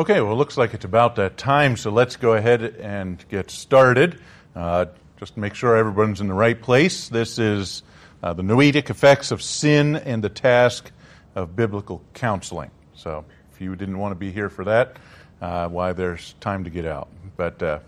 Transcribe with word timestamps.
Okay, 0.00 0.22
well, 0.22 0.32
it 0.32 0.36
looks 0.36 0.56
like 0.56 0.72
it's 0.72 0.86
about 0.86 1.16
that 1.16 1.36
time, 1.36 1.76
so 1.76 1.90
let's 1.90 2.16
go 2.16 2.32
ahead 2.32 2.62
and 2.62 3.22
get 3.28 3.50
started. 3.50 4.18
Uh, 4.56 4.86
just 5.18 5.34
to 5.34 5.40
make 5.40 5.54
sure 5.54 5.76
everyone's 5.76 6.22
in 6.22 6.28
the 6.28 6.32
right 6.32 6.58
place. 6.58 7.10
This 7.10 7.38
is 7.38 7.82
uh, 8.22 8.32
the 8.32 8.42
noetic 8.42 8.88
effects 8.88 9.30
of 9.30 9.42
sin 9.42 9.96
and 9.96 10.24
the 10.24 10.30
task 10.30 10.90
of 11.34 11.54
biblical 11.54 12.02
counseling. 12.14 12.70
So, 12.94 13.26
if 13.52 13.60
you 13.60 13.76
didn't 13.76 13.98
want 13.98 14.12
to 14.12 14.14
be 14.14 14.32
here 14.32 14.48
for 14.48 14.64
that, 14.64 14.96
uh, 15.42 15.68
why, 15.68 15.92
there's 15.92 16.34
time 16.40 16.64
to 16.64 16.70
get 16.70 16.86
out. 16.86 17.08
But 17.36 17.62
uh, 17.62 17.80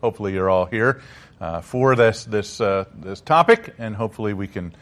hopefully, 0.00 0.32
you're 0.32 0.48
all 0.48 0.64
here 0.64 1.02
uh, 1.42 1.60
for 1.60 1.94
this 1.94 2.24
this 2.24 2.62
uh, 2.62 2.86
this 2.94 3.20
topic, 3.20 3.74
and 3.76 3.94
hopefully, 3.94 4.32
we 4.32 4.48
can 4.48 4.74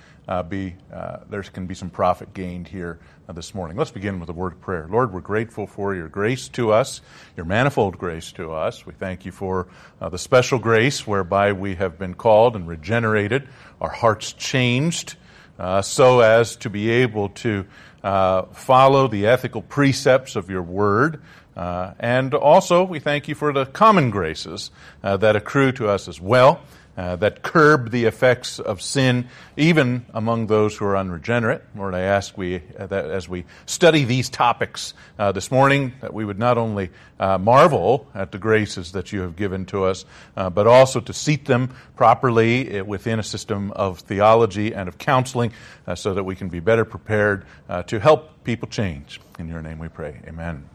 be 0.43 0.77
uh, 0.93 1.19
there 1.31 1.43
can 1.43 1.67
be 1.67 1.75
some 1.75 1.89
profit 1.89 2.35
gained 2.35 2.69
here 2.69 2.99
uh, 3.29 3.33
this 3.33 3.55
morning. 3.55 3.79
Let's 3.79 3.91
begin 3.91 4.21
with 4.21 4.29
a 4.29 4.35
word 4.35 4.53
of 4.53 4.61
prayer. 4.61 4.87
Lord, 4.91 5.13
we're 5.13 5.21
grateful 5.21 5.67
for 5.67 5.95
your 5.95 6.09
grace 6.09 6.49
to 6.51 6.71
us, 6.71 7.01
your 7.35 7.47
manifold 7.47 7.97
grace 7.97 8.31
to 8.33 8.53
us. 8.53 8.85
We 8.85 8.93
thank 8.93 9.25
you 9.25 9.33
for 9.33 9.69
uh, 10.01 10.11
the 10.11 10.19
special 10.19 10.59
grace 10.59 11.07
whereby 11.07 11.53
we 11.53 11.77
have 11.77 11.99
been 11.99 12.15
called 12.15 12.57
and 12.57 12.69
regenerated, 12.69 13.49
our 13.81 13.91
hearts 13.91 14.35
changed, 14.35 15.17
uh, 15.59 15.81
so 15.81 16.21
as 16.21 16.57
to 16.57 16.69
be 16.69 16.91
able 16.91 17.31
to 17.31 17.65
uh, 18.05 18.43
follow 18.53 19.09
the 19.09 19.27
ethical 19.27 19.63
precepts 19.63 20.37
of 20.37 20.51
your 20.51 20.63
word. 20.63 21.23
and 21.57 22.35
also, 22.35 22.85
we 22.85 23.01
thank 23.01 23.29
you 23.29 23.35
for 23.35 23.53
the 23.55 23.65
common 23.65 24.11
graces 24.11 24.71
that 25.03 25.37
accrue 25.37 25.73
to 25.73 25.89
us 25.89 26.07
as 26.07 26.21
well 26.21 26.61
uh, 26.99 27.15
that 27.17 27.43
curb 27.43 27.91
the 27.93 28.07
effects 28.07 28.59
of 28.59 28.83
sin, 28.83 29.29
even 29.57 30.05
among 30.13 30.49
those 30.49 30.77
who 30.77 30.85
are 30.85 30.97
unregenerate. 30.97 31.63
Lord, 31.77 31.95
I 31.95 32.01
ask 32.01 32.37
we 32.37 32.57
uh, 32.57 32.87
that 32.89 33.05
as 33.05 33.29
we 33.29 33.45
study 33.67 34.05
these 34.05 34.29
topics 34.29 34.95
uh, 35.17 35.31
this 35.31 35.53
morning, 35.53 35.93
that 36.01 36.13
we 36.13 36.25
would 36.25 36.41
not 36.41 36.59
only 36.59 36.91
uh, 37.21 37.39
marvel 37.39 38.09
at 38.15 38.33
the 38.33 38.39
graces 38.39 38.93
that 38.93 39.13
you 39.13 39.21
have 39.21 39.37
given 39.37 39.65
to 39.67 39.85
us, 39.85 40.05
uh, 40.37 40.51
but 40.51 40.67
also 40.67 40.99
to 40.99 41.13
seat 41.13 41.45
them 41.45 41.73
properly 41.95 42.83
within 42.83 43.21
a 43.21 43.23
system 43.23 43.71
of 43.73 44.01
theology 44.01 44.75
and 44.75 44.89
of 44.89 44.99
counseling, 44.99 45.53
so 45.95 46.15
that 46.15 46.25
we 46.25 46.35
can 46.35 46.49
be 46.49 46.61
better 46.61 46.85
prepared 46.85 47.47
to 47.87 48.01
help 48.01 48.43
people 48.43 48.69
change. 48.69 49.21
In 49.39 49.49
your 49.49 49.63
name 49.63 49.79
we 49.79 49.89
pray. 49.89 50.21
Amen. 50.27 50.69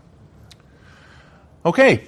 Okay. 1.65 2.05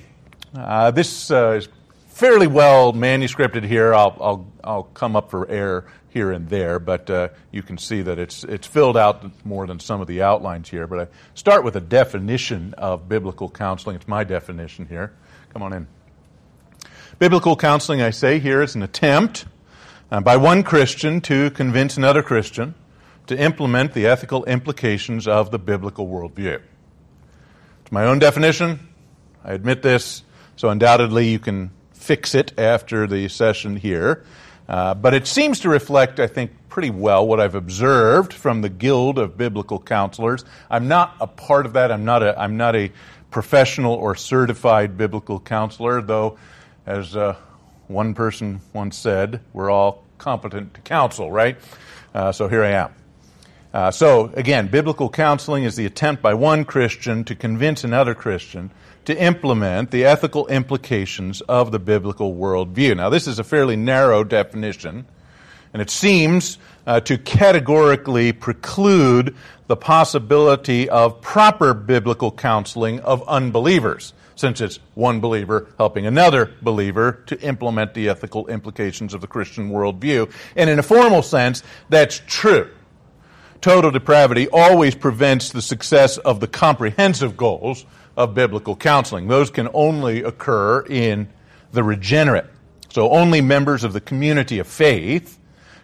Uh, 0.56 0.92
this 0.92 1.32
uh, 1.32 1.52
is 1.52 1.68
fairly 2.16 2.48
well 2.48 2.94
manuscripted 2.94 3.66
here. 3.66 3.94
I'll, 3.94 4.18
I'll, 4.22 4.48
I'll 4.64 4.84
come 4.84 5.18
up 5.18 5.30
for 5.30 5.50
air 5.50 5.84
here 6.08 6.32
and 6.32 6.48
there, 6.48 6.80
but 6.80 7.10
uh, 7.10 7.28
you 7.52 7.62
can 7.62 7.78
see 7.78 8.02
that 8.04 8.18
it's, 8.18 8.46
it's 8.46 8.66
filled 8.66 8.96
out 8.96 9.30
more 9.46 9.68
than 9.68 9.82
some 9.82 10.00
of 10.00 10.08
the 10.08 10.22
outlines 10.22 10.70
here. 10.70 10.88
But 10.88 11.00
I 11.00 11.08
start 11.34 11.66
with 11.66 11.76
a 11.76 11.82
definition 11.82 12.74
of 12.78 13.10
biblical 13.10 13.50
counseling. 13.50 13.98
It's 13.98 14.08
my 14.08 14.24
definition 14.24 14.86
here. 14.88 15.12
Come 15.52 15.62
on 15.62 15.74
in. 15.74 15.88
Biblical 17.20 17.58
counseling, 17.58 18.02
I 18.02 18.12
say 18.12 18.40
here, 18.40 18.62
is 18.62 18.76
an 18.76 18.82
attempt 18.82 19.46
uh, 20.10 20.22
by 20.22 20.38
one 20.38 20.64
Christian 20.64 21.20
to 21.22 21.52
convince 21.52 21.98
another 21.98 22.24
Christian 22.24 22.76
to 23.28 23.38
implement 23.38 23.94
the 23.94 24.08
ethical 24.08 24.46
implications 24.46 25.28
of 25.28 25.52
the 25.52 25.60
biblical 25.60 26.08
worldview. 26.08 26.62
It's 27.82 27.92
my 27.92 28.06
own 28.06 28.20
definition. 28.20 28.88
I 29.44 29.52
admit 29.52 29.82
this, 29.82 30.24
so 30.56 30.70
undoubtedly 30.70 31.28
you 31.30 31.40
can 31.40 31.72
fix 32.06 32.36
it 32.36 32.58
after 32.60 33.08
the 33.08 33.28
session 33.28 33.76
here. 33.76 34.24
Uh, 34.70 34.94
but 34.94 35.14
it 35.14 35.26
seems 35.28 35.60
to 35.62 35.70
reflect, 35.70 36.20
I 36.20 36.28
think, 36.28 36.52
pretty 36.70 36.92
well 36.92 37.28
what 37.28 37.40
I've 37.40 37.56
observed 37.56 38.32
from 38.32 38.62
the 38.62 38.70
Guild 38.70 39.18
of 39.18 39.38
Biblical 39.38 39.80
Counselors. 39.80 40.46
I'm 40.70 40.88
not 40.88 41.16
a 41.20 41.28
part 41.28 41.66
of 41.66 41.74
that. 41.74 41.92
I'm 41.92 42.06
not 42.06 42.22
a, 42.22 42.40
I'm 42.40 42.58
not 42.58 42.76
a 42.76 42.92
professional 43.32 43.94
or 43.94 44.16
certified 44.16 44.98
biblical 44.98 45.40
counselor, 45.40 46.02
though, 46.02 46.38
as 46.86 47.16
uh, 47.16 47.36
one 47.88 48.14
person 48.14 48.62
once 48.72 48.98
said, 48.98 49.42
we're 49.52 49.70
all 49.70 50.04
competent 50.18 50.74
to 50.76 50.82
counsel, 50.82 51.32
right? 51.32 51.58
Uh, 52.14 52.32
so 52.32 52.48
here 52.48 52.64
I 52.64 52.72
am. 52.72 52.96
Uh, 53.74 53.92
so, 53.92 54.32
again, 54.36 54.68
biblical 54.68 55.10
counseling 55.10 55.64
is 55.64 55.76
the 55.76 55.86
attempt 55.86 56.22
by 56.22 56.34
one 56.34 56.66
Christian 56.66 57.24
to 57.26 57.36
convince 57.36 57.84
another 57.84 58.16
Christian 58.16 58.72
to 59.06 59.18
implement 59.18 59.92
the 59.92 60.06
ethical 60.06 60.48
implications 60.48 61.42
of 61.42 61.72
the 61.72 61.80
biblical 61.80 62.36
worldview. 62.36 62.98
Now, 62.98 63.10
this 63.10 63.28
is 63.28 63.40
a 63.40 63.44
fairly 63.44 63.76
narrow 63.76 64.24
definition, 64.24 65.06
and 65.74 65.82
it 65.82 65.90
seems 65.90 66.58
uh, 66.88 67.00
to 67.02 67.18
categorically 67.18 68.32
preclude 68.32 69.36
the 69.68 69.76
possibility 69.76 70.90
of 70.90 71.22
proper 71.22 71.74
biblical 71.74 72.32
counseling 72.32 73.00
of 73.00 73.28
unbelievers, 73.28 74.14
since 74.36 74.62
it's 74.62 74.80
one 74.94 75.20
believer 75.20 75.68
helping 75.78 76.06
another 76.06 76.52
believer 76.62 77.24
to 77.26 77.40
implement 77.42 77.94
the 77.94 78.10
ethical 78.10 78.48
implications 78.48 79.14
of 79.14 79.22
the 79.22 79.28
Christian 79.28 79.72
worldview. 79.72 80.32
And 80.56 80.70
in 80.70 80.78
a 80.78 80.84
formal 80.84 81.22
sense, 81.22 81.64
that's 81.90 82.22
true. 82.28 82.70
Total 83.62 83.90
depravity 83.90 84.48
always 84.50 84.94
prevents 84.94 85.50
the 85.50 85.62
success 85.62 86.18
of 86.20 86.40
the 86.40 86.48
comprehensive 86.48 87.36
goals 87.36 87.86
of 88.18 88.34
biblical 88.34 88.76
counseling. 88.76 89.28
Those 89.28 89.50
can 89.50 89.70
only 89.74 90.24
occur 90.24 90.82
in 90.82 91.28
the 91.72 91.84
regenerate. 91.84 92.46
So 92.90 93.10
only 93.12 93.42
members 93.42 93.84
of 93.84 93.94
the 93.94 94.02
community 94.02 94.60
of 94.60 94.68
faith 94.68 95.38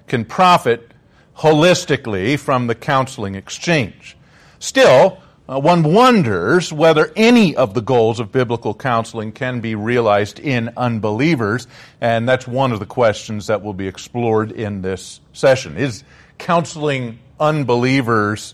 can 0.07 0.25
profit 0.25 0.91
holistically 1.37 2.39
from 2.39 2.67
the 2.67 2.75
counseling 2.75 3.35
exchange. 3.35 4.15
Still, 4.59 5.21
uh, 5.49 5.59
one 5.59 5.83
wonders 5.83 6.71
whether 6.71 7.11
any 7.15 7.55
of 7.55 7.73
the 7.73 7.81
goals 7.81 8.19
of 8.19 8.31
biblical 8.31 8.73
counseling 8.73 9.31
can 9.33 9.59
be 9.59 9.75
realized 9.75 10.39
in 10.39 10.71
unbelievers, 10.77 11.67
and 11.99 12.29
that's 12.29 12.47
one 12.47 12.71
of 12.71 12.79
the 12.79 12.85
questions 12.85 13.47
that 13.47 13.61
will 13.61 13.73
be 13.73 13.87
explored 13.87 14.51
in 14.51 14.81
this 14.81 15.19
session. 15.33 15.75
Is 15.75 16.03
counseling 16.37 17.19
unbelievers 17.39 18.53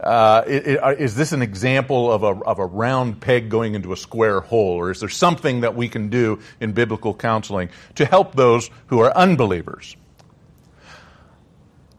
uh, 0.00 0.44
uh, 0.82 0.94
is 0.96 1.16
this 1.16 1.32
an 1.32 1.42
example 1.42 2.12
of 2.12 2.22
a, 2.22 2.44
of 2.44 2.58
a 2.58 2.66
round 2.66 3.20
peg 3.20 3.48
going 3.48 3.74
into 3.74 3.92
a 3.92 3.96
square 3.96 4.40
hole, 4.40 4.76
or 4.76 4.90
is 4.90 5.00
there 5.00 5.08
something 5.08 5.62
that 5.62 5.74
we 5.74 5.88
can 5.88 6.08
do 6.08 6.38
in 6.60 6.72
biblical 6.72 7.12
counseling 7.12 7.68
to 7.96 8.04
help 8.04 8.34
those 8.34 8.70
who 8.86 9.00
are 9.00 9.16
unbelievers? 9.16 9.96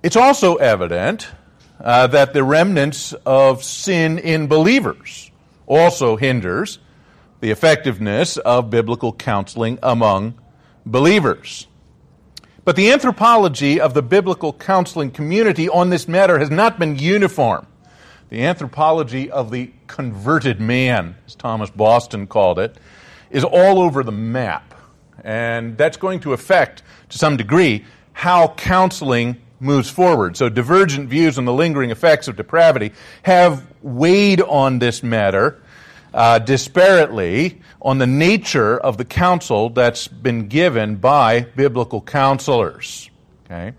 It's 0.02 0.16
also 0.16 0.56
evident 0.56 1.28
uh, 1.82 2.08
that 2.08 2.34
the 2.34 2.44
remnants 2.44 3.14
of 3.26 3.64
sin 3.66 4.18
in 4.18 4.48
believers 4.48 5.30
also 5.68 6.16
hinders 6.16 6.80
the 7.42 7.52
effectiveness 7.52 8.38
of 8.38 8.70
biblical 8.70 9.12
counseling 9.12 9.78
among 9.84 10.36
believers. 10.86 11.68
But 12.64 12.76
the 12.76 12.92
anthropology 12.92 13.82
of 13.82 13.94
the 13.94 14.02
biblical 14.02 14.54
counseling 14.54 15.12
community 15.12 15.68
on 15.68 15.90
this 15.90 16.08
matter 16.08 16.40
has 16.40 16.50
not 16.50 16.80
been 16.80 16.98
uniform 16.98 17.66
the 18.30 18.44
anthropology 18.44 19.30
of 19.30 19.52
the 19.52 19.72
converted 19.88 20.60
man, 20.60 21.16
as 21.26 21.36
Thomas 21.36 21.70
Boston 21.70 22.28
called 22.28 22.60
it, 22.60 22.78
is 23.30 23.44
all 23.44 23.80
over 23.82 24.04
the 24.04 24.12
map. 24.12 24.74
And 25.24 25.78
that's 25.78 25.98
going 25.98 26.22
to 26.22 26.34
affect, 26.34 26.84
to 27.10 27.18
some 27.18 27.38
degree, 27.38 27.86
how 28.14 28.50
counseling 28.50 29.42
moves 29.60 29.90
forward. 29.90 30.38
So, 30.38 30.48
divergent 30.48 31.10
views 31.10 31.38
on 31.38 31.46
the 31.46 31.54
lingering 31.54 31.92
effects 31.92 32.28
of 32.28 32.36
depravity 32.36 32.94
have 33.24 33.66
weighed 33.82 34.42
on 34.42 34.80
this 34.80 35.04
matter 35.04 35.62
uh, 36.14 36.40
disparately 36.40 37.58
on 37.82 37.98
the 37.98 38.08
nature 38.08 38.78
of 38.78 38.98
the 38.98 39.06
counsel 39.06 39.70
that's 39.70 40.08
been 40.08 40.48
given 40.48 40.96
by 40.96 41.42
biblical 41.42 42.02
counselors. 42.02 43.10
Okay? 43.46 43.74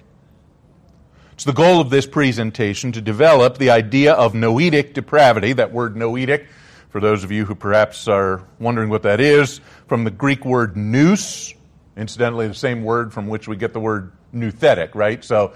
It's 1.40 1.46
the 1.46 1.52
goal 1.54 1.80
of 1.80 1.88
this 1.88 2.04
presentation 2.04 2.92
to 2.92 3.00
develop 3.00 3.56
the 3.56 3.70
idea 3.70 4.12
of 4.12 4.34
noetic 4.34 4.92
depravity, 4.92 5.54
that 5.54 5.72
word 5.72 5.96
noetic, 5.96 6.48
for 6.90 7.00
those 7.00 7.24
of 7.24 7.32
you 7.32 7.46
who 7.46 7.54
perhaps 7.54 8.06
are 8.08 8.44
wondering 8.58 8.90
what 8.90 9.04
that 9.04 9.20
is, 9.20 9.62
from 9.88 10.04
the 10.04 10.10
Greek 10.10 10.44
word 10.44 10.76
nous, 10.76 11.54
incidentally, 11.96 12.46
the 12.46 12.52
same 12.52 12.84
word 12.84 13.10
from 13.10 13.26
which 13.26 13.48
we 13.48 13.56
get 13.56 13.72
the 13.72 13.80
word 13.80 14.12
nouthetic, 14.34 14.94
right? 14.94 15.24
So, 15.24 15.54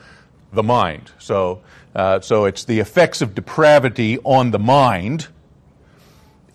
the 0.54 0.62
mind. 0.62 1.12
So, 1.18 1.60
uh, 1.94 2.20
so 2.20 2.46
it's 2.46 2.64
the 2.64 2.80
effects 2.80 3.20
of 3.20 3.34
depravity 3.34 4.18
on 4.24 4.52
the 4.52 4.58
mind 4.58 5.28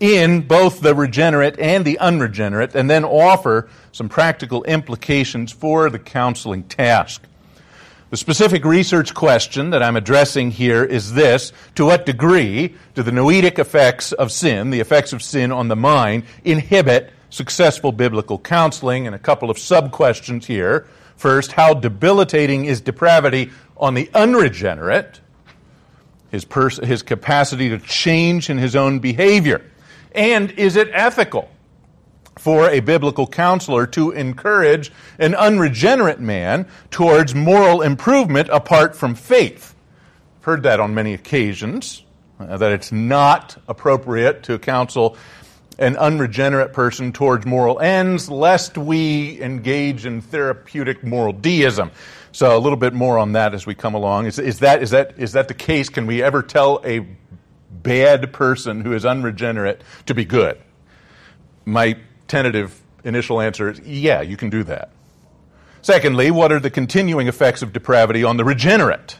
in 0.00 0.40
both 0.40 0.80
the 0.80 0.92
regenerate 0.92 1.56
and 1.60 1.84
the 1.84 2.00
unregenerate, 2.00 2.74
and 2.74 2.90
then 2.90 3.04
offer 3.04 3.68
some 3.92 4.08
practical 4.08 4.64
implications 4.64 5.52
for 5.52 5.88
the 5.88 6.00
counseling 6.00 6.64
task. 6.64 7.22
The 8.10 8.16
specific 8.16 8.64
research 8.64 9.14
question 9.14 9.70
that 9.70 9.84
I'm 9.84 9.94
addressing 9.94 10.50
here 10.50 10.84
is 10.84 11.12
this 11.12 11.52
To 11.76 11.84
what 11.84 12.06
degree 12.06 12.74
do 12.94 13.04
the 13.04 13.12
noetic 13.12 13.60
effects 13.60 14.10
of 14.10 14.32
sin, 14.32 14.70
the 14.70 14.80
effects 14.80 15.12
of 15.12 15.22
sin 15.22 15.52
on 15.52 15.68
the 15.68 15.76
mind, 15.76 16.24
inhibit 16.44 17.12
successful 17.30 17.92
biblical 17.92 18.36
counseling? 18.36 19.06
And 19.06 19.14
a 19.14 19.18
couple 19.18 19.48
of 19.48 19.60
sub 19.60 19.92
questions 19.92 20.44
here. 20.44 20.88
First, 21.14 21.52
how 21.52 21.72
debilitating 21.72 22.64
is 22.64 22.80
depravity 22.80 23.52
on 23.76 23.94
the 23.94 24.10
unregenerate? 24.12 25.20
His, 26.32 26.44
pers- 26.44 26.84
his 26.84 27.02
capacity 27.02 27.68
to 27.68 27.78
change 27.78 28.50
in 28.50 28.58
his 28.58 28.74
own 28.74 28.98
behavior. 28.98 29.64
And 30.16 30.50
is 30.52 30.74
it 30.74 30.90
ethical 30.92 31.48
for 32.38 32.68
a 32.70 32.80
biblical 32.80 33.26
counselor 33.26 33.86
to 33.88 34.10
encourage 34.12 34.92
an 35.18 35.34
unregenerate 35.34 36.20
man 36.20 36.66
towards 36.90 37.34
moral 37.34 37.82
improvement 37.82 38.48
apart 38.50 38.96
from 38.96 39.14
faith? 39.14 39.74
I've 40.38 40.44
heard 40.44 40.62
that 40.62 40.80
on 40.80 40.94
many 40.94 41.12
occasions, 41.14 42.02
uh, 42.38 42.56
that 42.56 42.72
it's 42.72 42.92
not 42.92 43.60
appropriate 43.68 44.42
to 44.44 44.58
counsel 44.58 45.16
an 45.78 45.96
unregenerate 45.96 46.72
person 46.72 47.10
towards 47.10 47.46
moral 47.46 47.80
ends, 47.80 48.28
lest 48.28 48.76
we 48.76 49.40
engage 49.40 50.04
in 50.04 50.20
therapeutic 50.20 51.02
moral 51.02 51.32
deism. 51.32 51.90
So 52.32 52.56
a 52.56 52.60
little 52.60 52.76
bit 52.76 52.92
more 52.92 53.18
on 53.18 53.32
that 53.32 53.54
as 53.54 53.66
we 53.66 53.74
come 53.74 53.94
along. 53.94 54.26
Is, 54.26 54.38
is, 54.38 54.60
that, 54.60 54.82
is, 54.82 54.90
that, 54.90 55.14
is 55.18 55.32
that 55.32 55.48
the 55.48 55.54
case? 55.54 55.88
Can 55.88 56.06
we 56.06 56.22
ever 56.22 56.42
tell 56.42 56.80
a 56.84 57.06
bad 57.70 58.32
person 58.32 58.82
who 58.82 58.92
is 58.92 59.04
unregenerate 59.04 59.82
to 60.06 60.14
be 60.14 60.24
good? 60.24 60.60
My 61.64 61.96
tentative 62.30 62.80
initial 63.04 63.40
answer 63.40 63.70
is 63.70 63.80
yeah, 63.80 64.20
you 64.22 64.36
can 64.36 64.50
do 64.50 64.62
that. 64.64 64.90
Secondly, 65.82 66.30
what 66.30 66.52
are 66.52 66.60
the 66.60 66.70
continuing 66.70 67.26
effects 67.26 67.62
of 67.62 67.72
depravity 67.72 68.22
on 68.22 68.36
the 68.36 68.44
regenerate? 68.44 69.18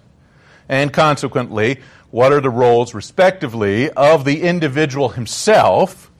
And 0.68 0.92
consequently, 0.92 1.80
what 2.10 2.32
are 2.32 2.40
the 2.40 2.50
roles, 2.50 2.94
respectively, 2.94 3.90
of 3.90 4.24
the 4.24 4.42
individual 4.42 5.10
himself 5.10 6.10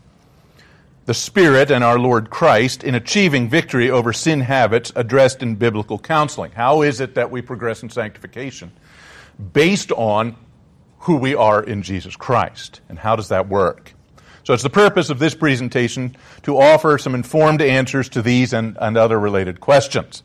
the 1.10 1.14
Spirit 1.14 1.72
and 1.72 1.82
our 1.82 1.98
Lord 1.98 2.30
Christ 2.30 2.84
in 2.84 2.94
achieving 2.94 3.48
victory 3.48 3.90
over 3.90 4.12
sin 4.12 4.42
habits 4.42 4.92
addressed 4.94 5.42
in 5.42 5.56
biblical 5.56 5.98
counseling. 5.98 6.52
How 6.52 6.82
is 6.82 7.00
it 7.00 7.16
that 7.16 7.32
we 7.32 7.42
progress 7.42 7.82
in 7.82 7.90
sanctification? 7.90 8.70
Based 9.52 9.90
on 9.90 10.36
who 11.00 11.16
we 11.16 11.34
are 11.34 11.64
in 11.64 11.82
Jesus 11.82 12.14
Christ. 12.14 12.80
And 12.88 12.96
how 12.96 13.16
does 13.16 13.28
that 13.28 13.48
work? 13.48 13.94
So 14.44 14.54
it's 14.54 14.62
the 14.62 14.70
purpose 14.70 15.10
of 15.10 15.18
this 15.18 15.34
presentation 15.34 16.16
to 16.42 16.58
offer 16.58 16.98
some 16.98 17.14
informed 17.14 17.62
answers 17.62 18.08
to 18.10 18.22
these 18.22 18.52
and, 18.52 18.76
and 18.80 18.96
other 18.96 19.18
related 19.18 19.60
questions. 19.60 20.22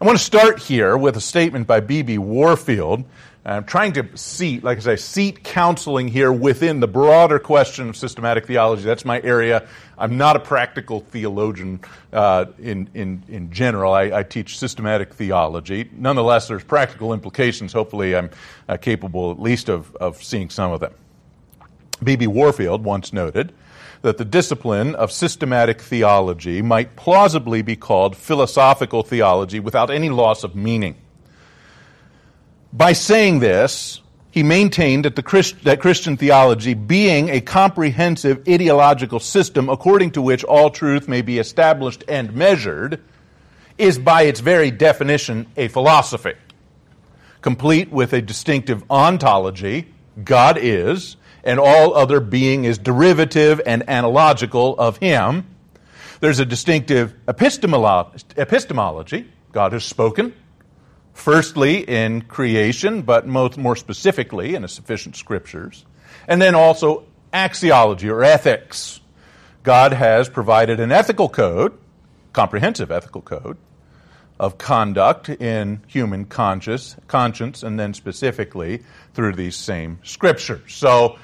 I 0.00 0.06
want 0.06 0.18
to 0.18 0.24
start 0.24 0.60
here 0.60 0.96
with 0.96 1.16
a 1.16 1.20
statement 1.20 1.66
by 1.66 1.80
B.B. 1.80 2.18
Warfield 2.18 3.04
I'm 3.44 3.64
trying 3.64 3.94
to 3.94 4.06
seat, 4.18 4.62
like 4.62 4.76
I 4.78 4.80
say, 4.80 4.96
seat 4.96 5.42
counseling 5.42 6.08
here 6.08 6.30
within 6.30 6.80
the 6.80 6.86
broader 6.86 7.38
question 7.38 7.88
of 7.88 7.96
systematic 7.96 8.46
theology. 8.46 8.82
That's 8.82 9.06
my 9.06 9.20
area. 9.22 9.66
I'm 9.96 10.18
not 10.18 10.36
a 10.36 10.40
practical 10.40 11.00
theologian 11.00 11.80
uh, 12.12 12.46
in, 12.58 12.90
in, 12.92 13.22
in 13.28 13.50
general. 13.50 13.94
I, 13.94 14.18
I, 14.18 14.22
teach 14.24 14.58
systematic 14.58 15.14
theology. 15.14 15.88
Nonetheless, 15.92 16.48
there's 16.48 16.64
practical 16.64 17.14
implications. 17.14 17.72
Hopefully, 17.72 18.14
I'm 18.14 18.30
uh, 18.68 18.76
capable 18.76 19.30
at 19.30 19.40
least 19.40 19.70
of, 19.70 19.96
of 19.96 20.22
seeing 20.22 20.50
some 20.50 20.72
of 20.72 20.80
them. 20.80 20.92
B.B. 22.02 22.26
Warfield 22.26 22.84
once 22.84 23.12
noted 23.12 23.52
that 24.02 24.18
the 24.18 24.24
discipline 24.24 24.94
of 24.94 25.12
systematic 25.12 25.80
theology 25.80 26.62
might 26.62 26.96
plausibly 26.96 27.62
be 27.62 27.76
called 27.76 28.16
philosophical 28.16 29.02
theology 29.02 29.60
without 29.60 29.90
any 29.90 30.08
loss 30.08 30.42
of 30.42 30.56
meaning. 30.56 30.96
By 32.72 32.92
saying 32.92 33.40
this, 33.40 34.00
he 34.30 34.42
maintained 34.42 35.04
that, 35.04 35.16
the 35.16 35.22
Christ, 35.22 35.64
that 35.64 35.80
Christian 35.80 36.16
theology, 36.16 36.74
being 36.74 37.28
a 37.28 37.40
comprehensive 37.40 38.48
ideological 38.48 39.20
system 39.20 39.68
according 39.68 40.12
to 40.12 40.22
which 40.22 40.44
all 40.44 40.70
truth 40.70 41.08
may 41.08 41.20
be 41.20 41.38
established 41.38 42.04
and 42.08 42.32
measured, 42.32 43.02
is 43.76 43.98
by 43.98 44.22
its 44.22 44.40
very 44.40 44.70
definition 44.70 45.46
a 45.56 45.68
philosophy, 45.68 46.34
complete 47.40 47.90
with 47.90 48.12
a 48.12 48.22
distinctive 48.22 48.84
ontology, 48.88 49.92
God 50.22 50.58
is, 50.58 51.16
and 51.44 51.58
all 51.58 51.94
other 51.94 52.20
being 52.20 52.64
is 52.64 52.78
derivative 52.78 53.60
and 53.64 53.88
analogical 53.88 54.76
of 54.78 54.98
Him. 54.98 55.46
There's 56.20 56.38
a 56.38 56.44
distinctive 56.44 57.14
epistemology, 57.26 59.28
God 59.52 59.72
has 59.72 59.84
spoken, 59.84 60.34
Firstly, 61.20 61.86
in 61.86 62.22
creation, 62.22 63.02
but 63.02 63.26
most, 63.26 63.58
more 63.58 63.76
specifically 63.76 64.54
in 64.54 64.62
the 64.62 64.68
sufficient 64.68 65.16
scriptures. 65.16 65.84
And 66.26 66.40
then 66.40 66.54
also 66.54 67.04
axiology 67.32 68.10
or 68.10 68.24
ethics. 68.24 69.00
God 69.62 69.92
has 69.92 70.30
provided 70.30 70.80
an 70.80 70.90
ethical 70.90 71.28
code, 71.28 71.76
comprehensive 72.32 72.90
ethical 72.90 73.20
code, 73.20 73.58
of 74.38 74.56
conduct 74.56 75.28
in 75.28 75.82
human 75.86 76.24
conscious, 76.24 76.96
conscience, 77.06 77.62
and 77.62 77.78
then 77.78 77.92
specifically 77.92 78.82
through 79.12 79.34
these 79.34 79.56
same 79.56 79.98
scriptures. 80.02 80.72
So 80.72 81.18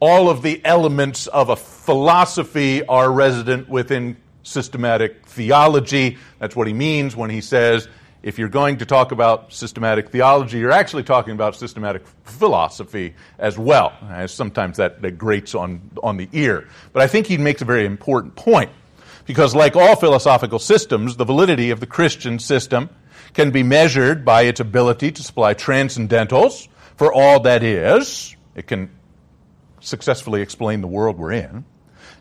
all 0.00 0.30
of 0.30 0.42
the 0.42 0.60
elements 0.64 1.26
of 1.26 1.50
a 1.50 1.56
philosophy 1.56 2.84
are 2.86 3.10
resident 3.12 3.68
within 3.68 4.16
systematic 4.42 5.26
theology. 5.26 6.16
That's 6.38 6.56
what 6.56 6.66
he 6.66 6.72
means 6.72 7.14
when 7.14 7.30
he 7.30 7.42
says 7.42 7.88
if 8.22 8.38
you're 8.38 8.48
going 8.48 8.78
to 8.78 8.86
talk 8.86 9.12
about 9.12 9.52
systematic 9.52 10.10
theology, 10.10 10.58
you're 10.58 10.72
actually 10.72 11.04
talking 11.04 11.32
about 11.32 11.56
systematic 11.56 12.02
philosophy 12.24 13.14
as 13.38 13.58
well. 13.58 13.92
As 14.10 14.32
sometimes 14.32 14.76
that, 14.76 15.00
that 15.02 15.12
grates 15.12 15.54
on, 15.54 15.90
on 16.02 16.16
the 16.16 16.28
ear. 16.32 16.68
But 16.92 17.02
I 17.02 17.06
think 17.06 17.26
he 17.26 17.38
makes 17.38 17.62
a 17.62 17.64
very 17.64 17.86
important 17.86 18.36
point. 18.36 18.70
Because, 19.26 19.54
like 19.54 19.76
all 19.76 19.96
philosophical 19.96 20.58
systems, 20.58 21.16
the 21.16 21.24
validity 21.24 21.70
of 21.70 21.78
the 21.78 21.86
Christian 21.86 22.38
system 22.38 22.90
can 23.32 23.52
be 23.52 23.62
measured 23.62 24.24
by 24.24 24.42
its 24.42 24.60
ability 24.60 25.12
to 25.12 25.22
supply 25.22 25.54
transcendentals 25.54 26.68
for 26.96 27.12
all 27.12 27.40
that 27.40 27.62
is. 27.62 28.34
It 28.56 28.66
can 28.66 28.90
successfully 29.80 30.42
explain 30.42 30.80
the 30.80 30.86
world 30.86 31.18
we're 31.18 31.32
in. 31.32 31.64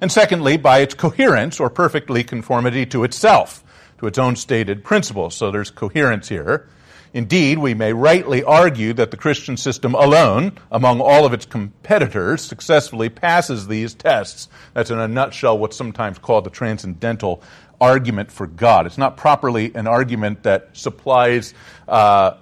And 0.01 0.11
secondly, 0.11 0.57
by 0.57 0.79
its 0.79 0.93
coherence 0.93 1.59
or 1.59 1.69
perfectly 1.69 2.23
conformity 2.23 2.85
to 2.87 3.03
itself 3.03 3.63
to 3.99 4.07
its 4.07 4.17
own 4.17 4.35
stated 4.35 4.83
principles. 4.83 5.35
So 5.35 5.51
there's 5.51 5.69
coherence 5.69 6.29
here. 6.29 6.67
Indeed, 7.13 7.57
we 7.57 7.73
may 7.73 7.91
rightly 7.91 8.43
argue 8.43 8.93
that 8.93 9.09
the 9.11 9.17
Christian 9.17 9.57
system 9.57 9.95
alone, 9.95 10.57
among 10.71 11.01
all 11.01 11.25
of 11.25 11.33
its 11.33 11.45
competitors, 11.45 12.43
successfully 12.43 13.09
passes 13.09 13.67
these 13.67 13.95
tests. 13.95 14.47
That's 14.73 14.91
in 14.91 14.99
a 14.99 15.07
nutshell 15.07 15.57
what's 15.57 15.75
sometimes 15.75 16.19
called 16.19 16.43
the 16.43 16.51
transcendental 16.51 17.41
argument 17.81 18.31
for 18.31 18.45
God. 18.45 18.85
It's 18.85 18.97
not 18.97 19.17
properly 19.17 19.73
an 19.73 19.87
argument 19.87 20.43
that 20.43 20.69
supplies 20.73 21.55
uh, 21.87 22.35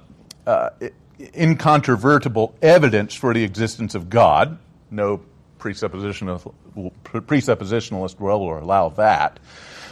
uh, 0.45 0.69
incontrovertible 1.33 2.55
evidence 2.61 3.13
for 3.13 3.33
the 3.33 3.43
existence 3.43 3.95
of 3.95 4.09
God. 4.09 4.57
No 4.91 5.21
presuppositionalist, 5.59 6.53
presuppositionalist 7.03 8.19
will 8.19 8.57
allow 8.57 8.89
that 8.89 9.39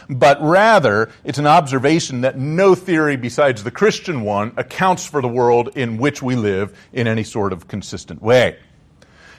but 0.08 0.40
rather 0.40 1.10
it's 1.24 1.38
an 1.38 1.46
observation 1.46 2.22
that 2.22 2.38
no 2.38 2.74
theory 2.74 3.16
besides 3.16 3.64
the 3.64 3.70
Christian 3.70 4.22
one 4.22 4.52
accounts 4.56 5.06
for 5.06 5.20
the 5.20 5.28
world 5.28 5.70
in 5.74 5.98
which 5.98 6.22
we 6.22 6.36
live 6.36 6.76
in 6.92 7.06
any 7.06 7.24
sort 7.24 7.52
of 7.52 7.68
consistent 7.68 8.22
way. 8.22 8.58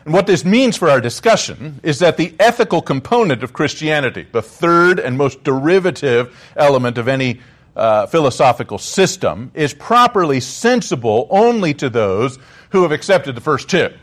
And 0.06 0.14
what 0.14 0.28
this 0.28 0.46
means 0.46 0.78
for 0.78 0.90
our 0.90 1.02
discussion 1.02 1.80
is 1.84 2.00
that 2.00 2.18
the 2.18 2.34
ethical 2.40 2.82
component 2.82 3.44
of 3.44 3.52
Christianity, 3.52 4.26
the 4.32 4.42
third 4.42 5.00
and 5.00 5.18
most 5.18 5.44
derivative 5.44 6.54
element 6.56 6.98
of 6.98 7.08
any 7.08 7.42
uh, 7.76 8.06
philosophical 8.08 8.78
system, 8.78 9.52
is 9.54 9.74
properly 9.74 10.40
sensible 10.40 11.28
only 11.30 11.74
to 11.76 11.90
those 11.90 12.40
who 12.70 12.84
have 12.84 12.92
accepted 12.92 13.36
the 13.36 13.42
first 13.42 13.70
two. 13.70 13.94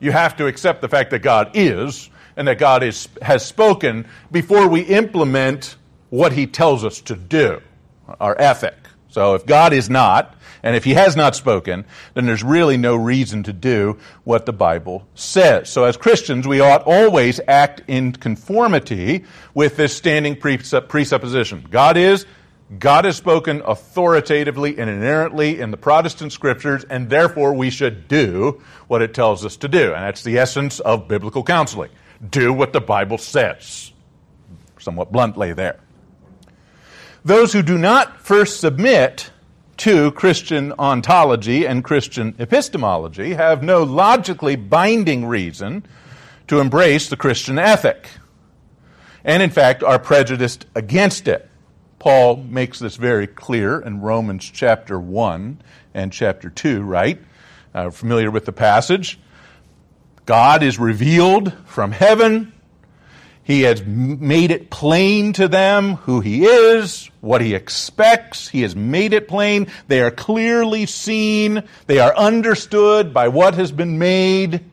You 0.00 0.12
have 0.12 0.36
to 0.36 0.46
accept 0.46 0.80
the 0.80 0.88
fact 0.88 1.10
that 1.10 1.20
God 1.20 1.50
is, 1.54 2.10
and 2.36 2.46
that 2.46 2.58
God 2.58 2.82
is, 2.82 3.08
has 3.20 3.44
spoken 3.44 4.06
before 4.30 4.68
we 4.68 4.82
implement 4.82 5.76
what 6.10 6.32
He 6.32 6.46
tells 6.46 6.84
us 6.84 7.00
to 7.02 7.16
do, 7.16 7.60
our 8.20 8.40
ethic. 8.40 8.76
So 9.08 9.34
if 9.34 9.44
God 9.44 9.72
is 9.72 9.90
not, 9.90 10.36
and 10.62 10.76
if 10.76 10.84
He 10.84 10.94
has 10.94 11.16
not 11.16 11.34
spoken, 11.34 11.84
then 12.14 12.26
there's 12.26 12.44
really 12.44 12.76
no 12.76 12.94
reason 12.94 13.42
to 13.44 13.52
do 13.52 13.98
what 14.24 14.46
the 14.46 14.52
Bible 14.52 15.06
says. 15.14 15.68
So 15.68 15.84
as 15.84 15.96
Christians, 15.96 16.46
we 16.46 16.60
ought 16.60 16.82
always 16.84 17.40
act 17.48 17.82
in 17.88 18.12
conformity 18.12 19.24
with 19.54 19.76
this 19.76 19.96
standing 19.96 20.36
presupposition. 20.36 21.66
God 21.70 21.96
is, 21.96 22.24
God 22.76 23.06
has 23.06 23.16
spoken 23.16 23.62
authoritatively 23.64 24.78
and 24.78 24.90
inerrantly 24.90 25.58
in 25.58 25.70
the 25.70 25.78
Protestant 25.78 26.32
scriptures, 26.32 26.84
and 26.84 27.08
therefore 27.08 27.54
we 27.54 27.70
should 27.70 28.08
do 28.08 28.62
what 28.88 29.00
it 29.00 29.14
tells 29.14 29.44
us 29.46 29.56
to 29.58 29.68
do. 29.68 29.94
And 29.94 30.04
that's 30.04 30.22
the 30.22 30.38
essence 30.38 30.78
of 30.80 31.08
biblical 31.08 31.42
counseling 31.42 31.90
do 32.30 32.52
what 32.52 32.72
the 32.72 32.80
Bible 32.80 33.16
says. 33.16 33.92
Somewhat 34.78 35.12
bluntly 35.12 35.52
there. 35.52 35.78
Those 37.24 37.52
who 37.52 37.62
do 37.62 37.78
not 37.78 38.20
first 38.20 38.60
submit 38.60 39.30
to 39.78 40.10
Christian 40.12 40.72
ontology 40.78 41.66
and 41.66 41.84
Christian 41.84 42.34
epistemology 42.38 43.34
have 43.34 43.62
no 43.62 43.82
logically 43.84 44.56
binding 44.56 45.24
reason 45.24 45.86
to 46.48 46.60
embrace 46.60 47.08
the 47.08 47.16
Christian 47.16 47.58
ethic, 47.58 48.08
and 49.24 49.42
in 49.42 49.50
fact 49.50 49.82
are 49.82 49.98
prejudiced 49.98 50.66
against 50.74 51.28
it. 51.28 51.47
Paul 51.98 52.36
makes 52.36 52.78
this 52.78 52.96
very 52.96 53.26
clear 53.26 53.80
in 53.80 54.00
Romans 54.00 54.48
chapter 54.52 54.98
1 55.00 55.60
and 55.94 56.12
chapter 56.12 56.48
2, 56.48 56.82
right? 56.82 57.20
Uh, 57.74 57.90
familiar 57.90 58.30
with 58.30 58.44
the 58.44 58.52
passage? 58.52 59.18
God 60.26 60.62
is 60.62 60.78
revealed 60.78 61.52
from 61.66 61.90
heaven, 61.90 62.52
He 63.48 63.62
has 63.62 63.82
made 63.82 64.50
it 64.50 64.68
plain 64.68 65.32
to 65.32 65.48
them 65.48 65.94
who 65.94 66.20
he 66.20 66.44
is, 66.44 67.10
what 67.22 67.40
he 67.40 67.54
expects. 67.54 68.46
He 68.46 68.60
has 68.60 68.76
made 68.76 69.14
it 69.14 69.26
plain. 69.26 69.68
They 69.86 70.02
are 70.02 70.10
clearly 70.10 70.84
seen. 70.84 71.62
They 71.86 71.98
are 71.98 72.14
understood 72.14 73.14
by 73.14 73.28
what 73.28 73.54
has 73.54 73.72
been 73.72 73.98
made. 73.98 74.66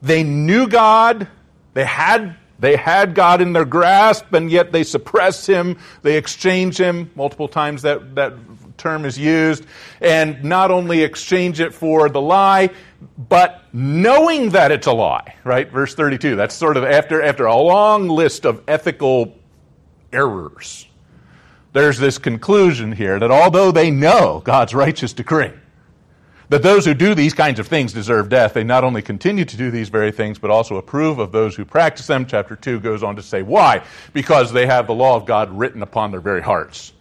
They 0.00 0.22
knew 0.22 0.68
God. 0.68 1.26
They 1.74 1.84
had, 1.84 2.36
they 2.62 2.76
had 2.76 3.16
God 3.16 3.40
in 3.40 3.52
their 3.52 3.64
grasp, 3.64 4.32
and 4.32 4.48
yet 4.48 4.70
they 4.70 4.84
suppress 4.84 5.44
him. 5.44 5.78
They 6.02 6.16
exchange 6.16 6.78
him. 6.78 7.10
Multiple 7.16 7.48
times 7.48 7.82
that, 7.82 8.14
that 8.14 8.34
term 8.78 9.04
is 9.04 9.18
used. 9.18 9.66
And 10.00 10.44
not 10.44 10.70
only 10.70 11.02
exchange 11.02 11.58
it 11.58 11.74
for 11.74 12.08
the 12.08 12.20
lie, 12.20 12.70
but 13.18 13.64
knowing 13.72 14.50
that 14.50 14.70
it's 14.70 14.86
a 14.86 14.92
lie, 14.92 15.34
right? 15.42 15.68
Verse 15.68 15.96
32. 15.96 16.36
That's 16.36 16.54
sort 16.54 16.76
of 16.76 16.84
after, 16.84 17.20
after 17.20 17.46
a 17.46 17.56
long 17.56 18.08
list 18.08 18.46
of 18.46 18.62
ethical 18.68 19.34
errors. 20.12 20.86
There's 21.72 21.98
this 21.98 22.16
conclusion 22.16 22.92
here 22.92 23.18
that 23.18 23.32
although 23.32 23.72
they 23.72 23.90
know 23.90 24.40
God's 24.44 24.72
righteous 24.72 25.12
decree, 25.12 25.50
that 26.52 26.62
those 26.62 26.84
who 26.84 26.92
do 26.92 27.14
these 27.14 27.32
kinds 27.32 27.58
of 27.58 27.66
things 27.66 27.92
deserve 27.92 28.28
death, 28.28 28.52
they 28.52 28.62
not 28.62 28.84
only 28.84 29.00
continue 29.00 29.44
to 29.44 29.56
do 29.56 29.70
these 29.70 29.88
very 29.88 30.12
things, 30.12 30.38
but 30.38 30.50
also 30.50 30.76
approve 30.76 31.18
of 31.18 31.32
those 31.32 31.56
who 31.56 31.64
practice 31.64 32.06
them. 32.06 32.26
Chapter 32.26 32.56
2 32.56 32.80
goes 32.80 33.02
on 33.02 33.16
to 33.16 33.22
say 33.22 33.42
why. 33.42 33.82
Because 34.12 34.52
they 34.52 34.66
have 34.66 34.86
the 34.86 34.94
law 34.94 35.16
of 35.16 35.24
God 35.24 35.50
written 35.50 35.82
upon 35.82 36.10
their 36.10 36.20
very 36.20 36.42
hearts 36.42 36.92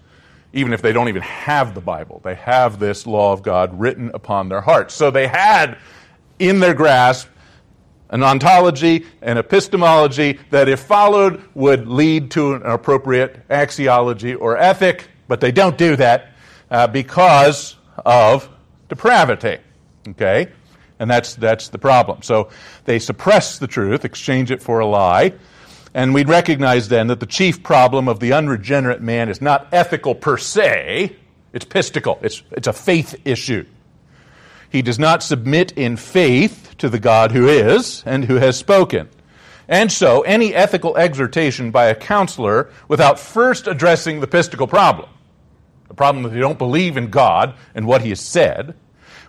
even 0.54 0.74
if 0.74 0.82
they 0.82 0.92
don't 0.92 1.08
even 1.08 1.22
have 1.22 1.74
the 1.74 1.82
Bible. 1.82 2.20
They 2.24 2.36
have 2.36 2.78
this 2.78 3.08
law 3.08 3.32
of 3.32 3.42
God 3.42 3.80
written 3.80 4.12
upon 4.14 4.50
their 4.50 4.60
hearts. 4.60 4.94
So 4.94 5.10
they 5.10 5.28
had 5.28 5.78
in 6.40 6.60
their 6.60 6.74
grasp 6.74 7.30
an 8.10 8.24
ontology, 8.24 9.06
an 9.22 9.38
epistemology 9.38 10.40
that, 10.50 10.68
if 10.68 10.82
followed, 10.82 11.42
would 11.54 11.88
lead 11.88 12.32
to 12.32 12.56
an 12.56 12.64
appropriate 12.64 13.48
axiology 13.48 14.38
or 14.38 14.58
ethic, 14.58 15.08
but 15.30 15.40
they 15.40 15.54
don't 15.54 15.78
do 15.78 15.96
that 15.96 16.34
uh, 16.70 16.88
because 16.88 17.78
of 18.06 18.50
depravity. 18.92 19.58
Okay? 20.06 20.50
And 21.00 21.10
that's, 21.10 21.36
that's 21.36 21.70
the 21.70 21.80
problem. 21.80 22.24
So 22.24 22.50
they 22.84 23.00
suppress 23.00 23.58
the 23.58 23.68
truth, 23.68 24.04
exchange 24.04 24.52
it 24.52 24.62
for 24.62 24.82
a 24.82 24.86
lie. 24.86 25.34
And 25.94 26.14
we'd 26.14 26.28
recognize 26.28 26.90
then 26.90 27.08
that 27.08 27.22
the 27.22 27.26
chief 27.26 27.64
problem 27.64 28.10
of 28.10 28.20
the 28.20 28.34
unregenerate 28.34 29.02
man 29.02 29.30
is 29.30 29.42
not 29.42 29.70
ethical 29.72 30.14
per 30.14 30.38
se, 30.38 31.16
it's 31.54 31.66
pistical, 31.66 32.20
it's, 32.22 32.44
it's 32.52 32.68
a 32.68 32.74
faith 32.74 33.16
issue. 33.26 33.66
He 34.70 34.82
does 34.82 35.00
not 35.00 35.24
submit 35.24 35.72
in 35.74 35.96
faith 35.96 36.76
to 36.80 36.90
the 36.90 37.00
God 37.00 37.32
who 37.32 37.48
is 37.48 38.04
and 38.06 38.26
who 38.26 38.36
has 38.36 38.58
spoken. 38.58 39.08
And 39.70 39.90
so, 39.90 40.22
any 40.22 40.54
ethical 40.54 40.98
exhortation 40.98 41.72
by 41.72 41.86
a 41.86 41.96
counselor 41.96 42.70
without 42.90 43.20
first 43.20 43.68
addressing 43.68 44.20
the 44.20 44.28
pistical 44.28 44.68
problem, 44.68 45.10
the 45.92 45.96
problem 45.96 46.24
that 46.24 46.30
they 46.30 46.40
don't 46.40 46.58
believe 46.58 46.96
in 46.96 47.10
God 47.10 47.54
and 47.76 47.86
what 47.86 48.02
He 48.02 48.10
has 48.10 48.22
said, 48.22 48.76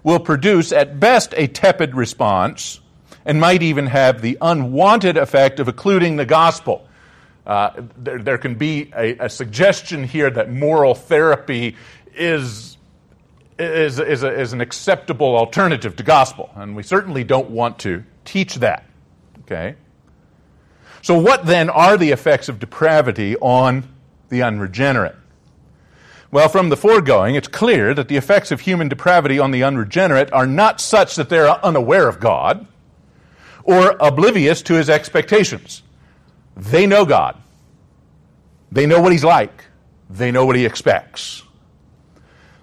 will 0.04 0.20
produce 0.20 0.70
at 0.70 1.00
best 1.00 1.34
a 1.36 1.48
tepid 1.48 1.96
response 1.96 2.80
and 3.24 3.40
might 3.40 3.64
even 3.64 3.88
have 3.88 4.22
the 4.22 4.38
unwanted 4.40 5.16
effect 5.16 5.58
of 5.58 5.66
occluding 5.66 6.14
the 6.14 6.24
gospel. 6.24 6.86
Uh, 7.44 7.72
there, 7.96 8.20
there, 8.20 8.38
can 8.38 8.54
be 8.54 8.92
a, 8.96 9.24
a, 9.24 9.28
suggestion 9.28 10.04
here 10.04 10.30
that 10.30 10.52
moral 10.52 10.94
therapy 10.94 11.74
is, 12.14 12.76
is, 13.58 13.98
is, 13.98 14.22
a, 14.22 14.40
is 14.40 14.52
an 14.52 14.60
acceptable 14.60 15.36
alternative 15.36 15.96
to 15.96 16.04
gospel, 16.04 16.48
and 16.54 16.76
we 16.76 16.84
certainly 16.84 17.24
don't 17.24 17.50
want 17.50 17.80
to 17.80 18.04
teach 18.24 18.54
that. 18.56 18.86
Okay? 19.40 19.74
So, 21.02 21.18
what 21.18 21.44
then 21.44 21.68
are 21.70 21.96
the 21.96 22.12
effects 22.12 22.48
of 22.48 22.60
depravity 22.60 23.36
on 23.38 23.88
the 24.28 24.42
unregenerate? 24.42 25.16
Well, 26.32 26.48
from 26.48 26.70
the 26.70 26.78
foregoing, 26.78 27.34
it's 27.34 27.46
clear 27.46 27.92
that 27.92 28.08
the 28.08 28.16
effects 28.16 28.50
of 28.50 28.62
human 28.62 28.88
depravity 28.88 29.38
on 29.38 29.50
the 29.50 29.62
unregenerate 29.62 30.32
are 30.32 30.46
not 30.46 30.80
such 30.80 31.14
that 31.16 31.28
they're 31.28 31.46
unaware 31.62 32.08
of 32.08 32.20
God 32.20 32.66
or 33.64 33.96
oblivious 34.00 34.62
to 34.62 34.74
his 34.74 34.88
expectations. 34.88 35.82
They 36.56 36.86
know 36.86 37.04
God. 37.04 37.36
They 38.72 38.86
know 38.86 38.98
what 39.02 39.12
he's 39.12 39.22
like. 39.22 39.66
They 40.08 40.30
know 40.30 40.46
what 40.46 40.56
he 40.56 40.64
expects. 40.64 41.42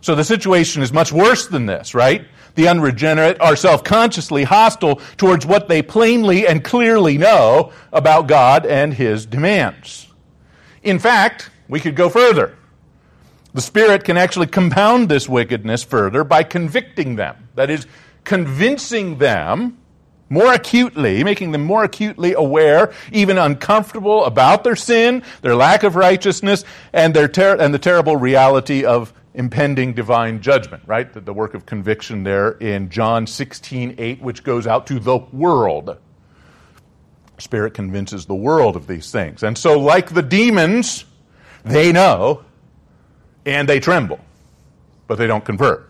So 0.02 0.16
the 0.16 0.24
situation 0.24 0.82
is 0.82 0.92
much 0.92 1.12
worse 1.12 1.48
than 1.48 1.68
this, 1.68 1.94
right? 1.94 2.26
The 2.56 2.70
unregenerate 2.70 3.40
are 3.40 3.56
self 3.56 3.84
consciously 3.84 4.46
hostile 4.46 4.96
towards 5.16 5.46
what 5.46 5.68
they 5.68 5.84
plainly 5.84 6.48
and 6.48 6.64
clearly 6.64 7.20
know 7.20 7.72
about 7.94 8.26
God 8.26 8.66
and 8.66 8.96
his 8.96 9.28
demands. 9.28 10.08
In 10.82 10.98
fact, 10.98 11.52
we 11.68 11.80
could 11.80 11.96
go 11.96 12.10
further. 12.10 12.56
The 13.54 13.62
Spirit 13.62 14.04
can 14.04 14.18
actually 14.18 14.48
compound 14.48 15.10
this 15.10 15.28
wickedness 15.28 15.84
further 15.84 16.24
by 16.24 16.44
convicting 16.44 17.16
them. 17.16 17.50
That 17.56 17.70
is, 17.70 17.88
convincing 18.24 19.18
them 19.18 19.78
more 20.30 20.54
acutely, 20.54 21.24
making 21.24 21.52
them 21.52 21.64
more 21.64 21.84
acutely 21.84 22.34
aware, 22.34 22.94
even 23.12 23.38
uncomfortable 23.38 24.26
about 24.26 24.64
their 24.64 24.76
sin, 24.76 25.24
their 25.42 25.56
lack 25.56 25.84
of 25.84 25.96
righteousness, 25.96 26.64
and, 26.94 27.16
their 27.16 27.28
ter- 27.28 27.58
and 27.58 27.74
the 27.74 27.80
terrible 27.80 28.16
reality 28.16 28.86
of 28.86 29.12
impending 29.34 29.94
divine 29.94 30.42
judgment, 30.42 30.84
right? 30.86 31.12
The, 31.12 31.22
the 31.22 31.34
work 31.34 31.56
of 31.56 31.66
conviction 31.66 32.24
there 32.24 32.52
in 32.52 32.90
John 32.90 33.26
16, 33.26 33.96
8, 33.98 34.22
which 34.22 34.44
goes 34.44 34.68
out 34.68 34.86
to 34.88 35.00
the 35.00 35.18
world. 35.18 35.98
Spirit 37.40 37.74
convinces 37.74 38.26
the 38.26 38.36
world 38.36 38.76
of 38.76 38.86
these 38.86 39.12
things. 39.12 39.42
And 39.42 39.58
so, 39.58 39.80
like 39.80 40.14
the 40.14 40.22
demons, 40.22 41.06
they 41.64 41.92
know 41.92 42.44
and 43.50 43.68
they 43.68 43.80
tremble, 43.80 44.20
but 45.08 45.18
they 45.18 45.28
don't 45.28 45.44
convert. 45.44 45.90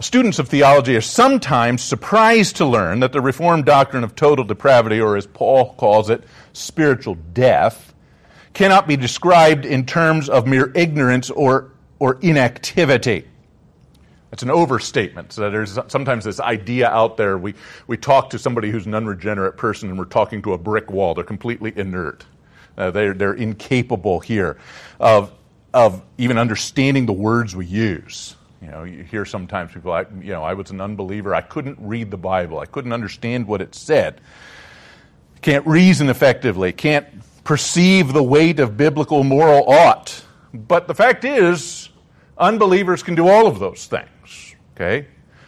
Students 0.00 0.38
of 0.38 0.48
theology 0.48 0.94
are 0.94 1.00
sometimes 1.00 1.82
surprised 1.82 2.56
to 2.56 2.66
learn 2.66 3.00
that 3.00 3.12
the 3.12 3.20
Reformed 3.22 3.64
doctrine 3.64 4.04
of 4.04 4.14
total 4.14 4.44
depravity, 4.44 5.00
or 5.00 5.16
as 5.16 5.26
Paul 5.26 5.72
calls 5.74 6.10
it, 6.10 6.22
spiritual 6.52 7.14
death, 7.32 7.94
cannot 8.52 8.86
be 8.86 8.96
described 8.96 9.64
in 9.64 9.86
terms 9.86 10.28
of 10.28 10.46
mere 10.46 10.70
ignorance 10.74 11.30
or, 11.30 11.72
or 11.98 12.18
inactivity. 12.20 13.26
That's 14.30 14.42
an 14.42 14.50
overstatement. 14.50 15.32
So 15.32 15.50
there's 15.50 15.78
sometimes 15.88 16.24
this 16.24 16.40
idea 16.40 16.88
out 16.90 17.16
there. 17.16 17.38
We, 17.38 17.54
we 17.86 17.96
talk 17.96 18.28
to 18.30 18.38
somebody 18.38 18.70
who's 18.70 18.84
an 18.84 18.94
unregenerate 18.94 19.56
person 19.56 19.88
and 19.88 19.98
we're 19.98 20.04
talking 20.04 20.42
to 20.42 20.52
a 20.52 20.58
brick 20.58 20.90
wall. 20.90 21.14
They're 21.14 21.24
completely 21.24 21.72
inert. 21.74 22.26
Uh, 22.76 22.90
they're, 22.90 23.14
they're 23.14 23.32
incapable 23.32 24.20
here 24.20 24.58
of, 25.00 25.32
of 25.76 26.02
even 26.16 26.38
understanding 26.38 27.04
the 27.04 27.12
words 27.12 27.54
we 27.54 27.66
use. 27.66 28.34
You 28.62 28.68
know, 28.68 28.84
you 28.84 29.02
hear 29.02 29.26
sometimes 29.26 29.74
people, 29.74 29.92
I, 29.92 30.06
you 30.22 30.32
know, 30.32 30.42
I 30.42 30.54
was 30.54 30.70
an 30.70 30.80
unbeliever. 30.80 31.34
I 31.34 31.42
couldn't 31.42 31.76
read 31.78 32.10
the 32.10 32.16
Bible. 32.16 32.58
I 32.58 32.64
couldn't 32.64 32.94
understand 32.94 33.46
what 33.46 33.60
it 33.60 33.74
said. 33.74 34.22
Can't 35.42 35.66
reason 35.66 36.08
effectively. 36.08 36.72
Can't 36.72 37.06
perceive 37.44 38.14
the 38.14 38.22
weight 38.22 38.58
of 38.58 38.78
biblical 38.78 39.22
moral 39.22 39.68
ought. 39.68 40.24
But 40.54 40.88
the 40.88 40.94
fact 40.94 41.26
is, 41.26 41.90
unbelievers 42.38 43.02
can 43.02 43.14
do 43.14 43.28
all 43.28 43.46
of 43.46 43.58
those 43.58 43.84
things. 43.84 44.56
Okay? 44.74 45.06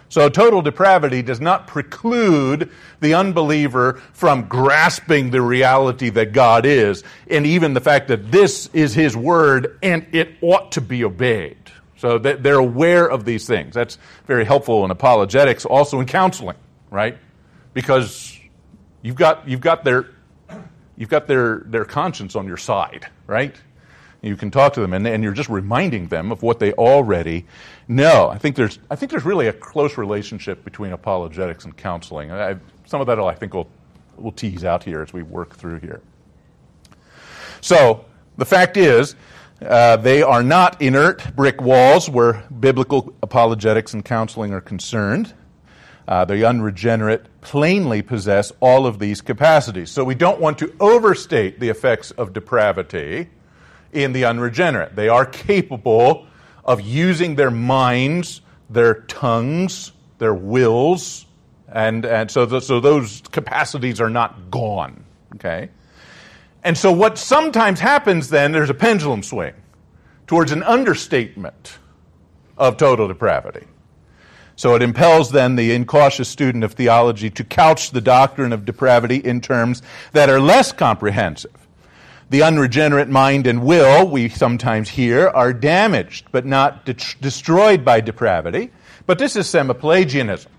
So 0.08 0.28
total 0.28 0.62
depravity 0.62 1.22
does 1.22 1.40
not 1.40 1.66
preclude 1.66 2.70
the 3.00 3.14
unbeliever 3.14 4.00
from 4.12 4.48
grasping 4.48 5.30
the 5.30 5.42
reality 5.42 6.08
that 6.10 6.32
God 6.32 6.64
is, 6.64 7.04
and 7.30 7.46
even 7.46 7.74
the 7.74 7.80
fact 7.80 8.08
that 8.08 8.30
this 8.30 8.70
is 8.72 8.94
His 8.94 9.16
Word 9.16 9.78
and 9.82 10.06
it 10.12 10.36
ought 10.40 10.72
to 10.72 10.80
be 10.80 11.04
obeyed. 11.04 11.56
So 11.96 12.18
they're 12.18 12.54
aware 12.54 13.10
of 13.10 13.24
these 13.24 13.46
things. 13.46 13.74
That's 13.74 13.98
very 14.26 14.44
helpful 14.44 14.84
in 14.84 14.90
apologetics, 14.90 15.64
also 15.64 15.98
in 15.98 16.06
counseling, 16.06 16.56
right? 16.90 17.18
Because 17.74 18.38
you've 19.02 19.16
got, 19.16 19.48
you've 19.48 19.60
got, 19.60 19.82
their, 19.82 20.06
you've 20.96 21.08
got 21.08 21.26
their, 21.26 21.62
their 21.66 21.84
conscience 21.84 22.36
on 22.36 22.46
your 22.46 22.56
side, 22.56 23.08
right? 23.26 23.54
You 24.20 24.37
can 24.37 24.50
talk 24.50 24.72
to 24.72 24.80
them, 24.80 24.92
and, 24.92 25.06
and 25.06 25.22
you're 25.22 25.32
just 25.32 25.48
reminding 25.48 26.08
them 26.08 26.32
of 26.32 26.42
what 26.42 26.58
they 26.58 26.72
already 26.72 27.46
know. 27.87 28.28
I 28.28 28.38
think 28.38 28.56
there's, 28.56 28.80
I 28.90 28.96
think 28.96 29.10
there's 29.10 29.25
really 29.25 29.46
a 29.46 29.52
close 29.52 29.96
relationship 29.96 30.64
between 30.64 30.92
apologetics 30.92 31.64
and 31.64 31.76
counseling. 31.76 32.32
I, 32.32 32.56
some 32.87 33.00
of 33.00 33.06
that 33.06 33.20
I 33.20 33.34
think 33.34 33.54
we'll, 33.54 33.68
we'll 34.16 34.32
tease 34.32 34.64
out 34.64 34.82
here 34.82 35.02
as 35.02 35.12
we 35.12 35.22
work 35.22 35.54
through 35.54 35.78
here. 35.78 36.00
So 37.60 38.04
the 38.37 38.44
fact 38.44 38.76
is, 38.76 39.14
uh, 39.62 39.96
they 39.96 40.22
are 40.22 40.42
not 40.42 40.80
inert 40.82 41.34
brick 41.37 41.60
walls 41.60 42.08
where 42.08 42.44
biblical 42.58 43.12
apologetics 43.22 43.94
and 43.94 44.04
counseling 44.04 44.52
are 44.52 44.60
concerned. 44.60 45.32
Uh, 46.06 46.25
the 46.25 46.44
unregenerate 46.44 47.26
plainly 47.40 48.02
possess 48.02 48.50
all 48.60 48.87
of 48.87 48.98
these 48.98 49.20
capacities. 49.20 49.90
So 49.90 50.04
we 50.04 50.14
don't 50.14 50.40
want 50.40 50.58
to 50.58 50.75
overstate 50.80 51.60
the 51.60 51.68
effects 51.68 52.10
of 52.12 52.32
depravity 52.32 53.28
in 53.92 54.12
the 54.12 54.25
unregenerate. 54.25 54.97
They 54.97 55.09
are 55.09 55.25
capable 55.25 56.26
of 56.64 56.80
using 56.80 57.35
their 57.37 57.50
minds, 57.50 58.42
their 58.68 59.02
tongues, 59.02 59.92
their 60.18 60.35
wills, 60.35 61.26
and, 61.71 62.04
and 62.04 62.30
so, 62.30 62.47
the, 62.47 62.61
so 62.61 62.80
those 62.80 63.23
capacities 63.30 64.00
are 64.00 64.11
not 64.11 64.50
gone. 64.50 65.04
Okay? 65.35 65.71
And 66.64 66.76
so 66.76 66.92
what 66.92 67.18
sometimes 67.18 67.80
happens 67.80 68.28
then, 68.30 68.52
there's 68.52 68.71
a 68.71 68.75
pendulum 68.75 69.23
swing 69.23 69.54
towards 70.26 70.52
an 70.52 70.62
understatement 70.62 71.78
of 72.57 72.76
total 72.76 73.09
depravity. 73.09 73.66
So 74.57 74.75
it 74.75 74.83
impels 74.83 75.30
then 75.30 75.54
the 75.54 75.73
incautious 75.73 76.28
student 76.28 76.64
of 76.64 76.73
theology 76.73 77.30
to 77.30 77.45
couch 77.45 77.92
the 77.92 78.00
doctrine 78.00 78.52
of 78.52 78.64
depravity 78.64 79.16
in 79.16 79.40
terms 79.40 79.83
that 80.12 80.28
are 80.28 80.40
less 80.40 80.73
comprehensive. 80.73 81.67
The 82.30 82.42
unregenerate 82.42 83.08
mind 83.08 83.47
and 83.47 83.62
will, 83.62 84.06
we 84.08 84.28
sometimes 84.28 84.90
hear, 84.90 85.28
are 85.28 85.52
damaged 85.52 86.26
but 86.30 86.44
not 86.44 86.85
de- 86.85 86.94
destroyed 87.20 87.85
by 87.85 88.00
depravity. 88.00 88.70
But 89.06 89.18
this 89.18 89.37
is 89.37 89.49
semi-Pelagianism. 89.49 90.52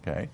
Okay? 0.00 0.30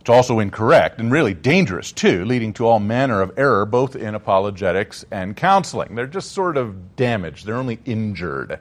It's 0.00 0.10
also 0.10 0.38
incorrect 0.38 1.00
and 1.00 1.10
really 1.10 1.34
dangerous 1.34 1.92
too, 1.92 2.24
leading 2.24 2.52
to 2.54 2.66
all 2.66 2.80
manner 2.80 3.20
of 3.20 3.38
error 3.38 3.66
both 3.66 3.96
in 3.96 4.14
apologetics 4.14 5.04
and 5.10 5.36
counseling. 5.36 5.94
They're 5.94 6.06
just 6.06 6.32
sort 6.32 6.56
of 6.56 6.96
damaged, 6.96 7.46
they're 7.46 7.56
only 7.56 7.78
injured. 7.84 8.60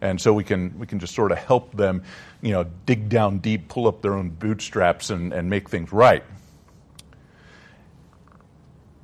And 0.00 0.20
so 0.20 0.32
we 0.32 0.44
can, 0.44 0.78
we 0.78 0.86
can 0.86 0.98
just 0.98 1.14
sort 1.14 1.30
of 1.30 1.38
help 1.38 1.76
them, 1.76 2.02
you 2.40 2.52
know, 2.52 2.64
dig 2.86 3.08
down 3.08 3.38
deep, 3.38 3.68
pull 3.68 3.86
up 3.86 4.00
their 4.00 4.14
own 4.14 4.30
bootstraps, 4.30 5.10
and, 5.10 5.32
and 5.32 5.50
make 5.50 5.68
things 5.68 5.92
right. 5.92 6.24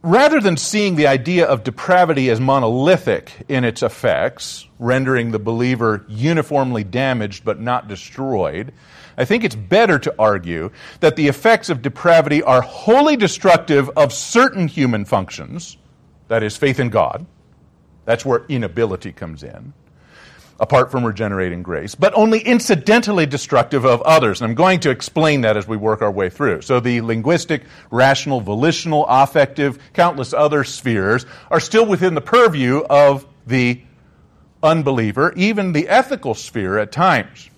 Rather 0.02 0.40
than 0.40 0.56
seeing 0.56 0.94
the 0.94 1.06
idea 1.06 1.46
of 1.46 1.64
depravity 1.64 2.30
as 2.30 2.38
monolithic 2.38 3.32
in 3.48 3.64
its 3.64 3.82
effects, 3.82 4.68
rendering 4.78 5.30
the 5.30 5.38
believer 5.38 6.04
uniformly 6.06 6.84
damaged 6.84 7.44
but 7.44 7.60
not 7.60 7.88
destroyed, 7.88 8.72
I 9.18 9.24
think 9.24 9.42
it's 9.42 9.56
better 9.56 9.98
to 9.98 10.14
argue 10.18 10.70
that 11.00 11.16
the 11.16 11.26
effects 11.28 11.70
of 11.70 11.82
depravity 11.82 12.42
are 12.42 12.60
wholly 12.60 13.16
destructive 13.16 13.90
of 13.96 14.12
certain 14.12 14.68
human 14.68 15.04
functions, 15.04 15.76
that 16.28 16.42
is, 16.42 16.56
faith 16.56 16.78
in 16.78 16.90
God. 16.90 17.26
That's 18.04 18.24
where 18.24 18.44
inability 18.48 19.12
comes 19.12 19.42
in 19.42 19.72
apart 20.58 20.90
from 20.90 21.04
regenerating 21.04 21.62
grace, 21.62 21.94
but 21.94 22.14
only 22.14 22.40
incidentally 22.40 23.26
destructive 23.26 23.84
of 23.84 24.00
others. 24.02 24.40
And 24.40 24.48
I'm 24.48 24.54
going 24.54 24.80
to 24.80 24.90
explain 24.90 25.42
that 25.42 25.56
as 25.56 25.68
we 25.68 25.76
work 25.76 26.02
our 26.02 26.10
way 26.10 26.30
through. 26.30 26.62
So 26.62 26.80
the 26.80 27.00
linguistic, 27.00 27.62
rational, 27.90 28.40
volitional, 28.40 29.04
affective, 29.08 29.78
countless 29.92 30.32
other 30.32 30.64
spheres 30.64 31.26
are 31.50 31.60
still 31.60 31.86
within 31.86 32.14
the 32.14 32.20
purview 32.20 32.78
of 32.88 33.26
the 33.46 33.82
unbeliever, 34.62 35.32
even 35.36 35.72
the 35.72 35.88
ethical 35.88 36.34
sphere 36.34 36.78
at 36.78 36.92
times. 36.92 37.50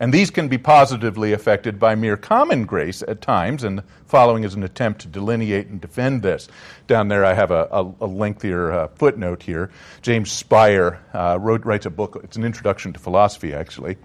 And 0.00 0.14
these 0.14 0.30
can 0.30 0.48
be 0.48 0.56
positively 0.56 1.34
affected 1.34 1.78
by 1.78 1.94
mere 1.94 2.16
common 2.16 2.64
grace 2.64 3.02
at 3.02 3.20
times, 3.20 3.62
and 3.62 3.82
following 4.06 4.44
is 4.44 4.54
an 4.54 4.62
attempt 4.62 5.02
to 5.02 5.08
delineate 5.08 5.66
and 5.66 5.78
defend 5.78 6.22
this. 6.22 6.48
Down 6.86 7.08
there, 7.08 7.22
I 7.22 7.34
have 7.34 7.50
a, 7.50 7.68
a, 7.70 7.82
a 8.00 8.06
lengthier 8.06 8.72
uh, 8.72 8.88
footnote 8.88 9.42
here. 9.42 9.70
James 10.00 10.32
Spire 10.32 11.02
uh, 11.12 11.38
wrote, 11.38 11.66
writes 11.66 11.84
a 11.84 11.90
book, 11.90 12.18
it's 12.24 12.38
an 12.38 12.44
introduction 12.44 12.94
to 12.94 12.98
philosophy, 12.98 13.52
actually. 13.52 13.98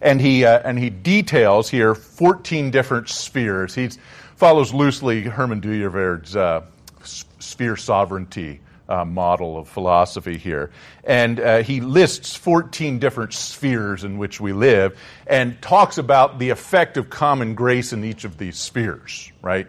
And 0.00 0.20
he, 0.20 0.44
uh, 0.44 0.58
and 0.64 0.76
he 0.76 0.90
details 0.90 1.70
here 1.70 1.94
14 1.94 2.72
different 2.72 3.08
spheres. 3.08 3.76
He 3.76 3.88
follows 4.34 4.74
loosely 4.74 5.22
Herman 5.22 5.60
Dooyeweerd's 5.60 6.34
uh, 6.34 6.62
sphere 7.04 7.76
sovereignty 7.76 8.60
uh, 8.88 9.04
model 9.04 9.58
of 9.58 9.68
philosophy 9.68 10.36
here. 10.36 10.70
And 11.04 11.40
uh, 11.40 11.62
he 11.62 11.80
lists 11.80 12.36
14 12.36 12.98
different 12.98 13.32
spheres 13.32 14.04
in 14.04 14.18
which 14.18 14.40
we 14.40 14.52
live 14.52 14.98
and 15.26 15.60
talks 15.62 15.98
about 15.98 16.38
the 16.38 16.50
effect 16.50 16.96
of 16.96 17.10
common 17.10 17.54
grace 17.54 17.92
in 17.92 18.04
each 18.04 18.24
of 18.24 18.38
these 18.38 18.56
spheres, 18.56 19.30
right? 19.40 19.66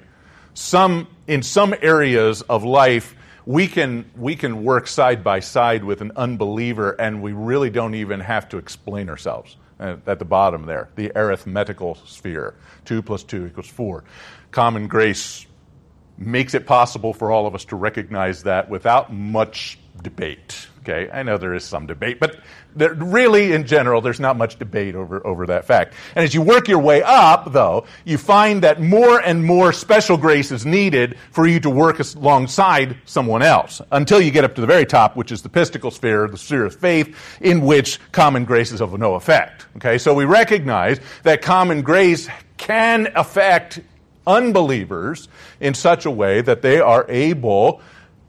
Some, 0.54 1.08
in 1.28 1.44
some 1.44 1.74
areas 1.82 2.42
of 2.44 2.64
life, 2.64 3.16
we 3.46 3.68
can, 3.68 4.10
we 4.16 4.36
can 4.36 4.64
work 4.64 4.88
side 4.88 5.24
by 5.24 5.40
side 5.40 5.84
with 5.84 6.02
an 6.02 6.12
unbeliever 6.16 6.92
and 6.92 7.22
we 7.22 7.34
really 7.34 7.70
don't 7.70 7.96
even 7.96 8.20
have 8.20 8.50
to 8.50 8.58
explain 8.58 9.10
ourselves. 9.10 9.58
Uh, 9.80 9.98
at 10.06 10.20
the 10.20 10.26
bottom 10.26 10.66
there, 10.66 10.88
the 10.96 11.12
arithmetical 11.18 11.96
sphere. 12.06 12.54
2 12.86 13.02
plus 13.02 13.24
2 13.24 13.48
equals 13.48 13.68
4. 13.68 14.04
Common 14.52 14.88
grace 14.88 15.48
makes 16.26 16.54
it 16.54 16.66
possible 16.66 17.14
for 17.14 17.32
all 17.32 17.48
of 17.48 17.56
us 17.56 17.66
to 17.66 17.76
recognize 17.76 18.44
that 18.44 18.70
without 18.70 19.14
much 19.14 19.78
debate. 20.02 20.68
Okay, 20.82 21.10
I 21.14 21.24
know 21.24 21.38
there 21.38 21.54
is 21.54 21.64
some 21.64 21.88
debate, 21.88 22.20
but 22.20 22.42
there, 22.76 22.94
really, 22.94 23.54
in 23.54 23.66
general, 23.66 24.02
there's 24.02 24.20
not 24.20 24.36
much 24.36 24.60
debate 24.60 24.96
over, 24.96 25.26
over 25.26 25.46
that 25.46 25.64
fact. 25.64 25.94
And 26.14 26.26
as 26.26 26.34
you 26.34 26.42
work 26.42 26.68
your 26.68 26.80
way 26.80 27.02
up, 27.02 27.54
though, 27.54 27.86
you 28.04 28.18
find 28.18 28.64
that 28.64 28.82
more 28.82 29.20
and 29.20 29.46
more 29.46 29.72
special 29.72 30.18
grace 30.18 30.52
is 30.52 30.66
needed 30.66 31.18
for 31.32 31.48
you 31.48 31.62
to 31.62 31.70
work 31.70 32.02
alongside 32.16 32.98
someone 33.06 33.42
else 33.42 33.82
until 33.92 34.20
you 34.20 34.30
get 34.30 34.44
up 34.44 34.56
to 34.56 34.62
the 34.62 34.68
very 34.68 34.86
top, 34.86 35.16
which 35.16 35.32
is 35.32 35.42
the 35.42 35.48
pistical 35.48 35.90
sphere, 35.90 36.28
the 36.28 36.38
sphere 36.38 36.66
of 36.66 36.76
faith, 36.76 37.16
in 37.40 37.62
which 37.62 38.00
common 38.12 38.44
grace 38.44 38.74
is 38.74 38.82
of 38.82 38.98
no 39.00 39.16
effect. 39.16 39.68
Okay, 39.78 39.98
so 39.98 40.14
we 40.14 40.26
recognize 40.26 41.00
that 41.24 41.42
common 41.42 41.82
grace 41.82 42.28
can 42.58 43.10
affect 43.16 43.80
unbelievers 44.26 45.28
in 45.60 45.74
such 45.74 46.06
a 46.06 46.12
way 46.12 46.42
that 46.42 46.62
they 46.62 46.80
are 46.80 47.06
able 47.10 47.82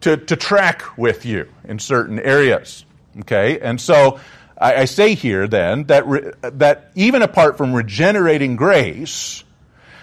to, 0.03 0.17
to 0.17 0.37
track 0.37 0.99
with 0.99 1.25
you 1.25 1.49
in 1.65 1.79
certain 1.79 2.19
areas. 2.19 2.85
Okay? 3.21 3.59
And 3.61 3.81
so 3.81 4.21
I, 4.59 4.83
I 4.83 4.85
say 4.85 5.15
here 5.15 5.49
then 5.49 5.85
that, 5.85 6.07
re, 6.07 6.33
that 6.43 6.91
even 6.95 7.23
apart 7.23 7.57
from 7.57 7.73
regenerating 7.73 8.57
grace, 8.57 9.45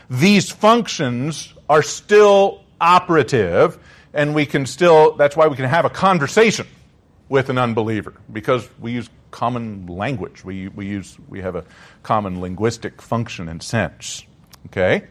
these 0.10 0.50
functions 0.50 1.54
are 1.70 1.82
still 1.82 2.64
operative, 2.82 3.78
and 4.14 4.36
we 4.36 4.46
can 4.46 4.66
still, 4.66 5.14
that's 5.16 5.38
why 5.38 5.48
we 5.48 5.56
can 5.56 5.70
have 5.70 5.86
a 5.86 5.90
conversation 5.90 6.68
with 7.30 7.50
an 7.50 7.58
unbeliever, 7.58 8.14
because 8.34 8.68
we 8.80 8.92
use 8.92 9.10
common 9.30 9.88
language. 9.88 10.44
We, 10.44 10.68
we, 10.68 10.88
use, 10.88 11.18
we 11.30 11.42
have 11.42 11.56
a 11.56 11.64
common 12.04 12.42
linguistic 12.42 13.02
function 13.02 13.48
and 13.48 13.64
sense. 13.64 14.26
Okay? 14.68 15.08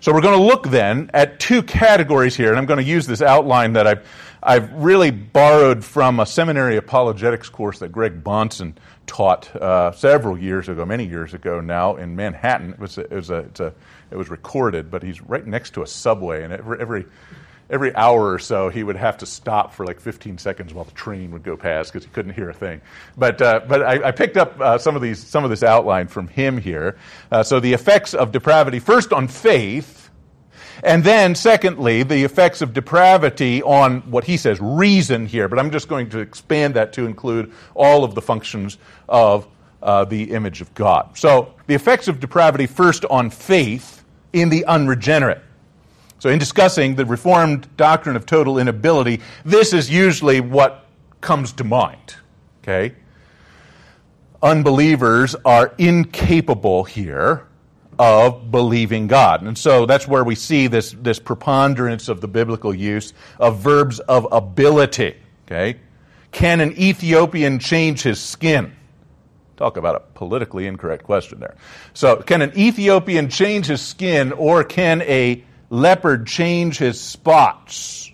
So 0.00 0.12
we're 0.12 0.20
going 0.20 0.38
to 0.38 0.44
look 0.44 0.68
then 0.68 1.10
at 1.12 1.40
two 1.40 1.60
categories 1.62 2.36
here, 2.36 2.50
and 2.50 2.58
I'm 2.58 2.66
going 2.66 2.78
to 2.78 2.84
use 2.84 3.06
this 3.06 3.20
outline 3.20 3.72
that 3.72 3.88
I've, 3.88 4.06
I've 4.40 4.72
really 4.72 5.10
borrowed 5.10 5.84
from 5.84 6.20
a 6.20 6.26
seminary 6.26 6.76
apologetics 6.76 7.48
course 7.48 7.80
that 7.80 7.90
Greg 7.90 8.22
Bahnsen 8.22 8.74
taught 9.08 9.54
uh, 9.56 9.90
several 9.90 10.38
years 10.38 10.68
ago, 10.68 10.86
many 10.86 11.04
years 11.04 11.34
ago 11.34 11.60
now, 11.60 11.96
in 11.96 12.14
Manhattan. 12.14 12.74
It 12.74 12.78
was, 12.78 12.98
a, 12.98 13.00
it, 13.00 13.12
was 13.12 13.30
a, 13.30 13.50
a, 13.58 13.72
it 14.12 14.16
was 14.16 14.28
recorded, 14.28 14.88
but 14.88 15.02
he's 15.02 15.20
right 15.20 15.44
next 15.44 15.74
to 15.74 15.82
a 15.82 15.86
subway, 15.86 16.44
and 16.44 16.52
every, 16.52 16.80
every 16.80 17.06
every 17.70 17.94
hour 17.94 18.32
or 18.32 18.38
so, 18.38 18.68
he 18.68 18.82
would 18.82 18.96
have 18.96 19.18
to 19.18 19.26
stop 19.26 19.74
for 19.74 19.84
like 19.84 20.00
15 20.00 20.38
seconds 20.38 20.72
while 20.72 20.84
the 20.84 20.92
train 20.92 21.30
would 21.32 21.42
go 21.42 21.56
past 21.56 21.92
because 21.92 22.04
he 22.04 22.10
couldn't 22.10 22.32
hear 22.32 22.48
a 22.48 22.54
thing. 22.54 22.80
But, 23.16 23.42
uh, 23.42 23.60
but 23.68 23.82
I, 23.82 24.08
I, 24.08 24.10
picked 24.10 24.36
up 24.36 24.60
uh, 24.60 24.78
some, 24.78 24.96
of 24.96 25.02
these, 25.02 25.18
some 25.18 25.44
of 25.44 25.50
this 25.50 25.62
outline 25.62 26.08
from 26.08 26.28
him 26.28 26.58
here. 26.58 26.96
Uh, 27.30 27.42
so 27.42 27.60
the 27.60 27.72
effects 27.72 28.14
of 28.14 28.32
depravity, 28.32 28.78
first 28.78 29.12
on 29.12 29.28
faith, 29.28 30.10
and 30.82 31.02
then 31.02 31.34
secondly, 31.34 32.04
the 32.04 32.22
effects 32.24 32.62
of 32.62 32.72
depravity 32.72 33.62
on 33.62 34.00
what 34.10 34.24
he 34.24 34.36
says 34.36 34.58
reason 34.60 35.26
here. 35.26 35.48
But 35.48 35.58
I'm 35.58 35.70
just 35.70 35.88
going 35.88 36.10
to 36.10 36.20
expand 36.20 36.74
that 36.74 36.92
to 36.94 37.06
include 37.06 37.52
all 37.74 38.04
of 38.04 38.14
the 38.14 38.22
functions 38.22 38.78
of 39.08 39.48
uh, 39.82 40.04
the 40.04 40.32
image 40.32 40.60
of 40.60 40.72
God. 40.74 41.18
So 41.18 41.54
the 41.66 41.74
effects 41.74 42.08
of 42.08 42.20
depravity 42.20 42.66
first 42.66 43.04
on 43.04 43.30
faith 43.30 44.04
in 44.32 44.48
the 44.48 44.64
unregenerate. 44.66 45.42
So, 46.18 46.30
in 46.30 46.38
discussing 46.38 46.96
the 46.96 47.06
Reformed 47.06 47.68
doctrine 47.76 48.16
of 48.16 48.26
total 48.26 48.58
inability, 48.58 49.20
this 49.44 49.72
is 49.72 49.88
usually 49.88 50.40
what 50.40 50.84
comes 51.20 51.52
to 51.54 51.64
mind. 51.64 52.16
Okay? 52.62 52.94
Unbelievers 54.42 55.36
are 55.44 55.74
incapable 55.78 56.84
here 56.84 57.46
of 57.98 58.50
believing 58.50 59.08
God. 59.08 59.42
And 59.42 59.58
so 59.58 59.84
that's 59.86 60.06
where 60.06 60.22
we 60.22 60.34
see 60.34 60.68
this, 60.68 60.92
this 60.92 61.18
preponderance 61.18 62.08
of 62.08 62.20
the 62.20 62.28
biblical 62.28 62.72
use 62.72 63.12
of 63.40 63.58
verbs 63.58 63.98
of 64.00 64.28
ability. 64.30 65.16
Okay? 65.46 65.80
Can 66.30 66.60
an 66.60 66.78
Ethiopian 66.78 67.58
change 67.58 68.02
his 68.02 68.20
skin? 68.20 68.72
Talk 69.56 69.76
about 69.76 69.96
a 69.96 70.00
politically 70.00 70.66
incorrect 70.66 71.02
question 71.02 71.40
there. 71.40 71.56
So, 71.92 72.16
can 72.16 72.42
an 72.42 72.56
Ethiopian 72.56 73.28
change 73.28 73.66
his 73.66 73.80
skin, 73.80 74.32
or 74.32 74.62
can 74.62 75.02
a 75.02 75.44
leopard 75.70 76.26
change 76.26 76.78
his 76.78 77.00
spots? 77.00 78.10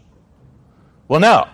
Well, 1.09 1.21
no, 1.21 1.49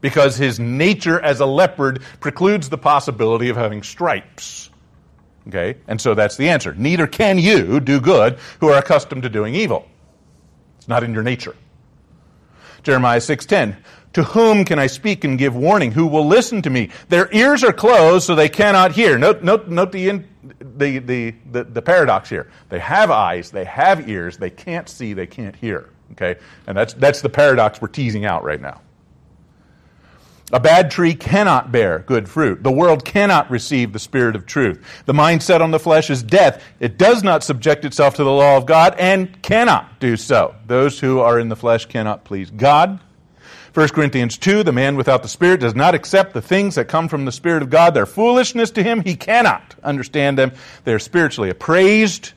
because 0.00 0.36
his 0.36 0.60
nature 0.60 1.20
as 1.20 1.40
a 1.40 1.46
leopard 1.46 2.02
precludes 2.20 2.68
the 2.68 2.78
possibility 2.78 3.48
of 3.48 3.56
having 3.56 3.82
stripes. 3.82 4.70
Okay? 5.48 5.78
And 5.88 6.00
so 6.00 6.14
that's 6.14 6.36
the 6.36 6.48
answer. 6.50 6.74
Neither 6.74 7.06
can 7.06 7.38
you 7.38 7.80
do 7.80 8.00
good 8.00 8.38
who 8.60 8.68
are 8.68 8.78
accustomed 8.78 9.22
to 9.22 9.28
doing 9.28 9.54
evil. 9.54 9.88
It's 10.76 10.88
not 10.88 11.02
in 11.02 11.14
your 11.14 11.22
nature. 11.22 11.56
Jeremiah 12.82 13.20
6:10 13.20 13.76
To 14.12 14.22
whom 14.22 14.64
can 14.64 14.78
I 14.78 14.86
speak 14.86 15.24
and 15.24 15.38
give 15.38 15.56
warning? 15.56 15.92
Who 15.92 16.06
will 16.06 16.26
listen 16.26 16.62
to 16.62 16.70
me? 16.70 16.90
Their 17.08 17.32
ears 17.32 17.64
are 17.64 17.72
closed 17.72 18.26
so 18.26 18.34
they 18.34 18.48
cannot 18.48 18.92
hear. 18.92 19.18
Note, 19.18 19.42
note, 19.42 19.68
note 19.68 19.92
the, 19.92 20.08
in, 20.10 20.28
the, 20.58 20.98
the, 20.98 21.34
the, 21.50 21.64
the 21.64 21.82
paradox 21.82 22.28
here. 22.28 22.50
They 22.68 22.78
have 22.78 23.10
eyes, 23.10 23.50
they 23.50 23.64
have 23.64 24.08
ears, 24.08 24.36
they 24.36 24.50
can't 24.50 24.88
see, 24.88 25.12
they 25.12 25.26
can't 25.26 25.56
hear. 25.56 25.90
Okay? 26.12 26.36
And 26.66 26.76
that's, 26.76 26.94
that's 26.94 27.20
the 27.20 27.28
paradox 27.28 27.80
we're 27.80 27.88
teasing 27.88 28.24
out 28.24 28.44
right 28.44 28.60
now. 28.60 28.80
A 30.50 30.58
bad 30.60 30.90
tree 30.90 31.14
cannot 31.14 31.70
bear 31.70 31.98
good 32.00 32.26
fruit. 32.26 32.62
The 32.62 32.72
world 32.72 33.04
cannot 33.04 33.50
receive 33.50 33.92
the 33.92 33.98
spirit 33.98 34.34
of 34.34 34.46
truth. 34.46 34.82
The 35.04 35.12
mind 35.12 35.42
set 35.42 35.60
on 35.60 35.70
the 35.70 35.78
flesh 35.78 36.08
is 36.08 36.22
death. 36.22 36.64
It 36.80 36.96
does 36.96 37.22
not 37.22 37.44
subject 37.44 37.84
itself 37.84 38.14
to 38.14 38.24
the 38.24 38.32
law 38.32 38.56
of 38.56 38.64
God 38.64 38.94
and 38.98 39.42
cannot 39.42 40.00
do 40.00 40.16
so. 40.16 40.54
Those 40.66 40.98
who 40.98 41.18
are 41.18 41.38
in 41.38 41.50
the 41.50 41.56
flesh 41.56 41.84
cannot 41.84 42.24
please 42.24 42.50
God. 42.50 42.98
1 43.78 43.90
Corinthians 43.90 44.36
2, 44.36 44.64
the 44.64 44.72
man 44.72 44.96
without 44.96 45.22
the 45.22 45.28
Spirit 45.28 45.60
does 45.60 45.76
not 45.76 45.94
accept 45.94 46.34
the 46.34 46.42
things 46.42 46.74
that 46.74 46.86
come 46.86 47.06
from 47.06 47.24
the 47.24 47.30
Spirit 47.30 47.62
of 47.62 47.70
God. 47.70 47.94
They're 47.94 48.06
foolishness 48.06 48.72
to 48.72 48.82
him. 48.82 49.02
He 49.02 49.14
cannot 49.14 49.76
understand 49.84 50.36
them. 50.36 50.50
They're 50.82 50.98
spiritually 50.98 51.48
appraised. 51.48 52.32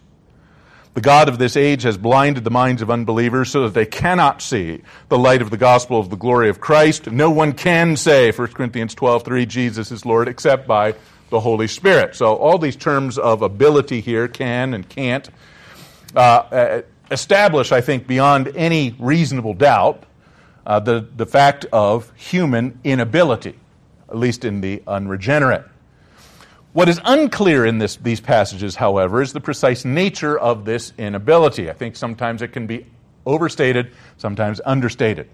The 0.93 1.01
God 1.01 1.29
of 1.29 1.39
this 1.39 1.57
age 1.57 1.81
has 1.81 1.97
blinded 1.97 2.43
the 2.43 2.51
minds 2.51 2.83
of 2.83 2.91
unbelievers 2.91 3.49
so 3.49 3.63
that 3.63 3.73
they 3.73 3.87
cannot 3.87 4.43
see 4.43 4.83
the 5.09 5.17
light 5.17 5.41
of 5.41 5.49
the 5.49 5.57
gospel 5.57 5.99
of 5.99 6.11
the 6.11 6.15
glory 6.15 6.47
of 6.47 6.61
Christ. 6.61 7.09
No 7.09 7.31
one 7.31 7.53
can 7.53 7.97
say, 7.97 8.31
1 8.31 8.49
Corinthians 8.49 8.93
12, 8.93 9.23
3, 9.25 9.45
Jesus 9.47 9.91
is 9.91 10.05
Lord, 10.05 10.27
except 10.27 10.67
by 10.67 10.93
the 11.31 11.39
Holy 11.39 11.67
Spirit. 11.67 12.15
So 12.15 12.35
all 12.35 12.59
these 12.59 12.75
terms 12.75 13.17
of 13.17 13.41
ability 13.41 14.01
here, 14.01 14.27
can 14.27 14.75
and 14.75 14.87
can't, 14.87 15.27
uh, 16.15 16.19
uh 16.19 16.81
establish, 17.09 17.71
I 17.71 17.81
think, 17.81 18.05
beyond 18.05 18.55
any 18.55 18.95
reasonable 18.99 19.55
doubt, 19.55 20.03
uh, 20.65 20.79
the, 20.79 21.07
the 21.15 21.25
fact 21.25 21.65
of 21.71 22.11
human 22.15 22.79
inability, 22.83 23.55
at 24.09 24.17
least 24.17 24.45
in 24.45 24.61
the 24.61 24.81
unregenerate. 24.87 25.65
What 26.73 26.87
is 26.87 27.01
unclear 27.03 27.65
in 27.65 27.79
this, 27.79 27.97
these 27.97 28.21
passages, 28.21 28.75
however, 28.75 29.21
is 29.21 29.33
the 29.33 29.41
precise 29.41 29.83
nature 29.83 30.39
of 30.39 30.63
this 30.63 30.93
inability. 30.97 31.69
I 31.69 31.73
think 31.73 31.97
sometimes 31.97 32.41
it 32.41 32.49
can 32.49 32.65
be 32.65 32.85
overstated, 33.25 33.91
sometimes 34.17 34.61
understated. 34.63 35.29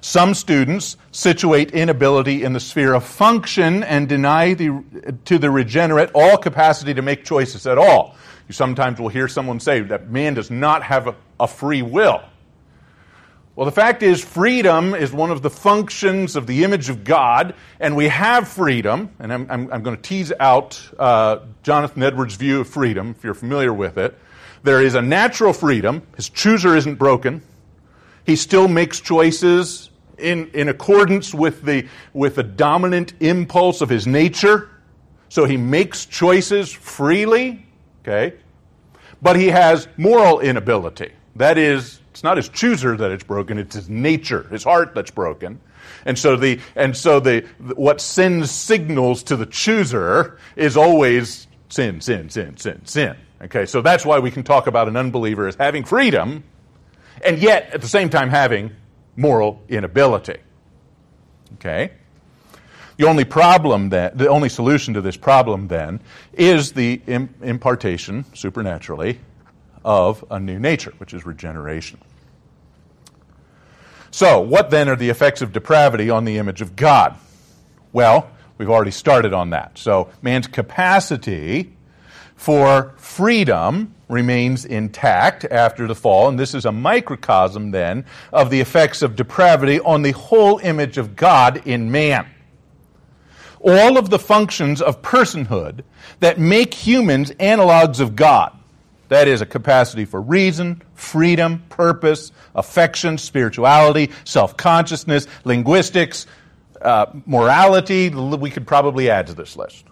Some 0.00 0.34
students 0.34 0.96
situate 1.10 1.72
inability 1.72 2.44
in 2.44 2.52
the 2.52 2.60
sphere 2.60 2.94
of 2.94 3.04
function 3.04 3.82
and 3.82 4.08
deny 4.08 4.54
the, 4.54 4.84
to 5.24 5.38
the 5.38 5.50
regenerate 5.50 6.10
all 6.14 6.36
capacity 6.36 6.94
to 6.94 7.02
make 7.02 7.24
choices 7.24 7.66
at 7.66 7.78
all. 7.78 8.14
You 8.46 8.52
sometimes 8.52 9.00
will 9.00 9.08
hear 9.08 9.28
someone 9.28 9.60
say 9.60 9.80
that 9.80 10.10
man 10.10 10.34
does 10.34 10.50
not 10.50 10.82
have 10.82 11.08
a, 11.08 11.16
a 11.40 11.48
free 11.48 11.82
will. 11.82 12.22
Well, 13.58 13.64
the 13.64 13.72
fact 13.72 14.04
is, 14.04 14.22
freedom 14.22 14.94
is 14.94 15.12
one 15.12 15.32
of 15.32 15.42
the 15.42 15.50
functions 15.50 16.36
of 16.36 16.46
the 16.46 16.62
image 16.62 16.90
of 16.90 17.02
God, 17.02 17.56
and 17.80 17.96
we 17.96 18.06
have 18.06 18.46
freedom. 18.46 19.10
And 19.18 19.32
I'm, 19.32 19.50
I'm, 19.50 19.72
I'm 19.72 19.82
going 19.82 19.96
to 19.96 20.00
tease 20.00 20.32
out 20.38 20.80
uh, 20.96 21.40
Jonathan 21.64 22.04
Edwards' 22.04 22.36
view 22.36 22.60
of 22.60 22.68
freedom, 22.68 23.16
if 23.18 23.24
you're 23.24 23.34
familiar 23.34 23.74
with 23.74 23.98
it. 23.98 24.16
There 24.62 24.80
is 24.80 24.94
a 24.94 25.02
natural 25.02 25.52
freedom. 25.52 26.06
His 26.14 26.28
chooser 26.28 26.76
isn't 26.76 27.00
broken. 27.00 27.42
He 28.24 28.36
still 28.36 28.68
makes 28.68 29.00
choices 29.00 29.90
in, 30.18 30.52
in 30.54 30.68
accordance 30.68 31.34
with 31.34 31.62
the, 31.62 31.88
with 32.12 32.36
the 32.36 32.44
dominant 32.44 33.14
impulse 33.18 33.80
of 33.80 33.88
his 33.88 34.06
nature. 34.06 34.70
So 35.30 35.46
he 35.46 35.56
makes 35.56 36.06
choices 36.06 36.72
freely, 36.72 37.66
okay? 38.02 38.36
But 39.20 39.34
he 39.34 39.48
has 39.48 39.88
moral 39.96 40.38
inability. 40.38 41.10
That 41.34 41.58
is, 41.58 41.97
it's 42.18 42.24
not 42.24 42.36
his 42.36 42.48
chooser 42.48 42.96
that 42.96 43.12
it's 43.12 43.22
broken, 43.22 43.58
it's 43.58 43.76
his 43.76 43.88
nature, 43.88 44.42
his 44.50 44.64
heart 44.64 44.92
that's 44.92 45.12
broken. 45.12 45.60
And 46.04 46.18
so 46.18 46.34
the 46.34 46.58
and 46.74 46.96
so 46.96 47.20
the 47.20 47.46
what 47.76 48.00
sin 48.00 48.44
signals 48.44 49.22
to 49.24 49.36
the 49.36 49.46
chooser 49.46 50.36
is 50.56 50.76
always 50.76 51.46
sin, 51.68 52.00
sin, 52.00 52.28
sin, 52.28 52.56
sin, 52.56 52.84
sin. 52.86 53.16
Okay, 53.40 53.66
so 53.66 53.82
that's 53.82 54.04
why 54.04 54.18
we 54.18 54.32
can 54.32 54.42
talk 54.42 54.66
about 54.66 54.88
an 54.88 54.96
unbeliever 54.96 55.46
as 55.46 55.54
having 55.54 55.84
freedom 55.84 56.42
and 57.24 57.38
yet 57.38 57.72
at 57.72 57.82
the 57.82 57.88
same 57.88 58.10
time 58.10 58.30
having 58.30 58.72
moral 59.14 59.62
inability. 59.68 60.38
Okay? 61.54 61.92
The 62.96 63.06
only 63.06 63.24
problem 63.24 63.90
then, 63.90 64.10
the 64.16 64.26
only 64.26 64.48
solution 64.48 64.94
to 64.94 65.00
this 65.00 65.16
problem 65.16 65.68
then 65.68 66.00
is 66.32 66.72
the 66.72 67.00
impartation 67.06 68.24
supernaturally 68.34 69.20
of 69.84 70.24
a 70.30 70.38
new 70.38 70.58
nature, 70.58 70.92
which 70.98 71.14
is 71.14 71.24
regeneration. 71.24 71.98
So, 74.18 74.40
what 74.40 74.70
then 74.70 74.88
are 74.88 74.96
the 74.96 75.10
effects 75.10 75.42
of 75.42 75.52
depravity 75.52 76.10
on 76.10 76.24
the 76.24 76.38
image 76.38 76.60
of 76.60 76.74
God? 76.74 77.16
Well, 77.92 78.28
we've 78.58 78.68
already 78.68 78.90
started 78.90 79.32
on 79.32 79.50
that. 79.50 79.78
So, 79.78 80.10
man's 80.22 80.48
capacity 80.48 81.76
for 82.34 82.94
freedom 82.96 83.94
remains 84.08 84.64
intact 84.64 85.44
after 85.44 85.86
the 85.86 85.94
fall, 85.94 86.28
and 86.28 86.36
this 86.36 86.52
is 86.52 86.64
a 86.64 86.72
microcosm 86.72 87.70
then 87.70 88.06
of 88.32 88.50
the 88.50 88.58
effects 88.58 89.02
of 89.02 89.14
depravity 89.14 89.78
on 89.78 90.02
the 90.02 90.10
whole 90.10 90.58
image 90.64 90.98
of 90.98 91.14
God 91.14 91.64
in 91.64 91.92
man. 91.92 92.26
All 93.60 93.96
of 93.96 94.10
the 94.10 94.18
functions 94.18 94.82
of 94.82 95.00
personhood 95.00 95.82
that 96.18 96.40
make 96.40 96.74
humans 96.74 97.30
analogs 97.38 98.00
of 98.00 98.16
God 98.16 98.57
that 99.08 99.26
is, 99.26 99.40
a 99.40 99.46
capacity 99.46 100.04
for 100.04 100.20
reason, 100.20 100.82
freedom, 100.94 101.64
purpose, 101.70 102.32
affection, 102.54 103.18
spirituality, 103.18 104.10
self 104.24 104.56
consciousness, 104.56 105.26
linguistics, 105.44 106.26
uh, 106.82 107.06
morality. 107.26 108.10
We 108.10 108.50
could 108.50 108.66
probably 108.66 109.10
add 109.10 109.26
to 109.28 109.34
this 109.34 109.56
list. 109.56 109.84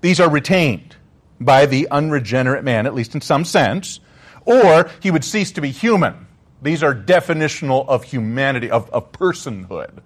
These 0.00 0.20
are 0.20 0.30
retained 0.30 0.96
by 1.40 1.66
the 1.66 1.88
unregenerate 1.90 2.64
man, 2.64 2.86
at 2.86 2.94
least 2.94 3.14
in 3.14 3.20
some 3.20 3.44
sense, 3.44 4.00
or 4.44 4.90
he 5.00 5.10
would 5.10 5.24
cease 5.24 5.52
to 5.52 5.60
be 5.60 5.70
human. 5.70 6.26
These 6.62 6.82
are 6.82 6.94
definitional 6.94 7.86
of 7.86 8.04
humanity, 8.04 8.70
of, 8.70 8.88
of 8.90 9.12
personhood. 9.12 9.98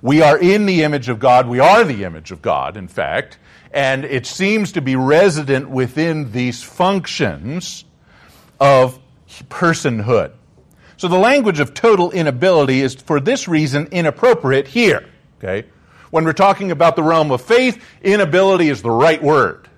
We 0.00 0.22
are 0.22 0.38
in 0.38 0.66
the 0.66 0.82
image 0.82 1.08
of 1.08 1.18
God. 1.18 1.48
We 1.48 1.60
are 1.60 1.84
the 1.84 2.04
image 2.04 2.30
of 2.30 2.42
God, 2.42 2.76
in 2.76 2.88
fact 2.88 3.38
and 3.72 4.04
it 4.04 4.26
seems 4.26 4.72
to 4.72 4.80
be 4.80 4.96
resident 4.96 5.68
within 5.68 6.32
these 6.32 6.62
functions 6.62 7.84
of 8.60 8.98
personhood. 9.48 10.32
So 10.96 11.08
the 11.08 11.18
language 11.18 11.60
of 11.60 11.74
total 11.74 12.10
inability 12.10 12.80
is 12.80 12.94
for 12.94 13.20
this 13.20 13.46
reason 13.46 13.88
inappropriate 13.92 14.66
here. 14.66 15.08
Okay? 15.38 15.68
When 16.10 16.24
we're 16.24 16.32
talking 16.32 16.70
about 16.70 16.96
the 16.96 17.02
realm 17.02 17.30
of 17.30 17.42
faith, 17.42 17.82
inability 18.02 18.68
is 18.68 18.82
the 18.82 18.90
right 18.90 19.22
word. 19.22 19.68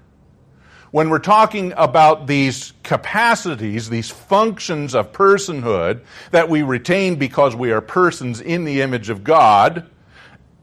When 0.93 1.11
we're 1.11 1.19
talking 1.19 1.73
about 1.77 2.27
these 2.27 2.73
capacities, 2.83 3.91
these 3.91 4.11
functions 4.11 4.95
of 4.95 5.13
personhood 5.13 6.01
that 6.31 6.49
we 6.49 6.63
retain 6.63 7.17
because 7.17 7.55
we 7.55 7.71
are 7.71 7.81
persons 7.81 8.41
in 8.41 8.65
the 8.65 8.81
image 8.81 9.09
of 9.11 9.23
God, 9.23 9.89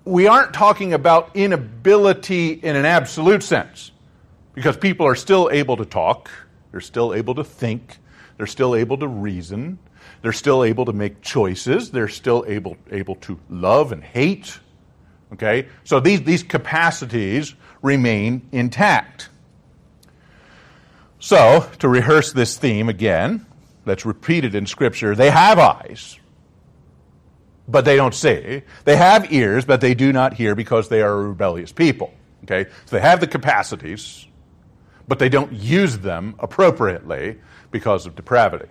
we 0.08 0.28
aren't 0.28 0.54
talking 0.54 0.94
about 0.94 1.36
inability 1.36 2.52
in 2.52 2.76
an 2.76 2.86
absolute 2.86 3.44
sense, 3.44 3.92
because 4.54 4.78
people 4.78 5.06
are 5.06 5.16
still 5.16 5.50
able 5.52 5.78
to 5.78 5.86
talk, 5.86 6.30
they're 6.72 6.82
still 6.82 7.14
able 7.14 7.36
to 7.36 7.44
think, 7.44 7.98
they're 8.38 8.48
still 8.48 8.76
able 8.76 8.98
to 8.98 9.08
reason, 9.08 9.80
they're 10.22 10.34
still 10.34 10.64
able 10.64 10.86
to 10.86 10.94
make 10.94 11.22
choices, 11.22 11.92
they're 11.92 12.08
still 12.08 12.46
able, 12.48 12.78
able 12.92 13.16
to 13.16 13.40
love 13.50 13.92
and 13.92 14.04
hate. 14.04 14.60
Okay? 15.34 15.68
So 15.84 16.00
these, 16.00 16.24
these 16.24 16.44
capacities 16.44 17.54
remain 17.82 18.48
intact. 18.52 19.30
So, 21.20 21.70
to 21.80 21.88
rehearse 21.90 22.32
this 22.32 22.58
theme 22.58 22.90
again, 22.90 23.46
that's 23.86 24.06
repeated 24.06 24.54
in 24.54 24.68
Scripture, 24.68 25.16
they 25.16 25.32
have 25.32 25.58
eyes, 25.58 26.20
but 27.68 27.86
they 27.86 27.96
don't 27.96 28.14
see. 28.14 28.62
They 28.86 28.96
have 28.96 29.32
ears, 29.32 29.66
but 29.66 29.82
they 29.82 29.94
do 29.94 30.14
not 30.14 30.34
hear 30.34 30.56
because 30.56 30.90
they 30.90 31.02
are 31.02 31.14
a 31.14 31.28
rebellious 31.28 31.72
people. 31.72 32.14
Okay? 32.44 32.70
So 32.86 32.96
they 32.96 33.02
have 33.02 33.20
the 33.20 33.28
capacities, 33.28 34.26
but 35.08 35.20
they 35.20 35.30
don't 35.30 35.52
use 35.52 36.00
them 36.00 36.36
appropriately 36.40 37.40
because 37.72 38.06
of 38.06 38.16
depravity. 38.16 38.68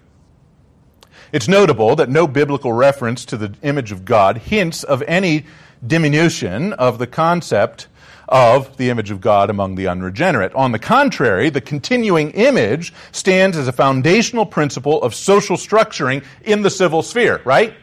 It's 1.32 1.48
notable 1.48 1.96
that 1.96 2.08
no 2.08 2.26
biblical 2.26 2.72
reference 2.72 3.24
to 3.26 3.36
the 3.36 3.54
image 3.62 3.92
of 3.92 4.04
God 4.04 4.38
hints 4.38 4.84
of 4.84 5.02
any 5.02 5.44
diminution 5.86 6.72
of 6.74 6.98
the 6.98 7.06
concept 7.06 7.88
of 8.28 8.76
the 8.76 8.90
image 8.90 9.10
of 9.10 9.20
God 9.20 9.50
among 9.50 9.74
the 9.74 9.86
unregenerate. 9.88 10.54
On 10.54 10.72
the 10.72 10.78
contrary, 10.78 11.50
the 11.50 11.60
continuing 11.60 12.30
image 12.32 12.92
stands 13.12 13.56
as 13.56 13.68
a 13.68 13.72
foundational 13.72 14.46
principle 14.46 15.02
of 15.02 15.14
social 15.14 15.56
structuring 15.56 16.24
in 16.42 16.62
the 16.62 16.70
civil 16.70 17.02
sphere, 17.02 17.40
right? 17.44 17.74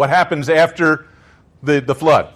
What 0.00 0.08
happens 0.08 0.48
after 0.48 1.06
the, 1.62 1.82
the 1.82 1.94
flood? 1.94 2.32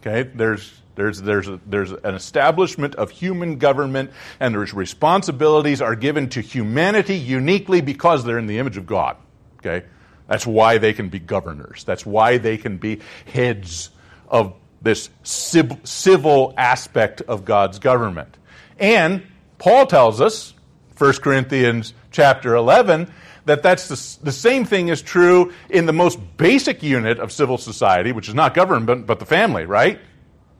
Okay, 0.00 0.24
there's 0.34 0.70
there's, 0.96 1.22
there's, 1.22 1.48
a, 1.48 1.58
there's 1.64 1.92
an 1.92 2.14
establishment 2.14 2.94
of 2.96 3.10
human 3.10 3.56
government, 3.56 4.10
and 4.38 4.54
there's 4.54 4.74
responsibilities 4.74 5.80
are 5.80 5.96
given 5.96 6.28
to 6.28 6.42
humanity 6.42 7.16
uniquely 7.16 7.80
because 7.80 8.22
they're 8.22 8.38
in 8.38 8.46
the 8.46 8.58
image 8.58 8.76
of 8.76 8.84
God. 8.84 9.16
Okay? 9.60 9.86
That's 10.28 10.46
why 10.46 10.76
they 10.76 10.92
can 10.92 11.08
be 11.08 11.18
governors. 11.18 11.84
That's 11.84 12.04
why 12.04 12.36
they 12.36 12.58
can 12.58 12.76
be 12.76 13.00
heads 13.24 13.88
of 14.28 14.52
this 14.82 15.08
civil 15.22 16.52
aspect 16.58 17.22
of 17.22 17.46
God's 17.46 17.78
government. 17.78 18.36
And 18.78 19.22
Paul 19.56 19.86
tells 19.86 20.20
us, 20.20 20.52
1 20.98 21.14
Corinthians 21.14 21.94
chapter 22.10 22.54
11, 22.54 23.10
that 23.46 23.62
that's 23.62 23.88
the, 23.88 24.24
the 24.24 24.32
same 24.32 24.64
thing 24.64 24.88
is 24.88 25.00
true 25.00 25.52
in 25.70 25.86
the 25.86 25.92
most 25.92 26.18
basic 26.36 26.82
unit 26.82 27.18
of 27.18 27.32
civil 27.32 27.58
society, 27.58 28.12
which 28.12 28.28
is 28.28 28.34
not 28.34 28.54
government, 28.54 29.06
but, 29.06 29.18
the 29.18 29.26
family, 29.26 29.64
right? 29.64 29.98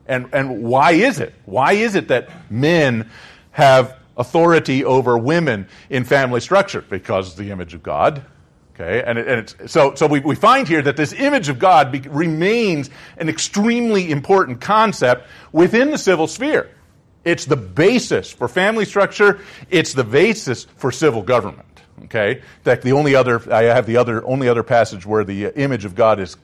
And, 0.07 0.29
and 0.33 0.63
why 0.63 0.93
is 0.93 1.19
it? 1.19 1.33
Why 1.45 1.73
is 1.73 1.95
it 1.95 2.07
that 2.07 2.29
men 2.49 3.09
have 3.51 3.97
authority 4.15 4.85
over 4.85 5.17
women 5.17 5.67
in 5.89 6.05
family 6.05 6.39
structure? 6.39 6.81
Because 6.81 7.35
the 7.35 7.51
image 7.51 7.73
of 7.73 7.83
God. 7.83 8.23
Okay, 8.73 9.03
and, 9.03 9.17
it, 9.17 9.27
and 9.27 9.39
it's, 9.39 9.71
so, 9.71 9.95
so 9.95 10.05
we, 10.05 10.19
we 10.19 10.35
find 10.35 10.67
here 10.67 10.83
that 10.83 10.95
this 10.95 11.11
image 11.11 11.49
of 11.49 11.57
God 11.57 11.91
be, 11.91 11.99
remains 11.99 12.91
an 13.17 13.27
extremely 13.27 14.11
important 14.11 14.61
concept 14.61 15.27
within 15.51 15.89
the 15.91 15.97
civil 15.97 16.27
sphere. 16.27 16.69
It's 17.25 17.45
the 17.45 17.57
basis 17.57 18.31
for 18.31 18.47
family 18.47 18.85
structure. 18.85 19.41
It's 19.69 19.93
the 19.93 20.03
basis 20.03 20.65
for 20.77 20.91
civil 20.91 21.23
government. 21.23 21.76
Okay, 22.05 22.37
in 22.37 22.63
fact, 22.63 22.83
the 22.83 22.91
only 22.91 23.15
other 23.15 23.41
I 23.51 23.63
have 23.63 23.85
the 23.85 23.97
other 23.97 24.25
only 24.25 24.47
other 24.47 24.63
passage 24.63 25.05
where 25.05 25.23
the 25.23 25.47
image 25.47 25.83
of 25.85 25.95
God 25.95 26.19
is 26.19 26.37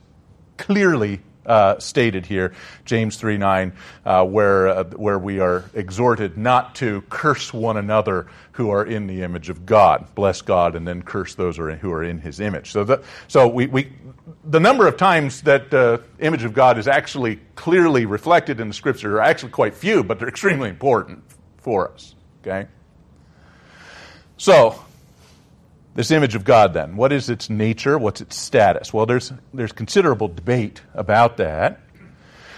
clearly 0.58 1.22
uh, 1.46 1.80
stated 1.80 2.26
here, 2.26 2.54
James 2.86 3.18
3 3.18 3.38
9, 3.38 3.74
uh, 4.06 4.26
where, 4.26 4.68
uh, 4.68 4.84
where 4.96 5.20
we 5.20 5.39
are 5.39 5.66
exhorted 5.74 6.38
not 6.38 6.76
to 6.76 7.02
curse 7.10 7.54
one 7.54 7.78
another 7.78 8.28
who 8.54 8.70
are 8.70 8.86
in 8.86 9.08
the 9.08 9.24
image 9.24 9.50
of 9.50 9.66
God. 9.66 10.08
Bless 10.16 10.42
God 10.42 10.76
and 10.76 10.88
then 10.88 11.02
curse 11.02 11.36
those 11.36 11.58
who 11.58 11.63
are 11.63 11.70
in, 11.70 11.80
who 11.80 11.92
are 11.92 12.04
in 12.04 12.20
his 12.20 12.39
image. 12.39 12.72
So, 12.72 12.84
the, 12.84 13.04
so 13.28 13.48
we, 13.48 13.68
we, 13.68 13.92
the 14.46 14.60
number 14.60 14.88
of 14.88 14.98
times 14.98 15.42
that 15.42 15.72
the 15.72 15.94
uh, 15.94 16.02
image 16.20 16.44
of 16.44 16.54
God 16.54 16.78
is 16.78 16.88
actually 16.88 17.39
clearly 17.56 18.06
reflected 18.06 18.60
in 18.60 18.68
the 18.68 18.74
scripture 18.74 19.18
are 19.18 19.22
actually 19.22 19.52
quite 19.52 19.76
few, 19.76 20.04
but 20.04 20.20
they're 20.20 20.30
extremely 20.30 20.70
important 20.70 21.24
for 21.58 21.92
us. 21.92 22.16
Okay? 22.42 22.68
So, 24.38 24.83
this 25.95 26.12
image 26.12 26.36
of 26.36 26.43
God, 26.43 26.73
then, 26.73 26.95
what 26.95 27.12
is 27.12 27.29
its 27.29 27.49
nature? 27.49 27.97
What's 27.97 28.21
its 28.21 28.36
status? 28.36 28.93
Well, 28.93 29.06
there's, 29.06 29.32
there's 29.53 29.71
considerable 29.71 30.27
debate 30.27 30.82
about 30.93 31.38
that. 31.38 31.79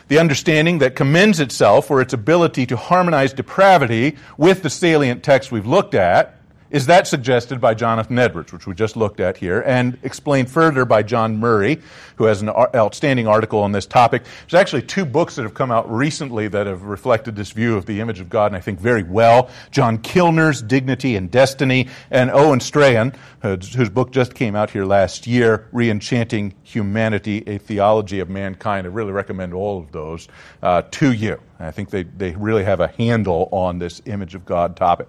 The 0.07 0.19
understanding 0.19 0.79
that 0.79 0.95
commends 0.95 1.39
itself 1.39 1.87
for 1.87 1.99
its 1.99 2.13
ability 2.13 2.67
to 2.67 2.77
harmonize 2.77 3.33
depravity 3.33 4.17
with 4.37 4.61
the 4.61 4.69
salient 4.69 5.23
text 5.23 5.51
we've 5.51 5.65
looked 5.65 5.95
at 5.95 6.39
is 6.75 6.88
that 6.88 7.07
suggested 7.07 7.61
by 7.61 7.73
Jonathan 7.73 8.19
Edwards, 8.19 8.51
which 8.51 8.67
we 8.67 8.75
just 8.75 8.97
looked 8.97 9.21
at 9.21 9.38
here, 9.38 9.61
and 9.61 9.97
explained 10.03 10.51
further 10.51 10.83
by 10.83 11.01
John 11.01 11.38
Murray, 11.38 11.81
who 12.17 12.25
has 12.25 12.41
an 12.41 12.49
outstanding 12.49 13.29
article 13.29 13.61
on 13.61 13.71
this 13.71 13.85
topic. 13.85 14.23
There's 14.41 14.59
actually 14.59 14.81
two 14.81 15.05
books 15.05 15.38
that 15.38 15.43
have 15.43 15.53
come 15.53 15.71
out 15.71 15.89
recently 15.89 16.49
that 16.49 16.67
have 16.67 16.81
reflected 16.81 17.33
this 17.33 17.51
view 17.51 17.77
of 17.77 17.85
the 17.85 18.01
image 18.01 18.19
of 18.19 18.29
God, 18.29 18.47
and 18.47 18.57
I 18.57 18.59
think 18.59 18.81
very 18.81 19.03
well. 19.03 19.49
John 19.71 19.99
Kilner's 19.99 20.61
Dignity 20.61 21.15
and 21.15 21.31
Destiny, 21.31 21.88
and 22.11 22.29
Owen 22.29 22.59
Strachan, 22.59 23.13
whose 23.41 23.89
book 23.89 24.11
just 24.11 24.33
came 24.35 24.53
out 24.53 24.69
here 24.69 24.83
last 24.83 25.25
year, 25.25 25.69
Reenchanting 25.71 26.55
Humanity, 26.63 27.41
A 27.47 27.57
Theology 27.57 28.19
of 28.19 28.29
Mankind. 28.29 28.85
I 28.85 28.89
really 28.89 29.13
recommend 29.13 29.53
all 29.53 29.79
of 29.79 29.93
those 29.93 30.27
uh, 30.61 30.81
to 30.91 31.13
you. 31.13 31.39
I 31.57 31.71
think 31.71 31.89
they, 31.89 32.03
they 32.03 32.31
really 32.31 32.65
have 32.65 32.81
a 32.81 32.89
handle 32.89 33.47
on 33.53 33.79
this 33.79 34.01
image 34.05 34.35
of 34.35 34.43
God 34.43 34.75
topic. 34.75 35.07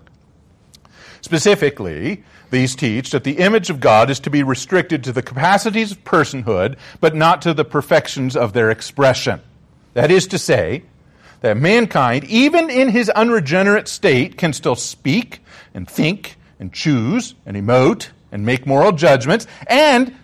Specifically, 1.27 2.23
these 2.51 2.77
teach 2.77 3.11
that 3.11 3.25
the 3.25 3.39
image 3.39 3.69
of 3.69 3.81
God 3.81 4.11
is 4.11 4.21
to 4.21 4.31
be 4.31 4.45
restricted 4.45 5.03
to 5.03 5.13
the 5.13 5.23
capacities 5.23 5.91
of 5.91 6.05
personhood, 6.05 6.77
but 7.01 7.17
not 7.17 7.43
to 7.43 7.53
the 7.53 7.65
perfections 7.65 8.37
of 8.37 8.53
their 8.53 8.71
expression. 8.71 9.41
That 9.95 10.13
is 10.13 10.29
to 10.29 10.39
say, 10.39 10.85
that 11.41 11.57
mankind, 11.57 12.23
even 12.27 12.71
in 12.71 12.91
his 12.91 13.11
unregenerate 13.11 13.89
state, 13.89 14.39
can 14.39 14.53
still 14.53 14.77
speak 14.77 15.41
and 15.75 15.91
think 15.91 16.37
and 16.61 16.73
choose 16.73 17.35
and 17.45 17.57
emote 17.57 18.11
and 18.31 18.47
make 18.47 18.65
moral 18.65 18.93
judgments, 18.93 19.49
and 19.67 20.15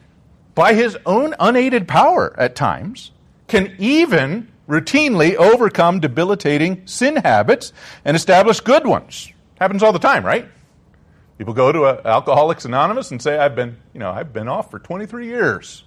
by 0.55 0.73
his 0.75 0.97
own 1.05 1.35
unaided 1.41 1.89
power 1.89 2.33
at 2.39 2.55
times, 2.55 3.11
can 3.49 3.75
even 3.81 4.47
routinely 4.69 5.35
overcome 5.35 5.99
debilitating 5.99 6.87
sin 6.87 7.17
habits 7.17 7.73
and 8.05 8.17
establish 8.17 8.61
good 8.61 8.87
ones. 8.87 9.33
Happens 9.59 9.83
all 9.83 9.93
the 9.93 9.99
time, 9.99 10.25
right? 10.25 10.47
People 11.43 11.55
go 11.55 11.73
to 11.73 12.07
Alcoholics 12.07 12.67
Anonymous 12.67 13.11
and 13.11 13.21
say, 13.21 13.37
I've 13.37 13.57
been, 13.57 13.77
you 13.93 13.99
know, 13.99 14.13
I've 14.13 14.33
been 14.33 14.47
off 14.47 14.71
for 14.71 14.79
23 14.79 15.27
years. 15.27 15.83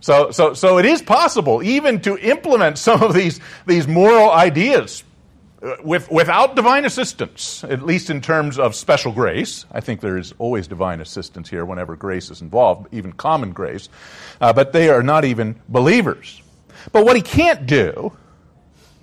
So, 0.00 0.32
so, 0.32 0.54
so 0.54 0.78
it 0.78 0.86
is 0.86 1.02
possible 1.02 1.62
even 1.62 2.00
to 2.00 2.18
implement 2.18 2.76
some 2.78 3.00
of 3.00 3.14
these, 3.14 3.38
these 3.64 3.86
moral 3.86 4.32
ideas 4.32 5.04
uh, 5.62 5.76
with, 5.84 6.10
without 6.10 6.56
divine 6.56 6.84
assistance, 6.84 7.62
at 7.62 7.82
least 7.82 8.10
in 8.10 8.20
terms 8.20 8.58
of 8.58 8.74
special 8.74 9.12
grace. 9.12 9.66
I 9.70 9.78
think 9.78 10.00
there 10.00 10.18
is 10.18 10.34
always 10.38 10.66
divine 10.66 11.00
assistance 11.00 11.48
here 11.48 11.64
whenever 11.64 11.94
grace 11.94 12.28
is 12.28 12.42
involved, 12.42 12.88
even 12.90 13.12
common 13.12 13.52
grace. 13.52 13.88
Uh, 14.40 14.52
but 14.52 14.72
they 14.72 14.88
are 14.88 15.04
not 15.04 15.24
even 15.24 15.60
believers. 15.68 16.42
But 16.90 17.04
what 17.04 17.14
he 17.14 17.22
can't 17.22 17.66
do, 17.66 18.12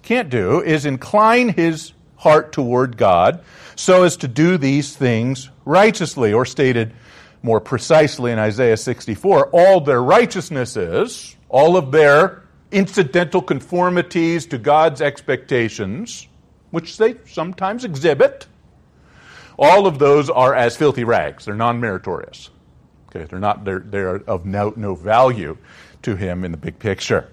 can't 0.04 0.30
do, 0.30 0.62
is 0.62 0.86
incline 0.86 1.48
his 1.48 1.94
heart 2.18 2.52
toward 2.52 2.98
God 2.98 3.42
so 3.82 4.04
as 4.04 4.18
to 4.18 4.28
do 4.28 4.60
these 4.60 4.96
things 4.96 5.50
righteously, 5.66 6.34
or 6.34 6.46
stated 6.46 6.94
more 7.42 7.60
precisely 7.60 8.32
in 8.32 8.38
Isaiah 8.38 8.78
64, 8.78 9.50
all 9.50 9.82
their 9.82 10.04
righteousness 10.04 10.78
is, 10.78 11.36
all 11.50 11.76
of 11.76 11.92
their 11.92 12.44
incidental 12.72 13.42
conformities 13.42 14.46
to 14.48 14.60
God's 14.60 15.02
expectations, 15.02 16.28
which 16.70 16.98
they 16.98 17.16
sometimes 17.26 17.84
exhibit, 17.84 18.46
all 19.58 19.88
of 19.88 19.98
those 19.98 20.30
are 20.30 20.54
as 20.54 20.78
filthy 20.78 21.04
rags. 21.04 21.46
They're 21.46 21.56
non 21.56 21.80
meritorious. 21.80 22.52
Okay, 23.10 23.26
they're 23.26 23.40
not 23.40 23.66
they're, 23.66 23.80
they're 23.80 24.18
of 24.30 24.46
no, 24.46 24.74
no 24.76 24.94
value 24.94 25.58
to 26.04 26.16
him 26.16 26.46
in 26.46 26.52
the 26.52 26.58
big 26.58 26.78
picture. 26.78 27.30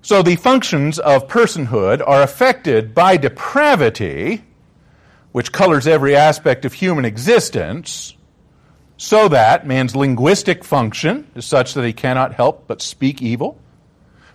So 0.00 0.22
the 0.22 0.36
functions 0.36 0.98
of 0.98 1.28
personhood 1.28 2.02
are 2.06 2.22
affected 2.22 2.94
by 2.94 3.16
depravity, 3.16 4.42
which 5.34 5.50
colors 5.50 5.88
every 5.88 6.14
aspect 6.14 6.64
of 6.64 6.72
human 6.72 7.04
existence, 7.04 8.14
so 8.96 9.26
that 9.26 9.66
man's 9.66 9.96
linguistic 9.96 10.62
function 10.62 11.28
is 11.34 11.44
such 11.44 11.74
that 11.74 11.84
he 11.84 11.92
cannot 11.92 12.32
help 12.32 12.68
but 12.68 12.80
speak 12.80 13.20
evil. 13.20 13.58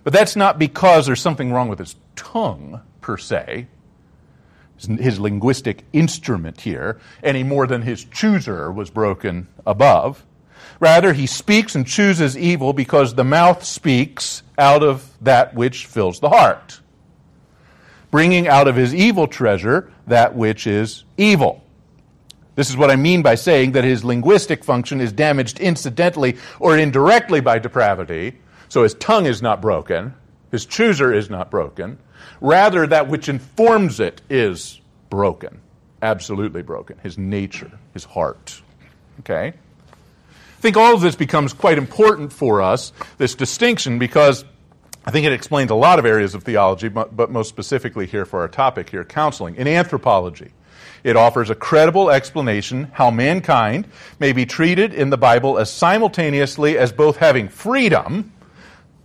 But 0.04 0.12
that's 0.12 0.36
not 0.36 0.58
because 0.58 1.06
there's 1.06 1.22
something 1.22 1.54
wrong 1.54 1.70
with 1.70 1.78
his 1.78 1.96
tongue, 2.16 2.82
per 3.00 3.16
se, 3.16 3.66
his 4.76 5.18
linguistic 5.18 5.84
instrument 5.94 6.60
here, 6.60 7.00
any 7.22 7.44
more 7.44 7.66
than 7.66 7.80
his 7.80 8.04
chooser 8.04 8.70
was 8.70 8.90
broken 8.90 9.48
above. 9.66 10.26
Rather, 10.80 11.14
he 11.14 11.26
speaks 11.26 11.74
and 11.74 11.86
chooses 11.86 12.36
evil 12.36 12.74
because 12.74 13.14
the 13.14 13.24
mouth 13.24 13.64
speaks 13.64 14.42
out 14.58 14.82
of 14.82 15.16
that 15.22 15.54
which 15.54 15.86
fills 15.86 16.20
the 16.20 16.28
heart, 16.28 16.79
bringing 18.10 18.48
out 18.48 18.68
of 18.68 18.76
his 18.76 18.94
evil 18.94 19.26
treasure 19.26 19.90
that 20.06 20.34
which 20.34 20.66
is 20.66 21.04
evil. 21.16 21.64
This 22.56 22.68
is 22.68 22.76
what 22.76 22.90
I 22.90 22.96
mean 22.96 23.22
by 23.22 23.36
saying 23.36 23.72
that 23.72 23.84
his 23.84 24.04
linguistic 24.04 24.64
function 24.64 25.00
is 25.00 25.12
damaged 25.12 25.60
incidentally 25.60 26.36
or 26.58 26.76
indirectly 26.76 27.40
by 27.40 27.58
depravity. 27.58 28.38
So 28.68 28.82
his 28.82 28.94
tongue 28.94 29.26
is 29.26 29.40
not 29.40 29.62
broken, 29.62 30.14
his 30.50 30.66
chooser 30.66 31.12
is 31.12 31.30
not 31.30 31.50
broken. 31.50 31.98
Rather, 32.40 32.86
that 32.86 33.08
which 33.08 33.28
informs 33.28 34.00
it 34.00 34.20
is 34.28 34.80
broken, 35.08 35.60
absolutely 36.02 36.62
broken. 36.62 36.98
His 37.02 37.16
nature, 37.16 37.70
his 37.94 38.04
heart. 38.04 38.60
Okay? 39.20 39.48
I 39.48 40.60
think 40.60 40.76
all 40.76 40.94
of 40.94 41.00
this 41.00 41.16
becomes 41.16 41.52
quite 41.52 41.78
important 41.78 42.32
for 42.32 42.60
us, 42.60 42.92
this 43.16 43.34
distinction, 43.34 43.98
because 43.98 44.44
I 45.04 45.10
think 45.10 45.26
it 45.26 45.32
explains 45.32 45.70
a 45.70 45.74
lot 45.74 45.98
of 45.98 46.04
areas 46.04 46.34
of 46.34 46.44
theology, 46.44 46.88
but, 46.88 47.30
most 47.30 47.48
specifically 47.48 48.06
here 48.06 48.24
for 48.24 48.40
our 48.40 48.48
topic 48.48 48.90
here, 48.90 49.04
counseling. 49.04 49.56
In 49.56 49.66
anthropology, 49.66 50.52
it 51.02 51.16
offers 51.16 51.48
a 51.48 51.54
credible 51.54 52.10
explanation 52.10 52.90
how 52.92 53.10
mankind 53.10 53.86
may 54.18 54.32
be 54.32 54.44
treated 54.44 54.92
in 54.92 55.10
the 55.10 55.16
Bible 55.16 55.58
as 55.58 55.70
simultaneously 55.72 56.76
as 56.76 56.92
both 56.92 57.16
having 57.16 57.48
freedom, 57.48 58.32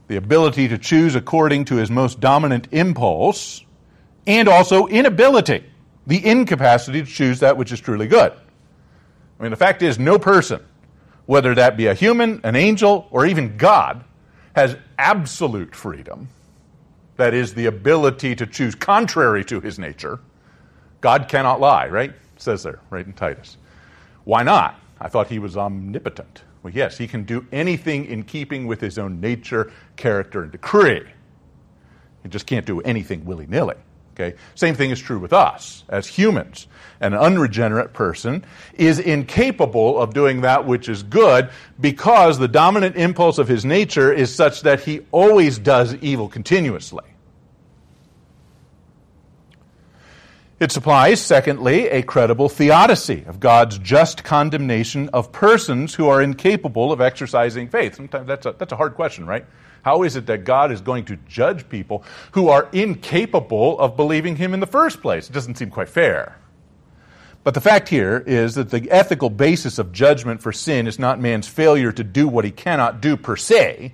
the 0.08 0.18
ability 0.18 0.68
to 0.68 0.78
choose 0.78 1.16
according 1.16 1.66
to 1.66 1.76
his 1.76 1.90
most 1.90 2.20
dominant 2.20 2.68
impulse, 2.72 3.64
and 4.28 4.50
also 4.50 4.88
inability, 4.88 5.64
the 6.06 6.26
incapacity 6.26 7.02
to 7.02 7.08
choose 7.08 7.40
that 7.40 7.58
which 7.58 7.72
is 7.72 7.80
truly 7.80 8.08
good. 8.08 8.34
I 9.40 9.44
mean, 9.44 9.52
the 9.52 9.58
fact 9.58 9.82
is, 9.82 9.98
no 9.98 10.20
person 10.20 10.62
whether 11.26 11.56
that 11.56 11.76
be 11.76 11.88
a 11.88 11.94
human, 11.94 12.40
an 12.44 12.56
angel, 12.56 13.08
or 13.12 13.26
even 13.26 13.58
God, 13.58 14.04
has 14.56 14.78
absolute 14.98 15.76
freedom. 15.76 16.30
That 17.18 17.34
is, 17.34 17.54
the 17.54 17.66
ability 17.66 18.36
to 18.36 18.48
choose 18.48 18.74
contrary 18.74 19.44
to 19.46 19.60
his 19.60 19.78
nature. 19.78 20.20
God 21.02 21.28
cannot 21.28 21.60
lie, 21.60 21.88
right? 21.88 22.10
It 22.10 22.42
says 22.42 22.64
there, 22.64 22.80
right 22.90 23.06
in 23.06 23.14
Titus. 23.14 23.58
Why 24.24 24.44
not? 24.44 24.80
I 25.00 25.10
thought 25.10 25.28
he 25.28 25.40
was 25.40 25.58
omnipotent. 25.58 26.44
Well, 26.64 26.74
yes, 26.74 26.98
he 26.98 27.06
can 27.06 27.26
do 27.26 27.46
anything 27.52 28.06
in 28.06 28.24
keeping 28.24 28.66
with 28.66 28.82
his 28.82 28.98
own 28.98 29.20
nature, 29.20 29.72
character, 29.98 30.44
and 30.44 30.52
decree. 30.52 31.04
He 32.24 32.30
just 32.30 32.48
can't 32.48 32.66
do 32.66 32.80
anything 32.82 33.24
willy 33.24 33.46
nilly. 33.48 33.76
Okay? 34.16 34.38
Same 34.56 34.76
thing 34.76 34.92
is 34.92 35.00
true 35.00 35.20
with 35.20 35.34
us 35.34 35.84
as 35.90 36.08
humans. 36.08 36.68
An 37.02 37.14
unregenerate 37.14 37.94
person 37.94 38.46
is 38.74 39.00
incapable 39.00 40.00
of 40.00 40.14
doing 40.14 40.42
that 40.42 40.66
which 40.66 40.88
is 40.88 41.04
good 41.04 41.50
because 41.80 42.40
the 42.40 42.48
dominant 42.48 42.96
impulse 42.96 43.38
of 43.38 43.50
his 43.50 43.66
nature 43.66 44.14
is 44.14 44.34
such 44.34 44.62
that 44.62 44.82
he 44.82 45.02
always 45.12 45.60
does 45.60 45.94
evil 45.96 46.30
continuously. 46.30 47.04
It 50.58 50.72
supplies, 50.72 51.20
secondly, 51.20 51.90
a 51.90 52.02
credible 52.02 52.48
theodicy 52.48 53.26
of 53.28 53.42
God's 53.42 53.78
just 53.78 54.24
condemnation 54.24 55.10
of 55.10 55.34
persons 55.34 55.94
who 55.94 56.08
are 56.08 56.22
incapable 56.22 56.94
of 56.94 57.02
exercising 57.02 57.68
faith. 57.68 57.96
Sometimes 57.96 58.26
that's 58.26 58.46
a, 58.46 58.56
that's 58.58 58.72
a 58.72 58.78
hard 58.78 58.96
question, 58.96 59.26
right? 59.26 59.46
How 59.86 60.02
is 60.02 60.16
it 60.16 60.26
that 60.26 60.46
God 60.46 60.72
is 60.72 60.82
going 60.82 61.06
to 61.06 61.16
judge 61.28 61.70
people 61.70 62.04
who 62.32 62.50
are 62.50 62.68
incapable 62.72 63.80
of 63.80 63.96
believing 63.96 64.36
Him 64.36 64.56
in 64.56 64.60
the 64.60 64.66
first 64.66 65.00
place? 65.00 65.30
It 65.30 65.34
doesn't 65.34 65.60
seem 65.60 65.70
quite 65.70 65.90
fair. 65.90 66.40
But 67.44 67.54
the 67.54 67.62
fact 67.62 67.88
here 67.88 68.18
is 68.26 68.56
that 68.56 68.72
the 68.72 68.90
ethical 68.90 69.30
basis 69.30 69.78
of 69.78 69.92
judgment 69.92 70.42
for 70.42 70.52
sin 70.52 70.88
is 70.88 70.98
not 70.98 71.20
man's 71.20 71.48
failure 71.48 71.92
to 71.92 72.04
do 72.04 72.28
what 72.28 72.46
he 72.46 72.50
cannot 72.50 73.00
do 73.00 73.16
per 73.16 73.36
se, 73.36 73.94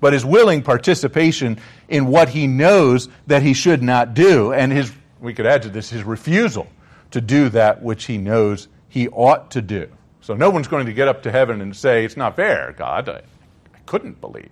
but 0.00 0.14
his 0.14 0.24
willing 0.24 0.62
participation 0.62 1.58
in 1.90 2.06
what 2.06 2.30
he 2.30 2.46
knows 2.46 3.10
that 3.26 3.42
he 3.42 3.52
should 3.52 3.82
not 3.82 4.14
do, 4.14 4.54
and 4.54 4.72
his, 4.72 4.90
we 5.20 5.34
could 5.34 5.44
add 5.44 5.60
to 5.64 5.68
this, 5.68 5.90
his 5.90 6.02
refusal 6.02 6.66
to 7.10 7.20
do 7.20 7.50
that 7.50 7.82
which 7.82 8.06
he 8.06 8.16
knows 8.16 8.68
he 8.88 9.06
ought 9.08 9.50
to 9.50 9.60
do. 9.60 9.86
So 10.22 10.32
no 10.32 10.48
one's 10.48 10.68
going 10.68 10.86
to 10.86 10.94
get 10.94 11.08
up 11.08 11.24
to 11.24 11.30
heaven 11.30 11.60
and 11.60 11.76
say, 11.76 12.06
It's 12.06 12.16
not 12.16 12.36
fair, 12.36 12.74
God. 12.78 13.10
I, 13.10 13.20
I 13.74 13.78
couldn't 13.84 14.18
believe 14.22 14.48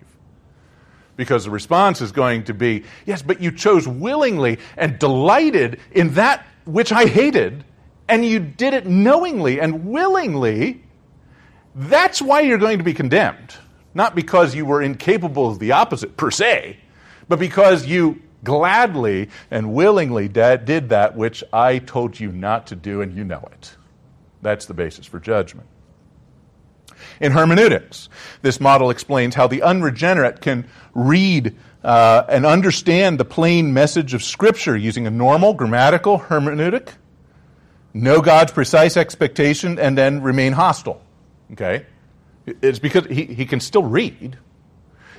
because 1.19 1.43
the 1.43 1.51
response 1.51 1.99
is 1.99 2.13
going 2.13 2.45
to 2.45 2.53
be, 2.53 2.85
Yes, 3.05 3.21
but 3.21 3.41
you 3.41 3.51
chose 3.51 3.85
willingly 3.85 4.57
and 4.77 4.97
delighted 4.97 5.81
in 5.91 6.13
that 6.13 6.45
which 6.63 6.93
I 6.93 7.07
hated, 7.07 7.65
and 8.07 8.25
you 8.25 8.39
did 8.39 8.73
it 8.73 8.87
knowingly 8.87 9.59
and 9.59 9.85
willingly, 9.87 10.81
that's 11.75 12.21
why 12.21 12.39
you're 12.39 12.57
going 12.57 12.77
to 12.77 12.85
be 12.85 12.93
condemned. 12.93 13.53
Not 13.93 14.15
because 14.15 14.55
you 14.55 14.65
were 14.65 14.81
incapable 14.81 15.49
of 15.49 15.59
the 15.59 15.73
opposite 15.73 16.15
per 16.15 16.31
se, 16.31 16.77
but 17.27 17.37
because 17.37 17.85
you 17.85 18.21
gladly 18.45 19.27
and 19.51 19.73
willingly 19.73 20.29
did 20.29 20.87
that 20.87 21.17
which 21.17 21.43
I 21.51 21.79
told 21.79 22.17
you 22.17 22.31
not 22.31 22.67
to 22.67 22.77
do, 22.77 23.01
and 23.01 23.13
you 23.13 23.25
know 23.25 23.43
it. 23.51 23.75
That's 24.41 24.67
the 24.67 24.73
basis 24.73 25.05
for 25.05 25.19
judgment. 25.19 25.67
In 27.19 27.31
hermeneutics, 27.31 28.09
this 28.41 28.59
model 28.59 28.89
explains 28.89 29.35
how 29.35 29.47
the 29.47 29.61
unregenerate 29.61 30.41
can 30.41 30.67
read 30.93 31.55
uh, 31.83 32.23
and 32.27 32.45
understand 32.45 33.19
the 33.19 33.25
plain 33.25 33.73
message 33.73 34.13
of 34.13 34.23
Scripture 34.23 34.75
using 34.75 35.07
a 35.07 35.11
normal 35.11 35.53
grammatical 35.53 36.19
hermeneutic 36.19 36.89
know 37.93 38.21
God's 38.21 38.51
precise 38.51 38.97
expectation, 38.97 39.79
and 39.79 39.97
then 39.97 40.21
remain 40.21 40.53
hostile. 40.53 41.01
Okay? 41.53 41.85
It's 42.45 42.79
because 42.79 43.05
he, 43.05 43.25
he 43.25 43.45
can 43.45 43.59
still 43.59 43.83
read. 43.83 44.37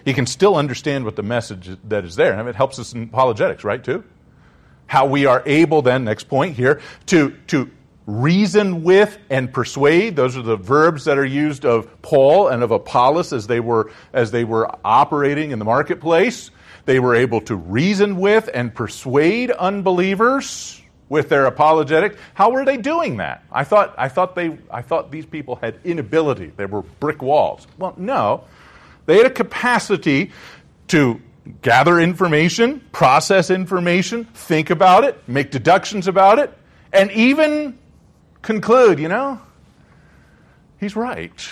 He 0.05 0.15
can 0.15 0.27
still 0.27 0.57
understand 0.57 1.05
what 1.05 1.17
the 1.17 1.23
message 1.23 1.77
that 1.85 2.05
is 2.05 2.17
there. 2.17 2.35
I 2.35 2.39
mean, 2.39 2.49
it 2.49 2.57
helps 2.57 2.79
us 2.79 2.93
in 2.93 3.05
apologetics, 3.05 3.65
right, 3.65 3.83
too? 3.83 4.05
How 4.87 5.07
we 5.07 5.27
are 5.27 5.43
able 5.47 5.83
then, 5.83 6.05
next 6.05 6.25
point 6.25 6.57
here, 6.57 6.81
to, 7.07 7.37
to 7.49 7.71
reason 8.11 8.83
with 8.83 9.19
and 9.31 9.53
persuade. 9.53 10.17
Those 10.17 10.37
are 10.37 10.43
the 10.43 10.57
verbs 10.57 11.05
that 11.05 11.19
are 11.19 11.25
used 11.25 11.65
of 11.65 12.03
Paul 12.03 12.49
and 12.49 12.63
of 12.63 12.71
Apollos 12.71 13.33
as 13.33 13.47
they 13.47 13.61
were, 13.61 13.91
as 14.13 14.31
they 14.31 14.45
were 14.45 14.71
operating 14.85 15.51
in 15.51 15.59
the 15.59 15.65
marketplace. 15.65 16.51
They 16.87 16.99
were 16.99 17.15
able 17.15 17.41
to 17.43 17.57
reason 17.57 18.17
with 18.17 18.49
and 18.53 18.75
persuade 18.75 19.51
unbelievers 19.51 20.83
with 21.09 21.29
their 21.29 21.47
apologetic. 21.47 22.17
How 22.35 22.51
were 22.51 22.65
they 22.65 22.77
doing 22.77 23.19
that? 23.19 23.45
I 23.53 23.65
thought, 23.65 23.95
I 23.99 24.09
thought, 24.09 24.35
they, 24.35 24.57
I 24.71 24.81
thought 24.81 25.11
these 25.11 25.27
people 25.27 25.57
had 25.57 25.79
inability. 25.85 26.53
They 26.57 26.67
were 26.67 26.83
brick 26.83 27.21
walls. 27.21 27.67
Well, 27.79 27.95
no. 27.97 28.45
They 29.07 29.17
had 29.17 29.27
a 29.27 29.31
capacity 29.31 30.31
to 30.89 31.21
gather 31.63 31.99
information, 31.99 32.81
process 32.93 33.51
information, 33.51 34.25
think 34.27 34.71
about 34.71 35.05
it, 35.05 35.21
make 35.27 35.51
deductions 35.51 36.07
about 36.07 36.39
it, 36.39 36.57
and 36.93 37.11
even 37.11 37.79
conclude, 38.43 38.99
you 38.99 39.09
know, 39.09 39.41
he's 40.79 40.97
right. 40.97 41.49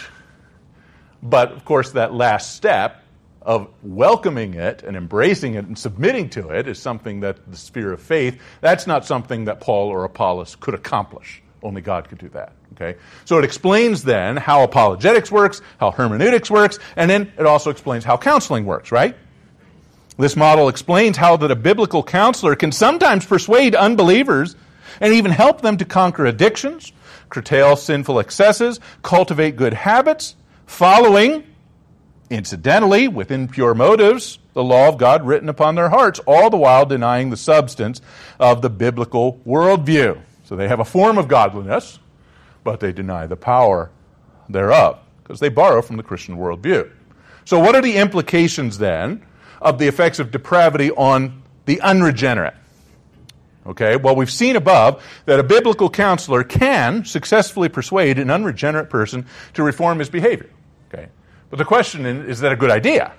But 1.23 1.53
of 1.53 1.65
course, 1.65 1.93
that 1.93 2.15
last 2.15 2.55
step 2.55 3.03
of 3.43 3.69
welcoming 3.83 4.55
it 4.55 4.83
and 4.83 4.97
embracing 4.97 5.55
it 5.55 5.65
and 5.65 5.79
submitting 5.79 6.29
to 6.31 6.51
it 6.51 6.69
is 6.69 6.79
something 6.79 7.21
that 7.21 7.51
the 7.51 7.57
sphere 7.57 7.93
of 7.93 8.03
faith, 8.03 8.41
that's 8.61 8.87
not 8.87 9.07
something 9.07 9.47
that 9.47 9.61
Paul 9.61 9.89
or 9.89 10.05
Apollos 10.05 10.57
could 10.57 10.75
accomplish. 10.75 11.43
Only 11.63 11.81
God 11.81 12.09
could 12.09 12.19
do 12.19 12.29
that. 12.31 12.53
Okay? 12.75 12.99
So 13.25 13.39
it 13.39 13.45
explains 13.45 14.03
then 14.03 14.37
how 14.37 14.63
apologetics 14.63 15.31
works, 15.31 15.61
how 15.81 15.91
hermeneutics 15.91 16.51
works, 16.51 16.79
and 16.95 17.11
then 17.11 17.33
it 17.39 17.47
also 17.47 17.71
explains 17.71 18.05
how 18.05 18.17
counseling 18.17 18.65
works, 18.65 18.93
right? 18.93 19.17
This 20.19 20.37
model 20.37 20.69
explains 20.69 21.17
how 21.17 21.37
that 21.39 21.51
a 21.51 21.57
biblical 21.57 22.03
counselor 22.03 22.55
can 22.55 22.73
sometimes 22.73 23.25
persuade 23.25 23.75
unbelievers 23.75 24.57
and 25.01 25.15
even 25.15 25.31
help 25.31 25.63
them 25.63 25.77
to 25.79 25.85
conquer 25.85 26.27
addictions, 26.27 26.93
curtail 27.29 27.77
sinful 27.77 28.19
excesses, 28.19 28.81
cultivate 29.03 29.57
good 29.57 29.75
habits, 29.75 30.37
following 30.67 31.45
Incidentally, 32.31 33.09
with 33.09 33.31
impure 33.31 33.75
motives, 33.75 34.39
the 34.53 34.63
law 34.63 34.89
of 34.89 34.99
God 34.99 35.27
written 35.27 35.49
upon 35.49 35.77
their 35.77 35.89
hearts, 35.89 36.21
all 36.27 36.51
the 36.51 36.59
while 36.59 36.85
denying 36.85 37.31
the 37.31 37.39
substance 37.39 38.03
of 38.39 38.61
the 38.61 38.69
biblical 38.69 39.41
worldview. 39.47 40.21
So 40.45 40.55
they 40.55 40.69
have 40.69 40.81
a 40.81 40.85
form 40.85 41.17
of 41.17 41.27
godliness, 41.27 41.99
but 42.65 42.81
they 42.81 42.93
deny 42.93 43.27
the 43.27 43.37
power 43.37 43.91
thereof, 44.49 44.99
because 45.23 45.41
they 45.41 45.49
borrow 45.49 45.81
from 45.81 45.97
the 45.97 46.03
Christian 46.03 46.37
worldview. 46.37 46.91
So, 47.47 47.59
what 47.59 47.75
are 47.75 47.81
the 47.81 47.97
implications 47.97 48.77
then 48.77 49.25
of 49.63 49.79
the 49.79 49.89
effects 49.89 50.19
of 50.19 50.31
depravity 50.31 50.91
on 50.91 51.43
the 51.65 51.81
unregenerate? 51.81 52.55
Okay, 53.69 53.97
well, 53.97 54.17
we've 54.17 54.31
seen 54.31 54.57
above 54.57 55.05
that 55.27 55.39
a 55.39 55.43
biblical 55.43 55.91
counselor 55.91 56.43
can 56.43 57.05
successfully 57.05 57.69
persuade 57.69 58.19
an 58.19 58.31
unregenerate 58.31 58.89
person 58.89 59.27
to 59.53 59.63
reform 59.63 59.99
his 59.99 60.09
behavior. 60.09 60.49
Okay, 60.89 61.09
but 61.51 61.59
the 61.59 61.67
question 61.67 62.07
is, 62.07 62.29
is 62.29 62.41
that 62.41 62.51
a 62.51 62.57
good 62.57 62.71
idea? 62.71 63.13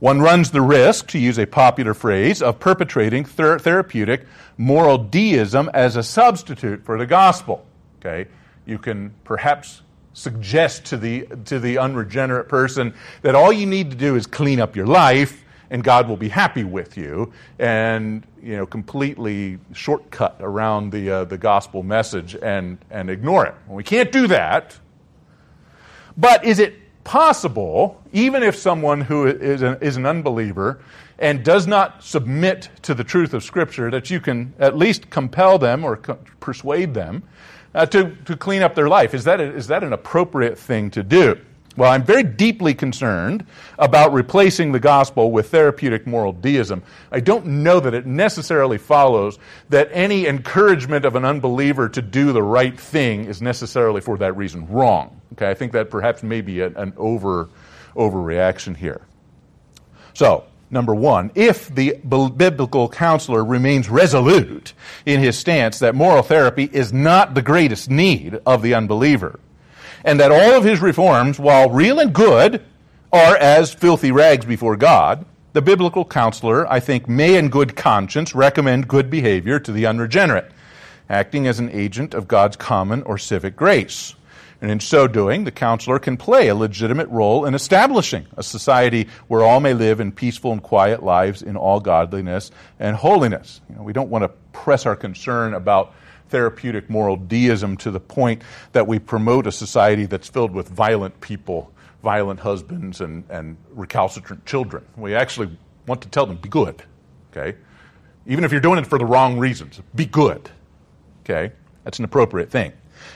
One 0.00 0.20
runs 0.20 0.50
the 0.50 0.60
risk, 0.60 1.08
to 1.08 1.18
use 1.18 1.38
a 1.38 1.46
popular 1.46 1.94
phrase, 1.94 2.42
of 2.42 2.60
perpetrating 2.60 3.24
ther- 3.24 3.58
therapeutic 3.58 4.26
moral 4.58 4.98
deism 4.98 5.70
as 5.72 5.96
a 5.96 6.02
substitute 6.02 6.84
for 6.84 6.98
the 6.98 7.06
gospel. 7.06 7.64
Okay? 8.00 8.30
You 8.66 8.76
can 8.76 9.14
perhaps 9.24 9.80
suggest 10.12 10.84
to 10.86 10.98
the, 10.98 11.26
to 11.46 11.58
the 11.58 11.78
unregenerate 11.78 12.50
person 12.50 12.92
that 13.22 13.34
all 13.34 13.52
you 13.52 13.64
need 13.64 13.90
to 13.90 13.96
do 13.96 14.16
is 14.16 14.26
clean 14.26 14.60
up 14.60 14.76
your 14.76 14.86
life 14.86 15.42
and 15.70 15.82
God 15.82 16.08
will 16.08 16.16
be 16.16 16.28
happy 16.28 16.64
with 16.64 16.96
you, 16.96 17.32
and 17.58 18.26
you 18.42 18.56
know, 18.56 18.66
completely 18.66 19.58
shortcut 19.72 20.36
around 20.40 20.90
the, 20.92 21.10
uh, 21.10 21.24
the 21.24 21.38
gospel 21.38 21.82
message 21.82 22.36
and, 22.40 22.78
and 22.90 23.10
ignore 23.10 23.46
it. 23.46 23.54
Well, 23.66 23.76
we 23.76 23.84
can't 23.84 24.12
do 24.12 24.26
that. 24.28 24.78
But 26.16 26.44
is 26.44 26.58
it 26.58 26.74
possible, 27.04 28.02
even 28.12 28.42
if 28.42 28.56
someone 28.56 29.00
who 29.00 29.26
is 29.26 29.62
an, 29.62 29.78
is 29.80 29.96
an 29.96 30.06
unbeliever 30.06 30.80
and 31.18 31.44
does 31.44 31.66
not 31.66 32.02
submit 32.02 32.68
to 32.82 32.94
the 32.94 33.04
truth 33.04 33.34
of 33.34 33.42
Scripture, 33.42 33.90
that 33.90 34.10
you 34.10 34.20
can 34.20 34.54
at 34.58 34.76
least 34.76 35.08
compel 35.10 35.58
them 35.58 35.84
or 35.84 35.96
co- 35.96 36.18
persuade 36.40 36.94
them 36.94 37.22
uh, 37.74 37.86
to, 37.86 38.16
to 38.24 38.36
clean 38.36 38.62
up 38.62 38.74
their 38.74 38.88
life. 38.88 39.14
Is 39.14 39.24
that, 39.24 39.40
a, 39.40 39.54
is 39.54 39.68
that 39.68 39.82
an 39.82 39.92
appropriate 39.92 40.58
thing 40.58 40.90
to 40.90 41.02
do? 41.02 41.40
Well, 41.76 41.92
I'm 41.92 42.04
very 42.04 42.22
deeply 42.22 42.72
concerned 42.72 43.44
about 43.78 44.14
replacing 44.14 44.72
the 44.72 44.80
gospel 44.80 45.30
with 45.30 45.50
therapeutic 45.50 46.06
moral 46.06 46.32
deism. 46.32 46.82
I 47.12 47.20
don't 47.20 47.46
know 47.46 47.80
that 47.80 47.92
it 47.92 48.06
necessarily 48.06 48.78
follows 48.78 49.38
that 49.68 49.90
any 49.92 50.26
encouragement 50.26 51.04
of 51.04 51.16
an 51.16 51.26
unbeliever 51.26 51.90
to 51.90 52.00
do 52.00 52.32
the 52.32 52.42
right 52.42 52.78
thing 52.78 53.26
is 53.26 53.42
necessarily 53.42 54.00
for 54.00 54.16
that 54.18 54.36
reason 54.36 54.66
wrong. 54.68 55.20
Okay, 55.34 55.50
I 55.50 55.54
think 55.54 55.72
that 55.72 55.90
perhaps 55.90 56.22
may 56.22 56.40
be 56.40 56.62
an 56.62 56.94
over 56.96 57.48
overreaction 57.94 58.76
here. 58.76 59.02
So, 60.14 60.44
number 60.70 60.94
one, 60.94 61.30
if 61.34 61.74
the 61.74 61.98
biblical 62.02 62.88
counselor 62.88 63.44
remains 63.44 63.90
resolute 63.90 64.72
in 65.04 65.20
his 65.20 65.36
stance 65.36 65.78
that 65.80 65.94
moral 65.94 66.22
therapy 66.22 66.70
is 66.72 66.92
not 66.92 67.34
the 67.34 67.42
greatest 67.42 67.90
need 67.90 68.38
of 68.46 68.62
the 68.62 68.74
unbeliever, 68.74 69.38
and 70.06 70.20
that 70.20 70.30
all 70.30 70.56
of 70.56 70.64
his 70.64 70.80
reforms, 70.80 71.38
while 71.38 71.68
real 71.68 71.98
and 71.98 72.14
good, 72.14 72.64
are 73.12 73.36
as 73.36 73.74
filthy 73.74 74.12
rags 74.12 74.46
before 74.46 74.76
God, 74.76 75.26
the 75.52 75.60
biblical 75.60 76.04
counselor, 76.04 76.70
I 76.70 76.78
think, 76.78 77.08
may 77.08 77.36
in 77.36 77.48
good 77.48 77.74
conscience 77.74 78.32
recommend 78.32 78.86
good 78.86 79.10
behavior 79.10 79.58
to 79.58 79.72
the 79.72 79.84
unregenerate, 79.86 80.52
acting 81.10 81.48
as 81.48 81.58
an 81.58 81.70
agent 81.70 82.14
of 82.14 82.28
God's 82.28 82.56
common 82.56 83.02
or 83.02 83.18
civic 83.18 83.56
grace. 83.56 84.14
And 84.62 84.70
in 84.70 84.78
so 84.78 85.08
doing, 85.08 85.42
the 85.42 85.50
counselor 85.50 85.98
can 85.98 86.16
play 86.16 86.48
a 86.48 86.54
legitimate 86.54 87.08
role 87.08 87.44
in 87.44 87.54
establishing 87.54 88.26
a 88.36 88.44
society 88.44 89.08
where 89.26 89.42
all 89.42 89.60
may 89.60 89.74
live 89.74 89.98
in 89.98 90.12
peaceful 90.12 90.52
and 90.52 90.62
quiet 90.62 91.02
lives 91.02 91.42
in 91.42 91.56
all 91.56 91.80
godliness 91.80 92.52
and 92.78 92.96
holiness. 92.96 93.60
You 93.68 93.76
know, 93.76 93.82
we 93.82 93.92
don't 93.92 94.08
want 94.08 94.22
to 94.22 94.30
press 94.52 94.86
our 94.86 94.96
concern 94.96 95.54
about 95.54 95.92
therapeutic 96.28 96.90
moral 96.90 97.16
deism 97.16 97.76
to 97.78 97.90
the 97.90 98.00
point 98.00 98.42
that 98.72 98.86
we 98.86 98.98
promote 98.98 99.46
a 99.46 99.52
society 99.52 100.06
that's 100.06 100.28
filled 100.28 100.52
with 100.52 100.68
violent 100.68 101.20
people, 101.20 101.72
violent 102.02 102.40
husbands, 102.40 103.00
and, 103.00 103.24
and 103.30 103.56
recalcitrant 103.70 104.44
children. 104.46 104.84
We 104.96 105.14
actually 105.14 105.56
want 105.86 106.02
to 106.02 106.08
tell 106.08 106.26
them, 106.26 106.36
be 106.36 106.48
good, 106.48 106.82
okay? 107.30 107.56
Even 108.26 108.44
if 108.44 108.52
you're 108.52 108.60
doing 108.60 108.78
it 108.78 108.86
for 108.86 108.98
the 108.98 109.06
wrong 109.06 109.38
reasons, 109.38 109.80
be 109.94 110.06
good, 110.06 110.50
okay? 111.24 111.52
That's 111.84 111.98
an 111.98 112.04
appropriate 112.04 112.50
thing 112.50 112.72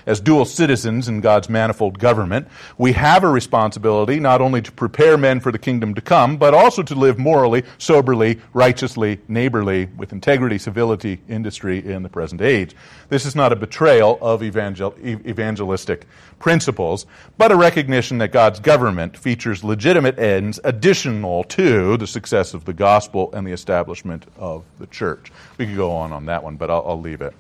as 0.07 0.21
dual 0.21 0.45
citizens 0.45 1.09
in 1.09 1.21
God's 1.21 1.49
manifold 1.49 1.99
government, 1.99 2.49
we 2.79 2.93
have 2.93 3.25
a 3.25 3.29
responsibility 3.29 4.21
not 4.21 4.41
only 4.41 4.63
to 4.63 4.73
prepare 4.73 5.17
men 5.17 5.41
for 5.41 5.53
the 5.53 5.59
kingdom 5.59 5.95
to 5.95 6.01
come, 6.01 6.37
but 6.37 6.55
also 6.55 6.83
to 6.83 6.95
live 6.95 7.19
morally, 7.19 7.65
soberly, 7.79 8.41
righteously, 8.53 9.21
neighborly, 9.29 9.87
with 9.97 10.13
integrity, 10.13 10.59
civility, 10.59 11.21
industry 11.29 11.85
in 11.85 12.03
the 12.03 12.09
present 12.09 12.41
age. 12.41 12.75
This 13.09 13.27
is 13.27 13.35
not 13.35 13.53
a 13.53 13.57
betrayal 13.57 14.19
of 14.21 14.43
evangel- 14.43 14.95
evangelistic 15.03 16.07
principles, 16.39 17.07
but 17.39 17.53
a 17.53 17.57
recognition 17.57 18.19
that 18.19 18.33
God's 18.33 18.61
government 18.61 19.17
features 19.17 19.63
legitimate 19.63 20.19
ends 20.19 20.59
additional 20.65 21.45
to 21.45 21.97
the 21.97 22.07
success 22.07 22.55
of 22.55 22.65
the 22.65 22.73
gospel 22.73 23.31
and 23.33 23.47
the 23.47 23.53
establishment 23.53 24.27
of 24.39 24.65
the 24.79 24.87
church. 24.87 25.31
We 25.59 25.67
could 25.67 25.77
go 25.77 25.93
on 25.93 26.13
on 26.13 26.27
that 26.27 26.43
one, 26.43 26.57
but 26.57 26.71
I'll, 26.71 26.85
I'll 26.87 27.01
leave 27.01 27.21
it. 27.21 27.35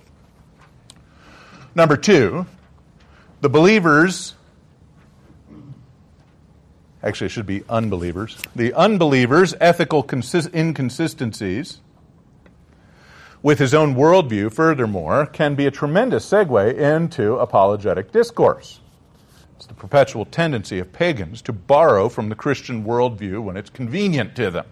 Number 1.74 1.96
two, 1.96 2.46
the 3.40 3.48
believers, 3.48 4.34
actually, 7.02 7.26
it 7.26 7.30
should 7.30 7.46
be 7.46 7.62
unbelievers, 7.68 8.36
the 8.56 8.74
unbelievers' 8.74 9.54
ethical 9.60 10.02
consist- 10.02 10.52
inconsistencies 10.52 11.78
with 13.42 13.58
his 13.58 13.72
own 13.72 13.94
worldview, 13.94 14.52
furthermore, 14.52 15.26
can 15.26 15.54
be 15.54 15.66
a 15.66 15.70
tremendous 15.70 16.28
segue 16.28 16.74
into 16.74 17.36
apologetic 17.36 18.12
discourse. 18.12 18.80
It's 19.56 19.66
the 19.66 19.74
perpetual 19.74 20.24
tendency 20.24 20.78
of 20.78 20.92
pagans 20.92 21.40
to 21.42 21.52
borrow 21.52 22.08
from 22.08 22.30
the 22.30 22.34
Christian 22.34 22.84
worldview 22.84 23.42
when 23.42 23.56
it's 23.56 23.70
convenient 23.70 24.34
to 24.36 24.50
them 24.50 24.66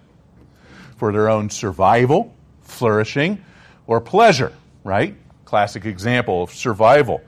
for 0.97 1.11
their 1.11 1.29
own 1.29 1.49
survival, 1.49 2.35
flourishing, 2.61 3.43
or 3.87 4.01
pleasure, 4.01 4.51
right? 4.83 5.15
Classic 5.49 5.85
example 5.85 6.43
of 6.43 6.51
survival. 6.51 7.21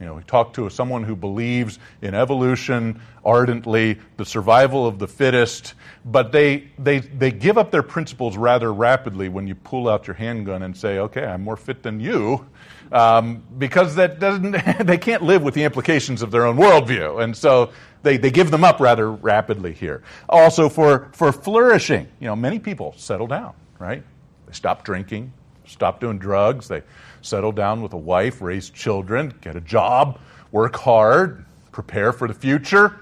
You 0.00 0.06
know, 0.06 0.14
we 0.14 0.22
talk 0.22 0.54
to 0.54 0.68
someone 0.70 1.04
who 1.04 1.14
believes 1.14 1.78
in 2.00 2.14
evolution 2.14 3.00
ardently, 3.24 3.98
the 4.16 4.24
survival 4.24 4.86
of 4.86 4.98
the 4.98 5.06
fittest, 5.06 5.74
but 6.04 6.32
they, 6.32 6.68
they, 6.78 7.00
they 7.00 7.30
give 7.30 7.58
up 7.58 7.70
their 7.70 7.82
principles 7.82 8.36
rather 8.36 8.72
rapidly 8.72 9.28
when 9.28 9.46
you 9.46 9.54
pull 9.54 9.88
out 9.88 10.06
your 10.06 10.14
handgun 10.14 10.62
and 10.62 10.76
say, 10.76 10.98
okay, 11.00 11.24
I'm 11.24 11.44
more 11.44 11.56
fit 11.56 11.82
than 11.82 12.00
you, 12.00 12.46
um, 12.92 13.42
because 13.58 13.94
that 13.96 14.20
doesn't, 14.20 14.52
they 14.86 14.98
can't 14.98 15.22
live 15.22 15.42
with 15.42 15.52
the 15.54 15.64
implications 15.64 16.22
of 16.22 16.30
their 16.30 16.46
own 16.46 16.56
worldview. 16.56 17.22
And 17.22 17.36
so 17.36 17.72
they, 18.02 18.16
they 18.16 18.30
give 18.30 18.50
them 18.50 18.64
up 18.64 18.80
rather 18.80 19.10
rapidly 19.10 19.72
here. 19.72 20.02
Also, 20.28 20.68
for, 20.70 21.10
for 21.12 21.30
flourishing, 21.30 22.08
you 22.20 22.26
know, 22.26 22.36
many 22.36 22.58
people 22.58 22.94
settle 22.96 23.26
down, 23.26 23.54
right? 23.78 24.02
They 24.46 24.52
stop 24.52 24.84
drinking, 24.84 25.32
stop 25.66 26.00
doing 26.00 26.18
drugs, 26.18 26.68
they 26.68 26.82
settle 27.26 27.52
down 27.52 27.82
with 27.82 27.92
a 27.92 27.98
wife, 27.98 28.40
raise 28.40 28.70
children, 28.70 29.34
get 29.40 29.56
a 29.56 29.60
job, 29.60 30.18
work 30.52 30.76
hard, 30.76 31.44
prepare 31.72 32.12
for 32.12 32.28
the 32.28 32.34
future. 32.34 33.00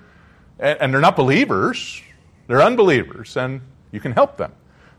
And, 0.58 0.78
and 0.80 0.94
they're 0.94 1.00
not 1.00 1.16
believers, 1.16 2.02
they're 2.46 2.62
unbelievers, 2.62 3.36
and 3.36 3.60
you 3.92 4.00
can 4.00 4.12
help 4.12 4.36
them 4.36 4.52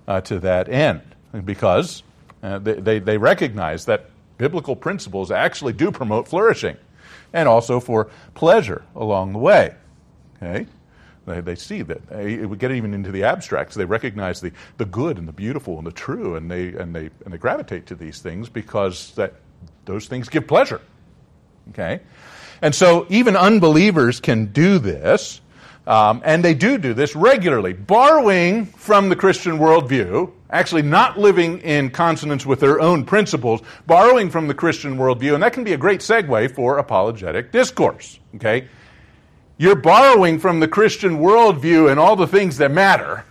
uh, 0.08 0.22
to 0.22 0.40
that 0.42 0.70
end 0.70 1.02
because 1.44 2.04
uh, 2.44 2.60
they, 2.60 2.74
they, 2.74 3.00
they 3.00 3.18
recognize 3.18 3.86
that 3.86 4.10
biblical 4.38 4.76
principles 4.76 5.32
actually 5.32 5.74
do 5.74 5.92
promote 5.92 6.28
flourishing 6.28 6.78
and 7.34 7.50
also 7.50 7.80
for 7.80 8.10
pleasure 8.34 8.84
along 8.96 9.34
the 9.34 9.40
way. 9.40 9.76
Okay? 10.38 10.68
They, 11.26 11.42
they 11.42 11.56
see 11.56 11.82
that. 11.82 12.08
They, 12.08 12.46
we 12.46 12.58
get 12.58 12.72
even 12.72 12.94
into 12.94 13.12
the 13.12 13.24
abstracts. 13.24 13.76
They 13.76 13.86
recognize 13.86 14.42
the, 14.42 14.52
the 14.78 14.86
good 14.86 15.18
and 15.18 15.28
the 15.28 15.34
beautiful 15.34 15.78
and 15.78 15.88
the 15.88 15.92
true, 15.92 16.36
and 16.36 16.50
they, 16.50 16.70
and, 16.70 16.96
they, 16.96 17.10
and 17.24 17.34
they 17.34 17.38
gravitate 17.38 17.88
to 17.88 17.96
these 17.96 18.20
things 18.20 18.50
because 18.50 19.12
that, 19.16 19.34
those 19.86 20.08
things 20.08 20.30
give 20.30 20.48
pleasure. 20.48 20.82
Okay? 21.70 22.02
And 22.62 22.74
so 22.74 23.06
even 23.10 23.36
unbelievers 23.36 24.20
can 24.20 24.48
do 24.48 24.80
this, 24.80 25.42
um, 25.88 26.22
and 26.26 26.44
they 26.44 26.54
do 26.54 26.78
do 26.78 26.94
this 26.94 27.16
regularly, 27.16 27.74
borrowing 27.74 28.66
from 28.66 29.10
the 29.10 29.16
Christian 29.16 29.60
worldview, 29.60 30.32
actually 30.50 30.82
not 30.82 31.20
living 31.20 31.60
in 31.60 31.90
consonance 31.92 32.46
with 32.46 32.60
their 32.60 32.80
own 32.80 33.06
principles, 33.06 33.62
borrowing 33.86 34.30
from 34.30 34.48
the 34.48 34.54
Christian 34.54 34.98
worldview, 34.98 35.34
and 35.34 35.44
that 35.44 35.54
can 35.54 35.64
be 35.64 35.74
a 35.74 35.78
great 35.78 36.00
segue 36.00 36.56
for 36.56 36.78
apologetic 36.78 37.52
discourse. 37.52 38.20
Okay? 38.36 38.68
You're 39.58 39.76
borrowing 39.76 40.40
from 40.40 40.60
the 40.60 40.68
Christian 40.68 41.20
worldview 41.20 41.90
and 41.90 42.00
all 42.00 42.16
the 42.16 42.28
things 42.28 42.58
that 42.58 42.72
matter, 42.72 43.26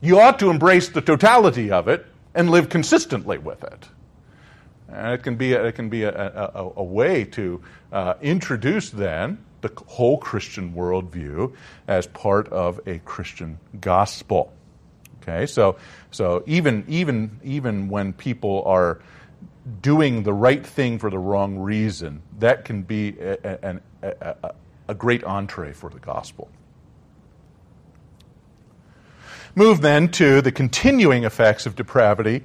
you 0.00 0.20
ought 0.20 0.38
to 0.38 0.50
embrace 0.50 0.88
the 0.88 1.00
totality 1.00 1.70
of 1.70 1.88
it 1.88 2.06
and 2.34 2.50
live 2.50 2.68
consistently 2.68 3.38
with 3.38 3.62
it. 3.64 3.88
And 4.88 5.14
it 5.14 5.22
can 5.22 5.36
be 5.36 5.54
a, 5.54 5.64
it 5.64 5.72
can 5.72 5.88
be 5.88 6.02
a, 6.02 6.12
a, 6.12 6.72
a 6.76 6.84
way 6.84 7.24
to 7.24 7.62
uh, 7.92 8.14
introduce 8.20 8.90
then 8.90 9.38
the 9.62 9.70
whole 9.86 10.18
Christian 10.18 10.74
worldview 10.74 11.54
as 11.88 12.06
part 12.08 12.48
of 12.48 12.80
a 12.86 12.98
Christian 12.98 13.58
gospel. 13.80 14.52
Okay, 15.22 15.46
so 15.46 15.76
so 16.10 16.42
even 16.46 16.84
even 16.88 17.40
even 17.44 17.88
when 17.88 18.12
people 18.12 18.64
are 18.66 19.00
doing 19.80 20.24
the 20.24 20.32
right 20.32 20.66
thing 20.66 20.98
for 20.98 21.10
the 21.10 21.18
wrong 21.18 21.58
reason, 21.58 22.22
that 22.40 22.64
can 22.64 22.82
be 22.82 23.16
an, 23.20 23.80
a, 24.02 24.34
a 24.42 24.54
great 24.94 25.24
entree 25.24 25.72
for 25.72 25.90
the 25.90 25.98
gospel. 25.98 26.48
Move 29.54 29.82
then 29.82 30.08
to 30.08 30.40
the 30.40 30.52
continuing 30.52 31.24
effects 31.24 31.66
of 31.66 31.76
depravity 31.76 32.42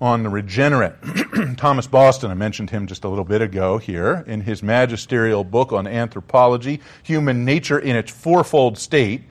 on 0.00 0.22
the 0.22 0.28
regenerate. 0.28 0.94
Thomas 1.56 1.86
Boston, 1.86 2.30
I 2.30 2.34
mentioned 2.34 2.70
him 2.70 2.86
just 2.86 3.04
a 3.04 3.08
little 3.08 3.24
bit 3.24 3.42
ago 3.42 3.78
here, 3.78 4.24
in 4.26 4.40
his 4.40 4.62
magisterial 4.62 5.44
book 5.44 5.72
on 5.72 5.86
anthropology, 5.86 6.80
Human 7.02 7.44
Nature 7.44 7.78
in 7.78 7.96
its 7.96 8.10
Fourfold 8.10 8.78
State, 8.78 9.22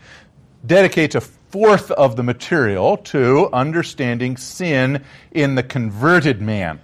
dedicates 0.66 1.16
a 1.16 1.22
fourth 1.22 1.92
of 1.92 2.16
the 2.16 2.24
material 2.24 2.98
to 2.98 3.50
understanding 3.54 4.38
sin 4.38 5.04
in 5.32 5.56
the 5.56 5.64
converted 5.64 6.42
man. 6.42 6.80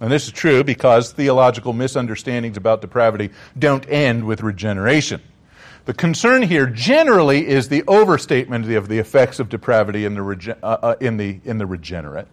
And 0.00 0.12
this 0.12 0.26
is 0.26 0.32
true 0.32 0.62
because 0.62 1.12
theological 1.12 1.72
misunderstandings 1.72 2.56
about 2.56 2.80
depravity 2.82 3.30
don't 3.58 3.88
end 3.88 4.24
with 4.24 4.42
regeneration. 4.42 5.22
The 5.86 5.94
concern 5.94 6.42
here 6.42 6.66
generally 6.66 7.46
is 7.46 7.68
the 7.68 7.84
overstatement 7.86 8.70
of 8.72 8.88
the 8.88 8.98
effects 8.98 9.38
of 9.38 9.48
depravity 9.48 10.04
in 10.04 10.14
the, 10.14 10.22
rege- 10.22 10.58
uh, 10.62 10.76
uh, 10.82 10.96
in 11.00 11.16
the, 11.16 11.40
in 11.44 11.58
the 11.58 11.66
regenerate. 11.66 12.26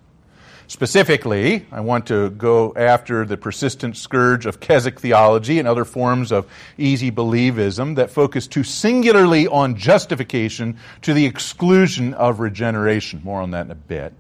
Specifically, 0.68 1.66
I 1.72 1.82
want 1.82 2.07
to 2.07 2.32
go 2.32 2.74
after 2.76 3.26
the 3.26 3.38
persistent 3.38 3.95
scourge 3.95 4.45
of 4.45 4.59
Keswick 4.59 4.99
theology 4.99 5.59
and 5.59 5.68
other 5.68 5.86
forms 5.86 6.32
of 6.32 6.49
easy 6.78 7.11
believism 7.11 7.95
that 7.97 8.09
focus 8.09 8.47
too 8.47 8.64
singularly 8.64 9.47
on 9.47 9.76
justification 9.76 10.78
to 11.03 11.14
the 11.14 11.26
exclusion 11.26 12.14
of 12.16 12.39
regeneration. 12.39 13.22
More 13.24 13.41
on 13.41 13.51
that 13.51 13.66
in 13.66 13.72
a 13.72 13.76
bit 13.76 14.14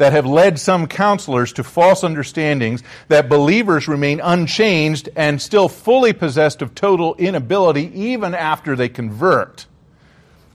that 0.00 0.14
have 0.14 0.24
led 0.24 0.58
some 0.58 0.86
counselors 0.86 1.52
to 1.52 1.62
false 1.62 2.02
understandings 2.02 2.82
that 3.08 3.28
believers 3.28 3.86
remain 3.86 4.18
unchanged 4.18 5.10
and 5.14 5.42
still 5.42 5.68
fully 5.68 6.14
possessed 6.14 6.62
of 6.62 6.74
total 6.74 7.14
inability 7.16 7.92
even 7.94 8.34
after 8.34 8.74
they 8.74 8.88
convert. 8.88 9.66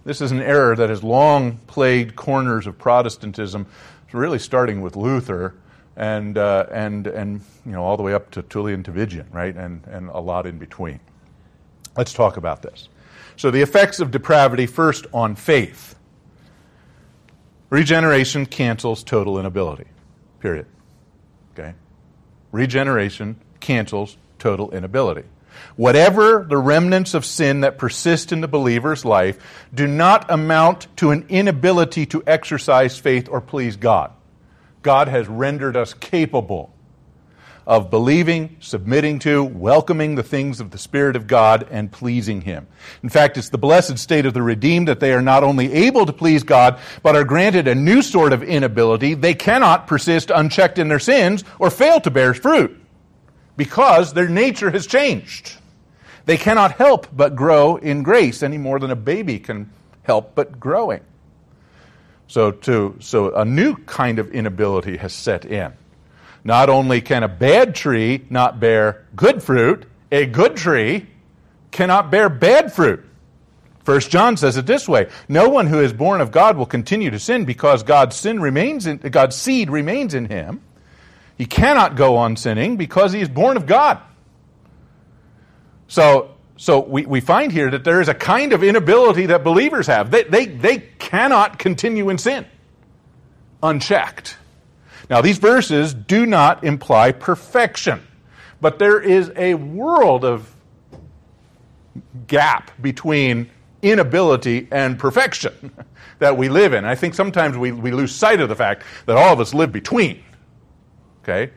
This 0.04 0.20
is 0.20 0.32
an 0.32 0.42
error 0.42 0.76
that 0.76 0.90
has 0.90 1.04
long 1.04 1.58
plagued 1.68 2.16
corners 2.16 2.66
of 2.66 2.80
Protestantism, 2.80 3.68
really 4.12 4.40
starting 4.40 4.82
with 4.82 4.96
Luther 4.96 5.54
and, 5.96 6.40
uh, 6.40 6.66
and, 6.72 7.06
and 7.06 7.42
you 7.68 7.72
know, 7.72 7.84
all 7.84 7.98
the 7.98 8.04
way 8.04 8.16
up 8.16 8.32
to 8.32 8.42
Tullian 8.42 8.82
Tchividjian, 8.82 9.32
right, 9.32 9.56
and, 9.56 9.86
and 9.86 10.10
a 10.10 10.20
lot 10.20 10.48
in 10.48 10.58
between. 10.58 11.00
Let's 11.96 12.14
talk 12.14 12.38
about 12.38 12.64
this. 12.64 12.90
So, 13.36 13.52
the 13.52 13.62
effects 13.62 14.00
of 14.00 14.10
depravity 14.10 14.66
first 14.66 15.06
on 15.14 15.36
faith. 15.36 15.95
Regeneration 17.76 18.46
cancels 18.46 19.04
total 19.04 19.38
inability. 19.38 19.84
Period. 20.40 20.66
Okay? 21.52 21.74
Regeneration 22.54 23.36
cancels 23.60 24.16
total 24.40 24.72
inability. 24.72 25.24
Whatever 25.76 26.46
the 26.48 26.56
remnants 26.56 27.14
of 27.14 27.26
sin 27.26 27.60
that 27.60 27.78
persist 27.78 28.32
in 28.32 28.40
the 28.40 28.48
believer's 28.48 29.04
life 29.04 29.38
do 29.74 29.88
not 29.88 30.32
amount 30.32 30.88
to 30.96 31.12
an 31.12 31.26
inability 31.28 32.06
to 32.06 32.24
exercise 32.26 32.98
faith 32.98 33.28
or 33.28 33.42
please 33.42 33.76
God. 33.76 34.14
God 34.82 35.10
has 35.10 35.28
rendered 35.28 35.76
us 35.76 35.94
capable 35.94 36.74
of 37.68 37.90
believing, 37.90 38.58
submitting 38.60 39.20
to, 39.20 39.44
welcoming 39.44 40.16
the 40.16 40.24
things 40.24 40.60
of 40.60 40.72
the 40.72 40.78
Spirit 40.78 41.16
of 41.16 41.28
God, 41.28 41.68
and 41.72 41.92
pleasing 41.92 42.42
Him. 42.42 42.68
In 43.02 43.10
fact, 43.10 43.38
it's 43.38 43.50
the 43.50 43.58
blessed 43.58 43.98
state 43.98 44.26
of 44.26 44.34
the 44.34 44.42
redeemed 44.42 44.88
that 44.88 45.00
they 45.00 45.14
are 45.14 45.22
not 45.22 45.44
only 45.44 45.72
able 45.74 46.06
to 46.06 46.14
please 46.14 46.44
God, 46.44 46.80
but 47.02 47.16
are 47.16 47.24
granted 47.24 47.68
a 47.68 47.76
new 47.76 48.02
sort 48.02 48.34
of 48.34 48.44
inability. 48.44 49.16
They 49.16 49.34
cannot 49.34 49.88
persist 49.88 50.30
unchecked 50.30 50.78
in 50.78 50.88
their 50.88 51.00
sins 51.00 51.44
or 51.60 51.72
fail 51.72 52.00
to 52.02 52.12
bear 52.12 52.34
fruit 52.34 52.80
because 53.58 54.14
their 54.14 54.30
nature 54.30 54.70
has 54.70 54.86
changed. 54.86 55.56
They 56.26 56.38
cannot 56.38 56.74
help 56.74 57.08
but 57.16 57.36
grow 57.36 57.78
in 57.78 58.04
grace 58.04 58.44
any 58.44 58.58
more 58.58 58.80
than 58.80 58.92
a 58.92 58.96
baby 58.96 59.40
can 59.40 59.72
help 60.04 60.36
but 60.36 60.60
growing. 60.60 61.02
So, 62.28 62.52
to, 62.52 62.96
so 63.00 63.34
a 63.36 63.46
new 63.46 63.76
kind 63.76 64.18
of 64.18 64.32
inability 64.32 64.98
has 64.98 65.14
set 65.14 65.46
in. 65.46 65.74
Not 66.46 66.70
only 66.70 67.02
can 67.02 67.24
a 67.24 67.28
bad 67.28 67.76
tree 67.76 68.26
not 68.30 68.60
bear 68.60 69.06
good 69.16 69.44
fruit, 69.44 69.86
a 70.12 70.26
good 70.26 70.56
tree 70.56 71.08
cannot 71.72 72.12
bear 72.12 72.30
bad 72.30 72.72
fruit. 72.72 73.04
First 73.84 74.12
John 74.12 74.38
says 74.38 74.56
it 74.56 74.66
this 74.66 74.88
way: 74.88 75.10
No 75.28 75.50
one 75.50 75.68
who 75.68 75.82
is 75.82 75.92
born 75.92 76.22
of 76.22 76.32
God 76.32 76.56
will 76.56 76.66
continue 76.66 77.10
to 77.10 77.20
sin 77.20 77.46
because 77.46 77.84
God's 77.84 78.16
sin 78.16 78.40
remains 78.40 78.86
in 78.86 78.98
God's 78.98 79.36
seed 79.36 79.70
remains 79.70 80.14
in 80.14 80.26
him. 80.26 80.62
He 81.38 81.46
cannot 81.46 81.98
go 81.98 82.16
on 82.16 82.38
sinning 82.38 82.78
because 82.78 83.12
he 83.12 83.20
is 83.20 83.28
born 83.28 83.58
of 83.58 83.66
God. 83.66 84.00
So 85.88 86.36
so 86.58 86.80
we, 86.80 87.06
we 87.06 87.22
find 87.22 87.52
here 87.52 87.70
that 87.72 87.84
there 87.84 88.02
is 88.02 88.08
a 88.08 88.14
kind 88.14 88.54
of 88.54 88.64
inability 88.64 89.26
that 89.26 89.44
believers 89.44 89.88
have. 89.88 90.10
They, 90.10 90.24
they, 90.24 90.46
they 90.46 90.78
cannot 90.78 91.60
continue 91.60 92.10
in 92.10 92.18
sin 92.18 92.46
unchecked. 93.62 94.38
Now, 95.10 95.22
these 95.22 95.38
verses 95.38 95.94
do 95.94 96.26
not 96.26 96.64
imply 96.64 97.12
perfection, 97.12 98.06
but 98.60 98.80
there 98.80 99.00
is 99.00 99.32
a 99.36 99.54
world 99.54 100.26
of 100.26 100.54
gap 102.28 102.72
between 102.82 103.50
inability 103.82 104.68
and 104.72 104.98
perfection 104.98 105.72
that 106.20 106.38
we 106.38 106.50
live 106.50 106.74
in. 106.74 106.86
I 106.86 106.96
think 106.96 107.14
sometimes 107.14 107.58
we, 107.58 107.72
we 107.72 107.92
lose 107.92 108.14
sight 108.14 108.40
of 108.40 108.50
the 108.50 108.56
fact 108.56 108.84
that 109.06 109.16
all 109.16 109.32
of 109.32 109.40
us 109.40 109.54
live 109.54 109.72
between. 109.72 110.24
Okay? 111.22 111.52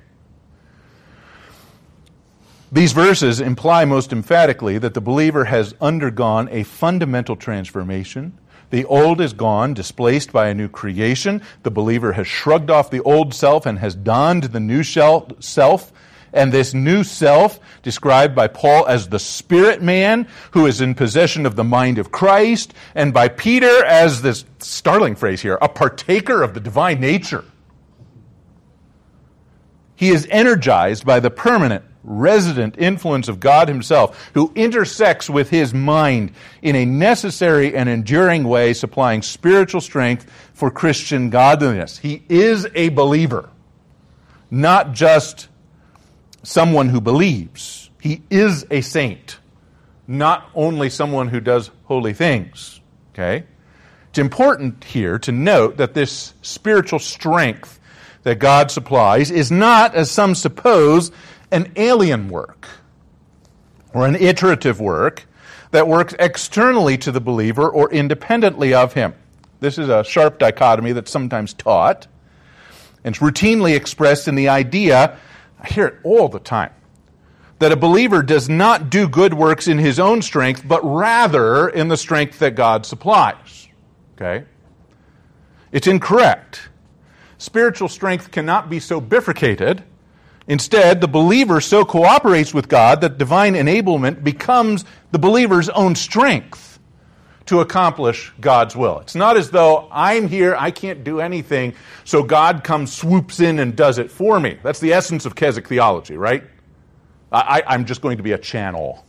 These 2.71 2.93
verses 2.93 3.41
imply 3.41 3.87
most 3.87 4.13
emphatically 4.13 4.77
that 4.79 4.93
the 4.93 5.01
believer 5.01 5.47
has 5.47 5.75
undergone 5.81 6.49
a 6.51 6.65
fundamental 6.65 7.35
transformation. 7.35 8.39
The 8.71 8.85
old 8.85 9.21
is 9.21 9.33
gone, 9.33 9.75
displaced 9.75 10.33
by 10.33 10.49
a 10.49 10.55
new 10.55 10.69
creation. 10.69 11.43
The 11.63 11.71
believer 11.71 12.13
has 12.13 12.27
shrugged 12.27 12.71
off 12.71 12.91
the 12.91 13.01
old 13.01 13.33
self 13.33 13.65
and 13.65 13.79
has 13.79 13.95
donned 13.95 14.45
the 14.45 14.61
new 14.61 14.83
self. 14.83 15.93
And 16.31 16.53
this 16.53 16.75
new 16.75 17.05
self, 17.05 17.59
described 17.83 18.35
by 18.35 18.49
Paul 18.49 18.87
as 18.87 19.09
the 19.09 19.19
spirit 19.19 19.83
man, 19.83 20.29
who 20.51 20.67
is 20.67 20.83
in 20.83 20.95
possession 20.95 21.47
of 21.47 21.57
the 21.57 21.65
mind 21.65 21.97
of 21.97 22.13
Christ, 22.13 22.75
and 22.95 23.15
by 23.15 23.29
Peter 23.29 23.83
as 23.87 24.21
this 24.21 24.45
startling 24.59 25.17
phrase 25.17 25.41
here, 25.41 25.57
a 25.63 25.71
partaker 25.71 26.43
of 26.43 26.53
the 26.53 26.61
divine 26.61 27.01
nature. 27.01 27.45
He 29.97 30.11
is 30.11 30.29
energized 30.31 31.07
by 31.07 31.21
the 31.21 31.31
permanent 31.31 31.85
resident 32.05 32.77
influence 32.79 33.29
of 33.29 33.41
God 33.41 33.69
Himself, 33.69 34.31
who 34.35 34.53
intersects 34.55 35.29
with 35.29 35.51
His 35.51 35.75
mind 35.75 36.33
in 36.63 36.77
a 36.77 36.85
necessary 36.85 37.75
and 37.75 37.89
enduring 37.89 38.45
way, 38.45 38.73
supplying 38.73 39.23
spiritual 39.23 39.81
strength 39.81 40.31
for 40.55 40.71
Christian 40.71 41.31
godliness. 41.31 41.99
He 41.99 42.23
is 42.29 42.67
a 42.75 42.89
believer, 42.91 43.51
not 44.51 44.93
just 44.93 45.49
someone 46.43 46.89
who 46.89 47.01
believes. 47.01 47.91
He 48.01 48.23
is 48.31 48.65
a 48.71 48.81
saint, 48.81 49.39
not 50.07 50.49
only 50.55 50.91
someone 50.91 51.29
who 51.29 51.41
does 51.41 51.71
holy 51.85 52.13
things. 52.13 52.81
Okay? 53.13 53.45
It's 54.11 54.19
important 54.19 54.85
here 54.85 55.19
to 55.21 55.33
note 55.33 55.77
that 55.77 55.95
this 55.95 56.35
spiritual 56.43 56.99
strength 56.99 57.79
that 58.23 58.39
God 58.39 58.71
supplies 58.71 59.31
is 59.31 59.51
not, 59.51 59.95
as 59.95 60.11
some 60.11 60.35
suppose, 60.35 61.11
an 61.51 61.73
alien 61.77 62.29
work 62.29 62.69
or 63.95 64.07
an 64.07 64.17
iterative 64.17 64.81
work 64.81 65.27
that 65.71 65.87
works 65.87 66.15
externally 66.19 66.97
to 66.99 67.13
the 67.13 67.21
believer 67.21 67.69
or 67.69 67.91
independently 67.93 68.75
of 68.75 68.95
him. 68.95 69.15
This 69.61 69.79
is 69.79 69.89
a 69.89 70.05
sharp 70.05 70.39
dichotomy 70.39 70.93
that's 70.93 71.11
sometimes 71.11 71.53
taught. 71.53 72.07
And 73.05 73.15
it's 73.15 73.23
routinely 73.23 73.75
expressed 73.75 74.29
in 74.29 74.35
the 74.35 74.49
idea, 74.49 75.19
I 75.61 75.67
hear 75.69 75.87
it 75.87 75.99
all 76.05 76.29
the 76.29 76.39
time, 76.39 76.73
that 77.59 77.73
a 77.73 77.77
believer 77.77 78.23
does 78.23 78.49
not 78.49 78.91
do 78.91 79.09
good 79.09 79.35
works 79.35 79.69
in 79.69 79.79
his 79.79 79.99
own 79.99 80.23
strength, 80.23 80.67
but 80.67 80.81
rather 80.85 81.69
in 81.69 81.89
the 81.89 81.97
strength 81.97 82.39
that 82.39 82.55
God 82.55 82.87
supplies. 82.87 83.69
Okay? 84.15 84.45
It's 85.73 85.87
incorrect. 85.87 86.69
Spiritual 87.39 87.89
strength 87.89 88.31
cannot 88.31 88.69
be 88.71 88.81
so 88.81 89.01
bifurcated 89.01 89.85
Instead, 90.49 91.03
the 91.03 91.09
believer 91.09 91.61
so 91.61 91.85
cooperates 91.85 92.55
with 92.55 92.69
God 92.69 93.03
that 93.03 93.19
divine 93.19 93.55
enablement 93.55 94.25
becomes 94.25 94.85
the 95.13 95.19
believer's 95.19 95.69
own 95.69 95.95
strength 95.95 96.79
to 97.47 97.61
accomplish 97.61 98.33
God's 98.41 98.75
will. 98.75 98.99
It's 99.01 99.15
not 99.15 99.37
as 99.37 99.51
though 99.51 99.89
I'm 99.91 100.27
here, 100.27 100.57
I 100.59 100.71
can't 100.71 101.05
do 101.05 101.21
anything, 101.21 101.75
so 102.05 102.23
God 102.23 102.65
comes, 102.65 102.93
swoops 102.93 103.41
in, 103.41 103.59
and 103.59 103.77
does 103.77 103.99
it 103.99 104.11
for 104.11 104.41
me. 104.41 104.59
That's 104.63 104.81
the 104.81 104.93
essence 104.93 105.27
of 105.27 105.35
Keswick 105.35 105.69
theology, 105.69 106.17
right? 106.17 106.45
I, 107.31 107.63
I'm 107.67 107.85
just 107.85 108.01
going 108.01 108.17
to 108.17 108.23
be 108.23 108.33
a 108.33 108.39
channel. 108.39 109.05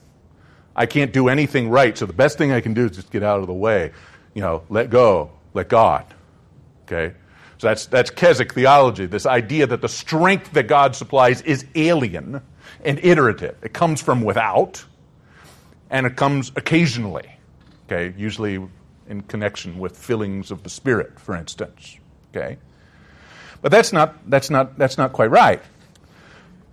I 0.75 0.85
can't 0.85 1.13
do 1.13 1.29
anything 1.29 1.69
right, 1.69 1.97
so 1.97 2.05
the 2.05 2.13
best 2.13 2.37
thing 2.37 2.51
I 2.51 2.61
can 2.61 2.73
do 2.73 2.85
is 2.85 2.91
just 2.91 3.11
get 3.11 3.23
out 3.23 3.39
of 3.39 3.47
the 3.47 3.53
way. 3.53 3.91
You 4.33 4.41
know, 4.41 4.63
let 4.69 4.89
go, 4.89 5.31
let 5.53 5.69
God. 5.69 6.05
Okay? 6.83 7.15
So 7.59 7.67
that's, 7.67 7.87
that's 7.87 8.09
Keswick 8.09 8.53
theology, 8.53 9.05
this 9.05 9.25
idea 9.25 9.67
that 9.67 9.81
the 9.81 9.89
strength 9.89 10.53
that 10.53 10.67
God 10.67 10.95
supplies 10.95 11.41
is 11.41 11.65
alien 11.75 12.41
and 12.85 12.99
iterative. 13.03 13.57
It 13.61 13.73
comes 13.73 14.01
from 14.01 14.21
without, 14.21 14.85
and 15.89 16.05
it 16.07 16.15
comes 16.15 16.53
occasionally, 16.55 17.29
okay, 17.85 18.13
usually 18.17 18.65
in 19.09 19.21
connection 19.23 19.77
with 19.77 19.97
fillings 19.97 20.51
of 20.51 20.63
the 20.63 20.69
Spirit, 20.69 21.19
for 21.19 21.35
instance. 21.35 21.97
Okay? 22.33 22.57
But 23.61 23.73
that's 23.73 23.91
not, 23.91 24.29
that's 24.29 24.49
not, 24.49 24.77
that's 24.77 24.97
not 24.97 25.11
quite 25.11 25.29
right. 25.29 25.61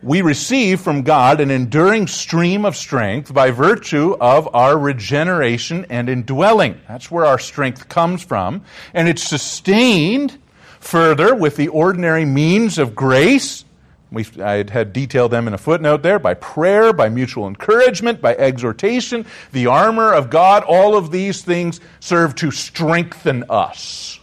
We 0.02 0.22
receive 0.22 0.80
from 0.80 1.02
God 1.02 1.40
an 1.40 1.50
enduring 1.50 2.06
stream 2.06 2.64
of 2.64 2.76
strength 2.76 3.34
by 3.34 3.50
virtue 3.50 4.16
of 4.20 4.54
our 4.54 4.78
regeneration 4.78 5.86
and 5.90 6.08
indwelling. 6.08 6.80
That's 6.86 7.10
where 7.10 7.24
our 7.24 7.40
strength 7.40 7.88
comes 7.88 8.22
from. 8.22 8.62
And 8.94 9.08
it's 9.08 9.24
sustained 9.24 10.38
Further, 10.86 11.34
with 11.34 11.56
the 11.56 11.66
ordinary 11.66 12.24
means 12.24 12.78
of 12.78 12.94
grace, 12.94 13.64
we 14.12 14.24
I 14.40 14.64
had 14.70 14.92
detailed 14.92 15.32
them 15.32 15.48
in 15.48 15.52
a 15.52 15.58
footnote 15.58 16.04
there 16.04 16.20
by 16.20 16.34
prayer, 16.34 16.92
by 16.92 17.08
mutual 17.08 17.48
encouragement, 17.48 18.20
by 18.20 18.36
exhortation, 18.36 19.26
the 19.50 19.66
armor 19.66 20.12
of 20.12 20.30
God, 20.30 20.62
all 20.62 20.96
of 20.96 21.10
these 21.10 21.42
things 21.42 21.80
serve 21.98 22.36
to 22.36 22.52
strengthen 22.52 23.42
us 23.50 24.20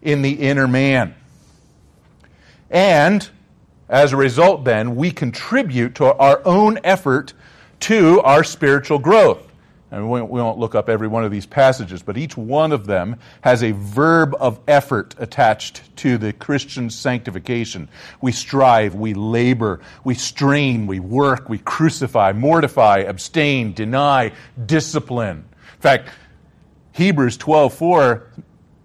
in 0.00 0.22
the 0.22 0.32
inner 0.32 0.66
man. 0.66 1.14
And 2.70 3.28
as 3.86 4.14
a 4.14 4.16
result, 4.16 4.64
then, 4.64 4.96
we 4.96 5.10
contribute 5.10 5.96
to 5.96 6.14
our 6.14 6.40
own 6.46 6.78
effort 6.82 7.34
to 7.80 8.22
our 8.22 8.42
spiritual 8.42 9.00
growth. 9.00 9.45
And 9.90 10.10
we 10.10 10.20
won't 10.20 10.58
look 10.58 10.74
up 10.74 10.88
every 10.88 11.06
one 11.06 11.24
of 11.24 11.30
these 11.30 11.46
passages, 11.46 12.02
but 12.02 12.18
each 12.18 12.36
one 12.36 12.72
of 12.72 12.86
them 12.86 13.16
has 13.42 13.62
a 13.62 13.70
verb 13.70 14.34
of 14.40 14.58
effort 14.66 15.14
attached 15.18 15.96
to 15.98 16.18
the 16.18 16.32
Christian 16.32 16.90
sanctification. 16.90 17.88
We 18.20 18.32
strive, 18.32 18.96
we 18.96 19.14
labor, 19.14 19.80
we 20.02 20.14
strain, 20.14 20.88
we 20.88 20.98
work, 20.98 21.48
we 21.48 21.58
crucify, 21.58 22.32
mortify, 22.32 23.04
abstain, 23.06 23.74
deny, 23.74 24.32
discipline. 24.66 25.44
In 25.76 25.80
fact, 25.80 26.08
Hebrews 26.92 27.38
12:4 27.38 28.22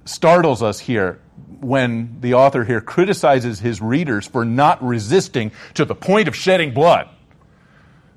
startles 0.05 0.61
us 0.61 0.79
here 0.79 1.19
when 1.61 2.17
the 2.21 2.35
author 2.35 2.63
here 2.63 2.81
criticizes 2.81 3.59
his 3.59 3.81
readers 3.81 4.27
for 4.27 4.45
not 4.45 4.83
resisting 4.83 5.51
to 5.73 5.85
the 5.85 5.95
point 5.95 6.27
of 6.27 6.35
shedding 6.35 6.73
blood. 6.73 7.09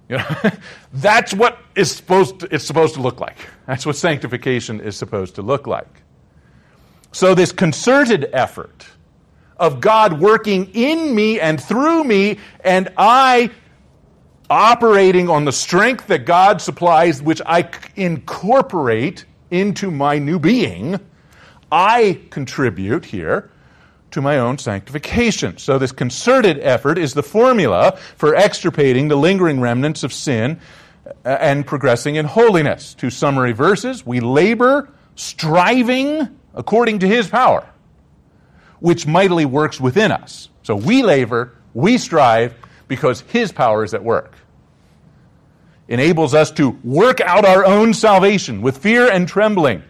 You 0.09 0.19
know, 0.19 0.27
that's 0.93 1.33
what 1.33 1.59
is 1.77 1.91
supposed 1.91 2.41
to, 2.41 2.55
it's 2.55 2.65
supposed 2.65 2.95
to 2.95 3.01
look 3.01 3.21
like. 3.21 3.37
That's 3.67 3.87
what 3.87 3.97
sanctification 3.97 4.81
is 4.81 4.97
supposed 4.97 5.35
to 5.37 5.43
look 5.43 5.67
like. 5.67 6.03
So 7.13 7.35
this 7.35 7.53
concerted 7.53 8.29
effort 8.33 8.87
of 9.57 9.81
God 9.81 10.21
working 10.21 10.71
in 10.75 11.15
me 11.15 11.41
and 11.41 11.63
through 11.63 12.05
me, 12.05 12.39
and 12.61 12.93
I 12.97 13.51
operating 14.51 15.29
on 15.29 15.45
the 15.45 15.53
strength 15.53 16.09
that 16.09 16.27
God 16.27 16.61
supplies, 16.61 17.23
which 17.23 17.41
I 17.47 17.69
incorporate 17.97 19.25
into 19.51 19.91
my 19.91 20.19
new 20.19 20.39
being, 20.39 20.99
I 21.71 22.21
contribute 22.31 23.05
here 23.05 23.51
to 24.11 24.21
my 24.21 24.39
own 24.39 24.59
sanctification. 24.59 25.59
So, 25.59 25.79
this 25.79 25.93
concerted 25.93 26.61
effort 26.61 26.99
is 26.99 27.15
the 27.15 27.23
formula 27.23 27.97
for 28.17 28.35
extirpating 28.35 29.09
the 29.09 29.17
lingering 29.17 29.61
remnants 29.61 30.05
of 30.05 30.13
sin 30.13 30.61
Uh, 31.07 31.29
and 31.29 31.67
progressing 31.67 32.17
in 32.17 32.25
holiness. 32.25 32.95
Two 32.95 33.11
summary 33.11 33.53
verses 33.53 34.07
We 34.07 34.21
labor, 34.21 34.89
striving 35.17 36.29
according 36.55 37.01
to 37.01 37.09
his 37.09 37.29
power, 37.29 37.69
which 38.81 39.07
mightily 39.07 39.45
works 39.45 39.81
within 39.81 40.13
us. 40.13 40.49
So, 40.63 40.75
we 40.75 41.03
labor, 41.03 41.53
we 41.75 41.99
strive 41.99 42.55
because 42.89 43.21
his 43.23 43.53
power 43.53 43.85
is 43.85 43.93
at 43.93 44.03
work. 44.03 44.33
Enables 45.89 46.33
us 46.35 46.51
to 46.53 46.71
work 46.83 47.21
out 47.21 47.45
our 47.45 47.67
own 47.67 47.93
salvation 47.93 48.63
with 48.63 48.79
fear 48.79 49.11
and 49.11 49.29
trembling 49.29 49.83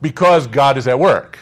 because 0.00 0.46
God 0.46 0.78
is 0.78 0.88
at 0.88 0.98
work 0.98 1.38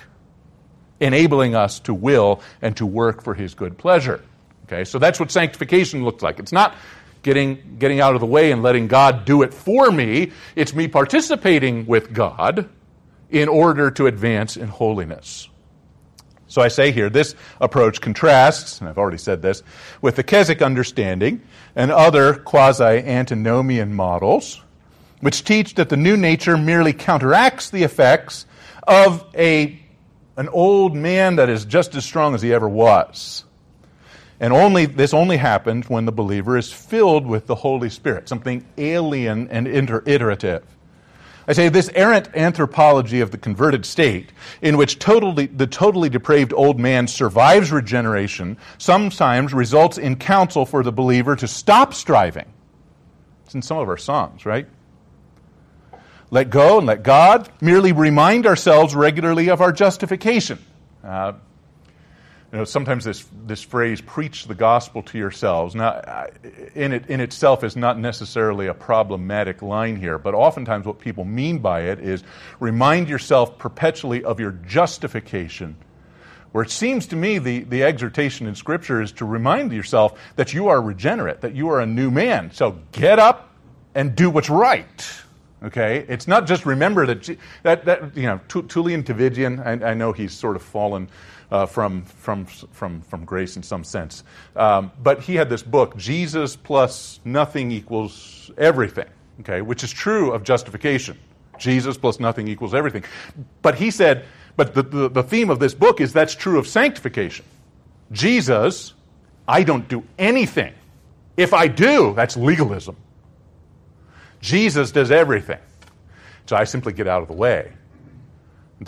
enabling 1.02 1.54
us 1.54 1.80
to 1.80 1.92
will 1.92 2.40
and 2.62 2.76
to 2.76 2.86
work 2.86 3.22
for 3.22 3.34
his 3.34 3.54
good 3.54 3.76
pleasure. 3.76 4.22
Okay, 4.64 4.84
so 4.84 4.98
that's 4.98 5.20
what 5.20 5.30
sanctification 5.30 6.04
looks 6.04 6.22
like. 6.22 6.38
It's 6.38 6.52
not 6.52 6.74
getting, 7.22 7.76
getting 7.78 8.00
out 8.00 8.14
of 8.14 8.20
the 8.20 8.26
way 8.26 8.52
and 8.52 8.62
letting 8.62 8.88
God 8.88 9.24
do 9.24 9.42
it 9.42 9.54
for 9.54 9.90
me, 9.90 10.32
it's 10.56 10.74
me 10.74 10.88
participating 10.88 11.86
with 11.86 12.12
God 12.12 12.68
in 13.30 13.48
order 13.48 13.90
to 13.92 14.06
advance 14.06 14.56
in 14.56 14.68
holiness. 14.68 15.48
So 16.48 16.60
I 16.60 16.68
say 16.68 16.92
here, 16.92 17.08
this 17.08 17.34
approach 17.60 18.02
contrasts, 18.02 18.80
and 18.80 18.88
I've 18.88 18.98
already 18.98 19.16
said 19.16 19.40
this, 19.40 19.62
with 20.02 20.16
the 20.16 20.22
Keswick 20.22 20.60
understanding 20.60 21.40
and 21.74 21.90
other 21.90 22.34
quasi 22.34 22.84
antinomian 22.84 23.94
models, 23.94 24.60
which 25.20 25.44
teach 25.44 25.76
that 25.76 25.88
the 25.88 25.96
new 25.96 26.16
nature 26.16 26.58
merely 26.58 26.92
counteracts 26.92 27.70
the 27.70 27.84
effects 27.84 28.44
of 28.86 29.24
a 29.34 29.78
an 30.36 30.48
old 30.48 30.94
man 30.94 31.36
that 31.36 31.48
is 31.48 31.64
just 31.64 31.94
as 31.94 32.04
strong 32.04 32.34
as 32.34 32.42
he 32.42 32.52
ever 32.52 32.68
was. 32.68 33.44
And 34.42 34.52
only 34.52 34.84
this 34.84 35.14
only 35.14 35.38
happens 35.38 35.88
when 35.88 36.04
the 36.04 36.12
believer 36.12 36.58
is 36.58 36.70
filled 36.70 37.26
with 37.26 37.46
the 37.46 37.54
Holy 37.54 37.88
Spirit, 37.88 38.28
something 38.28 38.66
alien 38.76 39.48
and 39.48 39.66
iterative. 39.66 40.64
I 41.48 41.54
say 41.54 41.70
this 41.70 41.90
errant 41.94 42.28
anthropology 42.34 43.20
of 43.20 43.30
the 43.30 43.38
converted 43.38 43.86
state, 43.86 44.32
in 44.60 44.76
which 44.76 44.98
totally, 44.98 45.46
the 45.46 45.66
totally 45.66 46.10
depraved 46.10 46.52
old 46.52 46.78
man 46.78 47.08
survives 47.08 47.72
regeneration, 47.72 48.58
sometimes 48.76 49.54
results 49.54 49.96
in 49.96 50.16
counsel 50.16 50.66
for 50.66 50.82
the 50.82 50.92
believer 50.92 51.34
to 51.36 51.48
stop 51.48 51.94
striving. 51.94 52.52
It's 53.46 53.54
in 53.54 53.62
some 53.62 53.78
of 53.78 53.88
our 53.88 53.96
songs, 53.96 54.44
right? 54.44 54.66
let 56.32 56.48
go 56.48 56.78
and 56.78 56.86
let 56.86 57.02
God, 57.02 57.50
merely 57.60 57.92
remind 57.92 58.46
ourselves 58.46 58.94
regularly 58.94 59.48
of 59.48 59.60
our 59.60 59.70
justification. 59.70 60.58
Uh, 61.04 61.34
you 62.52 62.58
know, 62.58 62.64
sometimes 62.64 63.04
this, 63.04 63.24
this 63.46 63.62
phrase, 63.62 64.02
preach 64.02 64.44
the 64.44 64.54
gospel 64.54 65.02
to 65.04 65.16
yourselves, 65.16 65.74
now, 65.74 66.26
in, 66.74 66.92
it, 66.92 67.06
in 67.06 67.20
itself 67.20 67.64
is 67.64 67.76
not 67.76 67.98
necessarily 67.98 68.66
a 68.66 68.74
problematic 68.74 69.62
line 69.62 69.96
here, 69.96 70.18
but 70.18 70.34
oftentimes 70.34 70.84
what 70.84 70.98
people 70.98 71.24
mean 71.24 71.60
by 71.60 71.84
it 71.84 71.98
is 71.98 72.22
remind 72.60 73.08
yourself 73.08 73.56
perpetually 73.56 74.22
of 74.22 74.38
your 74.38 74.50
justification. 74.50 75.76
Where 76.52 76.62
it 76.62 76.70
seems 76.70 77.06
to 77.06 77.16
me 77.16 77.38
the, 77.38 77.60
the 77.60 77.84
exhortation 77.84 78.46
in 78.46 78.54
Scripture 78.54 79.00
is 79.00 79.12
to 79.12 79.24
remind 79.24 79.72
yourself 79.72 80.20
that 80.36 80.52
you 80.52 80.68
are 80.68 80.82
regenerate, 80.82 81.40
that 81.40 81.54
you 81.54 81.70
are 81.70 81.80
a 81.80 81.86
new 81.86 82.10
man. 82.10 82.50
So 82.52 82.78
get 82.92 83.18
up 83.18 83.48
and 83.94 84.14
do 84.14 84.28
what's 84.28 84.50
right. 84.50 85.22
Okay, 85.62 86.04
it's 86.08 86.26
not 86.26 86.46
just 86.46 86.66
remember 86.66 87.06
that 87.06 87.38
that, 87.62 87.84
that 87.84 88.16
you 88.16 88.24
know 88.24 88.40
Tullian 88.48 89.04
Tchividjian. 89.04 89.64
I, 89.64 89.90
I 89.90 89.94
know 89.94 90.12
he's 90.12 90.32
sort 90.32 90.56
of 90.56 90.62
fallen 90.62 91.08
uh, 91.52 91.66
from 91.66 92.02
from 92.04 92.46
from 92.46 93.02
from 93.02 93.24
grace 93.24 93.56
in 93.56 93.62
some 93.62 93.84
sense, 93.84 94.24
um, 94.56 94.90
but 95.02 95.20
he 95.20 95.34
had 95.34 95.50
this 95.50 95.62
book, 95.62 95.96
Jesus 95.96 96.56
plus 96.56 97.20
nothing 97.24 97.70
equals 97.70 98.50
everything. 98.56 99.08
Okay, 99.40 99.60
which 99.60 99.84
is 99.84 99.92
true 99.92 100.32
of 100.32 100.42
justification. 100.44 101.18
Jesus 101.58 101.96
plus 101.96 102.18
nothing 102.18 102.48
equals 102.48 102.74
everything. 102.74 103.04
But 103.60 103.74
he 103.76 103.90
said, 103.90 104.24
but 104.56 104.74
the, 104.74 104.82
the, 104.82 105.08
the 105.08 105.22
theme 105.22 105.50
of 105.50 105.58
this 105.58 105.74
book 105.74 106.00
is 106.00 106.12
that's 106.12 106.34
true 106.34 106.58
of 106.58 106.66
sanctification. 106.66 107.44
Jesus, 108.10 108.94
I 109.46 109.62
don't 109.62 109.88
do 109.88 110.04
anything. 110.18 110.72
If 111.36 111.52
I 111.54 111.68
do, 111.68 112.14
that's 112.14 112.36
legalism. 112.36 112.96
Jesus 114.40 114.90
does 114.90 115.10
everything. 115.10 115.60
So 116.46 116.56
I 116.56 116.64
simply 116.64 116.92
get 116.92 117.06
out 117.06 117.22
of 117.22 117.28
the 117.28 117.34
way. 117.34 117.72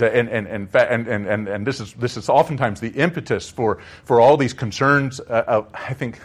And, 0.00 0.28
and, 0.28 0.46
and, 0.48 0.74
and, 0.74 1.26
and, 1.26 1.48
and 1.48 1.66
this, 1.66 1.78
is, 1.80 1.92
this 1.94 2.16
is 2.16 2.28
oftentimes 2.28 2.80
the 2.80 2.90
impetus 2.90 3.48
for, 3.48 3.78
for 4.04 4.20
all 4.20 4.36
these 4.36 4.52
concerns, 4.52 5.20
uh, 5.20 5.44
uh, 5.46 5.64
I 5.72 5.94
think, 5.94 6.20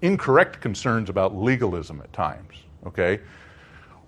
incorrect 0.00 0.60
concerns 0.60 1.08
about 1.08 1.36
legalism 1.36 2.00
at 2.00 2.12
times. 2.12 2.54
Okay? 2.86 3.20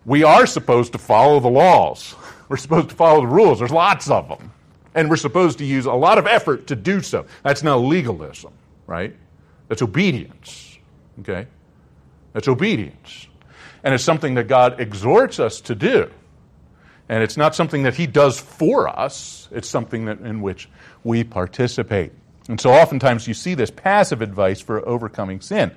We 0.04 0.24
are 0.24 0.46
supposed 0.46 0.92
to 0.92 0.98
follow 0.98 1.40
the 1.40 1.48
laws, 1.48 2.14
we're 2.48 2.56
supposed 2.56 2.90
to 2.90 2.94
follow 2.94 3.20
the 3.20 3.28
rules. 3.28 3.60
There's 3.60 3.70
lots 3.70 4.10
of 4.10 4.28
them. 4.28 4.52
And 4.96 5.10
we're 5.10 5.16
supposed 5.16 5.58
to 5.58 5.64
use 5.64 5.86
a 5.86 5.92
lot 5.92 6.18
of 6.18 6.26
effort 6.26 6.68
to 6.68 6.76
do 6.76 7.00
so. 7.00 7.26
That's 7.42 7.64
not 7.64 7.76
legalism, 7.76 8.52
right? 8.86 9.14
That's 9.68 9.82
obedience. 9.82 10.78
Okay? 11.20 11.46
That's 12.32 12.48
obedience. 12.48 13.26
And 13.82 13.92
it's 13.92 14.04
something 14.04 14.34
that 14.34 14.48
God 14.48 14.80
exhorts 14.80 15.40
us 15.40 15.60
to 15.62 15.74
do. 15.74 16.10
And 17.08 17.22
it's 17.22 17.36
not 17.36 17.54
something 17.54 17.82
that 17.82 17.94
He 17.94 18.06
does 18.06 18.38
for 18.38 18.88
us, 18.88 19.48
it's 19.52 19.68
something 19.68 20.06
that, 20.06 20.20
in 20.20 20.40
which 20.40 20.68
we 21.02 21.24
participate. 21.24 22.12
And 22.48 22.60
so 22.60 22.70
oftentimes 22.72 23.26
you 23.26 23.34
see 23.34 23.54
this 23.54 23.70
passive 23.70 24.22
advice 24.22 24.60
for 24.60 24.86
overcoming 24.86 25.40
sin. 25.40 25.72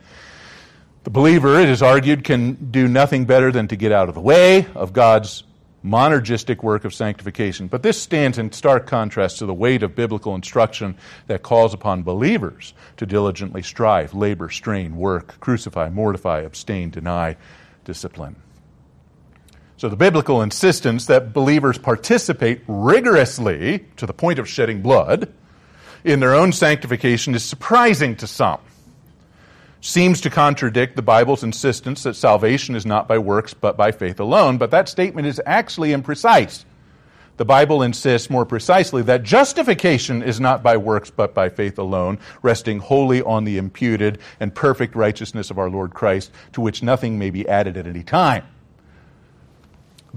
The 1.03 1.09
believer, 1.09 1.59
it 1.59 1.69
is 1.69 1.81
argued, 1.81 2.25
can 2.25 2.71
do 2.71 2.87
nothing 2.87 3.25
better 3.25 3.51
than 3.51 3.69
to 3.69 3.77
get 3.77 3.93
out 3.93 4.09
of 4.09 4.15
the 4.15 4.21
way 4.21 4.67
of 4.75 4.91
God's 4.91 5.43
monergistic 5.85 6.63
work 6.63 6.83
of 6.83 6.93
sanctification. 6.93 7.67
But 7.67 7.83
this 7.83 8.01
stands 8.01 8.37
in 8.37 8.51
stark 8.51 8.87
contrast 8.87 9.39
to 9.39 9.45
the 9.45 9.53
weight 9.53 9.83
of 9.83 9.95
biblical 9.95 10.35
instruction 10.35 10.97
that 11.27 11.43
calls 11.43 11.73
upon 11.73 12.03
believers 12.03 12.73
to 12.97 13.05
diligently 13.05 13.61
strive, 13.61 14.13
labor, 14.13 14.49
strain, 14.49 14.97
work, 14.97 15.39
crucify, 15.39 15.89
mortify, 15.89 16.41
abstain, 16.41 16.89
deny, 16.89 17.37
discipline. 17.85 18.35
So, 19.77 19.89
the 19.89 19.95
biblical 19.95 20.41
insistence 20.41 21.05
that 21.05 21.33
believers 21.33 21.77
participate 21.77 22.61
rigorously 22.67 23.85
to 23.97 24.07
the 24.07 24.13
point 24.13 24.39
of 24.39 24.49
shedding 24.49 24.81
blood 24.81 25.31
in 26.03 26.19
their 26.19 26.33
own 26.33 26.51
sanctification 26.51 27.35
is 27.35 27.43
surprising 27.43 28.15
to 28.15 28.25
some. 28.25 28.59
Seems 29.79 30.19
to 30.21 30.31
contradict 30.31 30.95
the 30.95 31.03
Bible's 31.03 31.43
insistence 31.43 32.01
that 32.03 32.15
salvation 32.15 32.75
is 32.75 32.87
not 32.87 33.07
by 33.07 33.19
works 33.19 33.53
but 33.53 33.77
by 33.77 33.91
faith 33.91 34.19
alone, 34.19 34.57
but 34.57 34.71
that 34.71 34.89
statement 34.89 35.27
is 35.27 35.39
actually 35.45 35.91
imprecise. 35.91 36.65
The 37.37 37.45
Bible 37.45 37.83
insists 37.83 38.31
more 38.31 38.47
precisely 38.47 39.03
that 39.03 39.21
justification 39.21 40.23
is 40.23 40.39
not 40.39 40.63
by 40.63 40.77
works 40.77 41.11
but 41.11 41.35
by 41.35 41.49
faith 41.49 41.77
alone, 41.77 42.17
resting 42.41 42.79
wholly 42.79 43.21
on 43.21 43.43
the 43.43 43.59
imputed 43.59 44.17
and 44.39 44.55
perfect 44.55 44.95
righteousness 44.95 45.51
of 45.51 45.59
our 45.59 45.69
Lord 45.69 45.93
Christ, 45.93 46.31
to 46.53 46.61
which 46.61 46.81
nothing 46.81 47.19
may 47.19 47.29
be 47.29 47.47
added 47.47 47.77
at 47.77 47.85
any 47.85 48.01
time. 48.01 48.43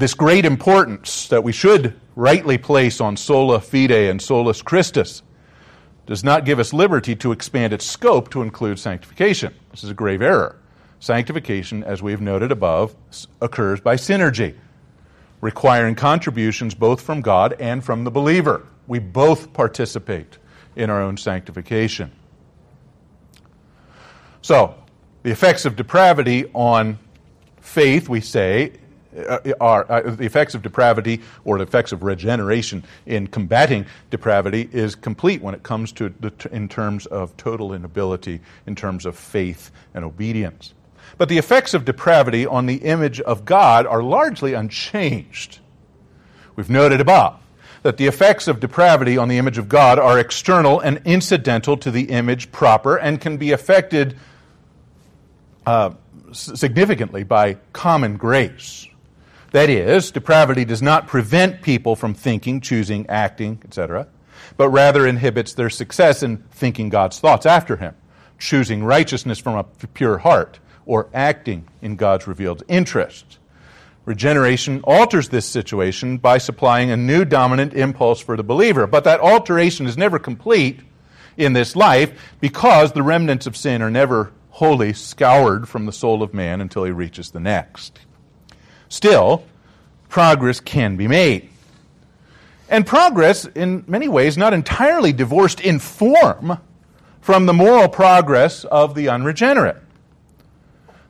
This 0.01 0.15
great 0.15 0.47
importance 0.47 1.29
that 1.29 1.45
we 1.45 1.53
should 1.53 1.95
rightly 2.17 2.57
place 2.57 3.03
on 3.03 3.19
sola 3.19 3.61
fide 3.61 3.91
and 3.91 4.23
solus 4.23 4.63
Christus 4.63 5.23
does 6.07 6.25
not 6.25 6.47
give 6.47 6.59
us 6.59 6.73
liberty 6.73 7.15
to 7.17 7.33
expand 7.33 7.75
its 7.75 7.85
scope 7.85 8.31
to 8.31 8.41
include 8.41 8.79
sanctification. 8.79 9.55
This 9.71 9.85
is 9.85 9.91
a 9.91 9.95
grave 9.95 10.23
error. 10.23 10.57
Sanctification, 11.01 11.85
as 11.85 12.01
we 12.01 12.13
have 12.13 12.23
noted 12.23 12.51
above, 12.51 12.97
occurs 13.43 13.83
by 13.83 13.97
synergy 13.97 14.55
requiring 15.43 15.97
contributions 15.97 16.75
both 16.75 17.03
from 17.03 17.21
God 17.21 17.55
and 17.61 17.85
from 17.85 18.05
the 18.05 18.11
believer. 18.11 18.67
We 18.87 19.01
both 19.01 19.53
participate 19.53 20.39
in 20.77 20.89
our 20.89 21.03
own 21.03 21.19
sanctification. 21.19 22.11
So, 24.41 24.77
the 25.25 25.31
effects 25.31 25.67
of 25.67 25.77
depravity 25.77 26.47
on 26.55 26.99
faith, 27.61 28.09
we 28.09 28.23
say, 28.23 28.80
are 29.61 29.91
uh, 29.91 30.11
the 30.11 30.25
effects 30.25 30.55
of 30.55 30.63
depravity 30.63 31.21
or 31.45 31.59
the 31.59 31.65
effects 31.65 31.93
of 31.93 32.03
regeneration 32.03 32.85
in 33.07 33.27
combating 33.27 33.87
depravity 34.11 34.69
is 34.73 34.95
complete 34.95 35.43
when 35.43 35.55
it 35.55 35.63
comes 35.63 35.93
to 35.93 36.15
the, 36.21 36.33
in 36.53 36.69
terms 36.69 37.07
of 37.07 37.37
total 37.37 37.73
inability, 37.73 38.41
in 38.67 38.75
terms 38.75 39.07
of 39.07 39.17
faith 39.17 39.71
and 39.95 40.05
obedience. 40.05 40.75
But 41.19 41.29
the 41.29 41.39
effects 41.39 41.75
of 41.75 41.85
depravity 41.85 42.47
on 42.47 42.67
the 42.67 42.77
image 42.77 43.21
of 43.21 43.45
God 43.45 43.87
are 43.87 44.03
largely 44.03 44.55
unchanged. 44.55 45.59
We've 46.57 46.71
noted 46.71 47.01
above 47.01 47.41
that 47.83 47.97
the 47.97 48.07
effects 48.07 48.47
of 48.47 48.61
depravity 48.61 49.17
on 49.17 49.29
the 49.29 49.39
image 49.39 49.59
of 49.59 49.69
God 49.69 49.99
are 49.99 50.19
external 50.19 50.81
and 50.81 51.01
incidental 51.05 51.77
to 51.79 51.91
the 51.91 52.11
image 52.11 52.53
proper 52.53 52.97
and 52.97 53.21
can 53.21 53.39
be 53.39 53.53
affected 53.53 54.17
uh, 55.67 55.91
significantly 56.33 57.25
by 57.25 57.55
common 57.73 58.17
grace. 58.17 58.87
That 59.53 59.69
is, 59.69 60.11
depravity 60.11 60.65
does 60.65 60.83
not 60.83 61.09
prevent 61.09 61.63
people 61.63 61.97
from 61.97 62.15
thinking, 62.15 62.61
choosing, 62.61 63.07
acting, 63.09 63.61
etc., 63.65 64.07
but 64.57 64.69
rather 64.69 65.07
inhibits 65.07 65.55
their 65.55 65.71
success 65.71 66.23
in 66.23 66.39
thinking 66.51 66.89
God's 66.89 67.19
thoughts 67.19 67.47
after 67.47 67.77
Him, 67.77 67.95
choosing 68.39 68.85
righteousness 68.85 69.39
from 69.39 69.57
a 69.57 69.65
pure 69.65 70.19
heart, 70.19 70.61
or 70.87 71.09
acting 71.13 71.67
in 71.83 71.97
God's 71.97 72.27
revealed 72.27 72.63
interests. 72.69 73.39
Regeneration 74.05 74.81
alters 74.85 75.29
this 75.29 75.47
situation 75.47 76.17
by 76.19 76.39
supplying 76.39 76.91
a 76.91 76.97
new 76.97 77.25
dominant 77.25 77.75
impulse 77.75 78.21
for 78.21 78.37
the 78.37 78.43
believer, 78.43 78.87
but 78.87 79.05
that 79.05 79.21
alteration 79.21 79.87
is 79.87 79.97
never 79.97 80.19
complete 80.19 80.81
in 81.37 81.53
this 81.53 81.77
life 81.77 82.35
because 82.41 82.93
the 82.93 83.03
remnants 83.03 83.47
of 83.47 83.57
sin 83.57 83.83
are 83.83 83.91
never 83.91 84.33
wholly 84.51 84.93
scoured 84.93 85.69
from 85.69 85.87
the 85.87 85.93
soul 85.93 86.23
of 86.23 86.35
man 86.35 86.61
until 86.61 86.85
he 86.85 86.91
reaches 86.91 87.31
the 87.31 87.41
next. 87.41 88.01
Still, 88.91 89.45
progress 90.09 90.61
can 90.61 90.97
be 90.97 91.09
made. 91.09 91.49
And 92.69 92.87
progress, 92.87 93.47
in 93.47 93.85
many 93.87 94.09
ways, 94.09 94.37
not 94.37 94.53
entirely 94.53 95.13
divorced 95.13 95.61
in 95.61 95.79
form 95.79 96.59
from 97.21 97.47
the 97.47 97.53
moral 97.53 97.89
progress 97.89 98.65
of 98.65 98.95
the 98.95 99.09
unregenerate. 99.09 99.79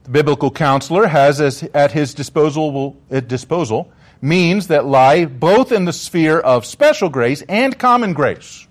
The 0.04 0.10
biblical 0.10 0.50
counselor 0.50 1.06
has 1.06 1.40
as, 1.40 1.62
at 1.74 1.92
his 1.92 2.14
disposal, 2.14 2.96
disposal 3.26 3.90
means 4.20 4.68
that 4.68 4.84
lie 4.84 5.24
both 5.24 5.72
in 5.72 5.86
the 5.86 5.92
sphere 5.92 6.38
of 6.38 6.66
special 6.66 7.08
grace 7.08 7.42
and 7.48 7.78
common 7.78 8.12
grace. 8.12 8.66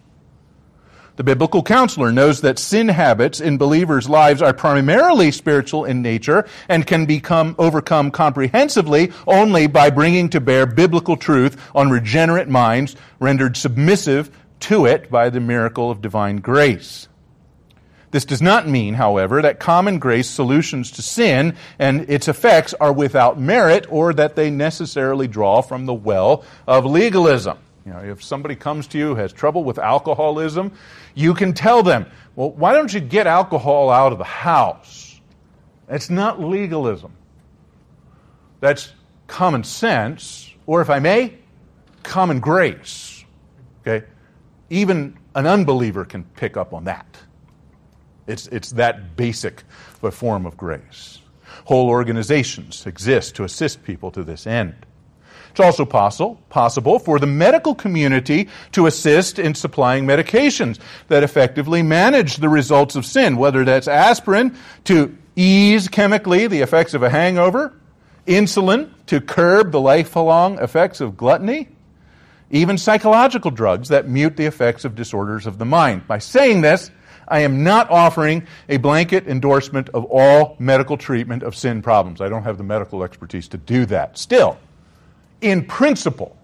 The 1.20 1.26
biblical 1.26 1.64
counselor 1.64 2.14
knows 2.14 2.40
that 2.40 2.58
sin 2.58 2.88
habits 2.88 3.42
in 3.42 3.58
believers' 3.58 4.08
lives 4.08 4.42
are 4.42 4.54
primarily 4.54 5.32
spiritual 5.32 5.84
in 5.84 6.02
nature 6.02 6.48
and 6.70 6.88
can 6.88 7.06
become 7.06 7.56
overcome 7.60 8.10
comprehensively 8.10 9.12
only 9.28 9.68
by 9.68 9.90
bringing 9.90 10.30
to 10.30 10.40
bear 10.40 10.66
biblical 10.66 11.18
truth 11.18 11.62
on 11.76 11.90
regenerate 11.90 12.48
minds 12.48 12.96
rendered 13.20 13.58
submissive 13.58 14.32
to 14.62 14.86
it 14.86 15.12
by 15.12 15.30
the 15.30 15.42
miracle 15.42 15.92
of 15.92 16.02
divine 16.02 16.38
grace. 16.38 17.10
This 18.12 18.24
does 18.24 18.42
not 18.42 18.70
mean, 18.70 18.94
however, 18.94 19.42
that 19.42 19.60
common 19.60 20.00
grace 20.00 20.30
solutions 20.30 20.90
to 20.92 21.02
sin 21.02 21.58
and 21.78 22.10
its 22.10 22.30
effects 22.30 22.74
are 22.76 22.94
without 22.94 23.38
merit 23.38 23.86
or 23.90 24.14
that 24.14 24.38
they 24.38 24.50
necessarily 24.50 25.28
draw 25.28 25.62
from 25.62 25.86
the 25.86 25.94
well 25.94 26.46
of 26.66 26.86
legalism. 26.86 27.58
You 27.86 27.94
know, 27.94 28.00
if 28.00 28.24
somebody 28.24 28.56
comes 28.56 28.88
to 28.88 28.98
you 28.98 29.16
has 29.16 29.34
trouble 29.34 29.64
with 29.64 29.80
alcoholism, 29.80 30.72
you 31.16 31.34
can 31.34 31.54
tell 31.54 31.82
them, 31.84 32.06
well, 32.36 32.52
why 32.52 32.74
don't 32.74 32.94
you 32.94 33.00
get 33.00 33.26
alcohol 33.26 33.90
out 33.90 34.12
of 34.12 34.18
the 34.18 34.24
house? 34.24 35.20
That's 35.88 36.10
not 36.10 36.42
legalism. 36.42 37.14
That's 38.60 38.94
common 39.28 39.64
sense, 39.64 40.54
or 40.66 40.82
if 40.82 40.90
I 40.90 41.00
may, 41.00 41.38
common 42.04 42.40
grace. 42.40 43.24
Okay? 43.82 44.06
Even 44.70 45.18
an 45.36 45.48
unbeliever 45.48 46.06
can 46.06 46.24
pick 46.36 46.58
up 46.58 46.74
on 46.74 46.84
that. 46.86 47.06
It's, 48.28 48.48
it's 48.48 48.72
that 48.72 49.16
basic 49.16 49.64
a 50.04 50.12
form 50.12 50.46
of 50.46 50.56
grace. 50.56 51.20
Whole 51.66 51.90
organizations 51.90 52.86
exist 52.86 53.36
to 53.36 53.44
assist 53.44 53.84
people 53.84 54.12
to 54.12 54.24
this 54.24 54.48
end. 54.48 54.86
It's 55.60 55.66
also 55.66 55.84
possible, 55.84 56.40
possible 56.48 57.00
for 57.00 57.20
the 57.20 57.28
medical 57.28 57.76
community 57.76 58.48
to 58.72 58.86
assist 58.86 59.40
in 59.40 59.56
supplying 59.56 60.06
medications 60.06 60.80
that 61.10 61.22
effectively 61.22 61.84
manage 61.84 62.38
the 62.38 62.48
results 62.48 62.96
of 62.96 63.06
sin, 63.06 63.36
whether 63.36 63.66
that's 63.66 63.90
aspirin 63.90 64.56
to 64.86 65.18
ease 65.36 65.90
chemically 65.90 66.48
the 66.48 66.62
effects 66.62 66.94
of 66.94 67.04
a 67.04 67.10
hangover, 67.10 67.74
insulin 68.26 68.90
to 69.08 69.20
curb 69.20 69.74
the 69.74 69.82
lifelong 69.82 70.58
effects 70.60 71.02
of 71.02 71.18
gluttony, 71.18 71.68
even 72.50 72.78
psychological 72.78 73.52
drugs 73.52 73.90
that 73.90 74.08
mute 74.08 74.38
the 74.38 74.46
effects 74.46 74.86
of 74.86 74.96
disorders 74.96 75.46
of 75.46 75.58
the 75.58 75.66
mind. 75.66 76.08
By 76.08 76.20
saying 76.20 76.62
this, 76.62 76.90
I 77.28 77.40
am 77.40 77.66
not 77.66 77.92
offering 77.92 78.48
a 78.70 78.78
blanket 78.78 79.28
endorsement 79.28 79.90
of 79.90 80.06
all 80.06 80.56
medical 80.58 80.96
treatment 80.96 81.44
of 81.44 81.54
sin 81.54 81.82
problems. 81.82 82.22
I 82.22 82.30
don't 82.30 82.44
have 82.44 82.58
the 82.58 82.64
medical 82.64 83.04
expertise 83.04 83.50
to 83.50 83.58
do 83.58 83.86
that. 83.88 84.18
Still, 84.18 84.58
in 85.42 85.66
principle, 85.66 86.36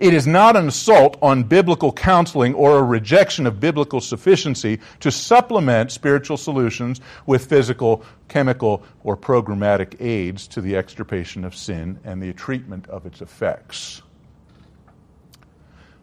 it 0.00 0.14
is 0.14 0.26
not 0.26 0.56
an 0.56 0.68
assault 0.68 1.18
on 1.20 1.42
biblical 1.42 1.92
counseling 1.92 2.54
or 2.54 2.78
a 2.78 2.82
rejection 2.82 3.46
of 3.46 3.60
biblical 3.60 4.00
sufficiency 4.00 4.80
to 5.00 5.10
supplement 5.10 5.92
spiritual 5.92 6.38
solutions 6.38 7.02
with 7.26 7.44
physical, 7.44 8.02
chemical, 8.28 8.82
or 9.04 9.14
programmatic 9.14 10.00
aids 10.00 10.48
to 10.48 10.62
the 10.62 10.74
extirpation 10.74 11.44
of 11.44 11.54
sin 11.54 12.00
and 12.02 12.22
the 12.22 12.32
treatment 12.32 12.86
of 12.88 13.04
its 13.04 13.20
effects. 13.20 14.00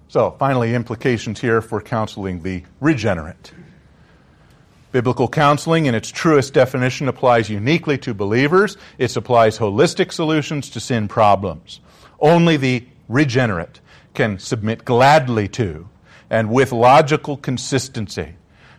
So, 0.10 0.36
finally, 0.38 0.76
implications 0.76 1.42
here 1.42 1.62
for 1.62 1.82
counseling 1.82 2.44
the 2.44 2.64
regenerate. 2.80 3.52
Biblical 4.92 5.28
counseling, 5.28 5.88
in 5.88 5.96
its 5.96 6.10
truest 6.10 6.54
definition, 6.54 7.08
applies 7.08 7.50
uniquely 7.50 7.98
to 7.98 8.14
believers. 8.14 8.78
It 9.00 9.10
supplies 9.10 9.58
holistic 9.58 10.14
solutions 10.14 10.70
to 10.70 10.80
sin 10.80 11.08
problems. 11.08 11.82
Only 12.20 12.58
the 12.58 12.86
regenerate 13.08 13.80
can 14.14 14.40
submit 14.40 14.86
gladly 14.86 15.48
to 15.50 15.88
and 16.30 16.50
with 16.50 16.72
logical 16.72 17.38
consistency 17.38 18.36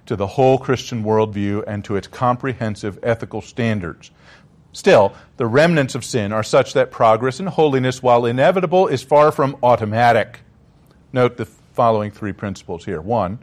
to 0.07 0.17
the 0.17 0.27
whole 0.27 0.59
Christian 0.59 1.05
worldview 1.05 1.65
and 1.67 1.85
to 1.85 1.97
its 1.97 2.07
comprehensive 2.07 2.99
ethical 3.03 3.41
standards. 3.41 4.11
Still, 4.73 5.15
the 5.37 5.47
remnants 5.47 5.95
of 5.95 6.05
sin 6.05 6.33
are 6.33 6.43
such 6.43 6.75
that 6.75 6.91
progress 6.91 7.41
in 7.41 7.47
holiness, 7.47 8.03
while 8.03 8.27
inevitable, 8.27 8.87
is 8.87 9.03
far 9.03 9.33
from 9.33 9.57
automatic. 9.63 10.41
Note 11.13 11.37
the 11.37 11.47
following 11.47 12.11
three 12.11 12.33
principles 12.33 12.85
here. 12.85 13.01
One, 13.01 13.39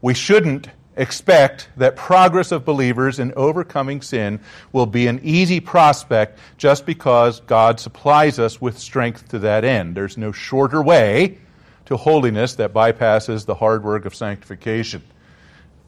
we 0.00 0.14
shouldn't 0.14 0.68
expect 0.96 1.68
that 1.76 1.96
progress 1.96 2.52
of 2.52 2.64
believers 2.64 3.18
in 3.18 3.32
overcoming 3.34 4.02
sin 4.02 4.40
will 4.72 4.86
be 4.86 5.06
an 5.06 5.20
easy 5.22 5.60
prospect 5.60 6.38
just 6.58 6.84
because 6.84 7.40
God 7.40 7.78
supplies 7.78 8.38
us 8.38 8.60
with 8.60 8.78
strength 8.78 9.28
to 9.28 9.38
that 9.40 9.64
end. 9.64 9.94
There's 9.94 10.16
no 10.16 10.32
shorter 10.32 10.82
way 10.82 11.38
to 11.86 11.96
holiness 11.96 12.54
that 12.56 12.72
bypasses 12.72 13.46
the 13.46 13.54
hard 13.54 13.82
work 13.84 14.04
of 14.04 14.14
sanctification. 14.14 15.02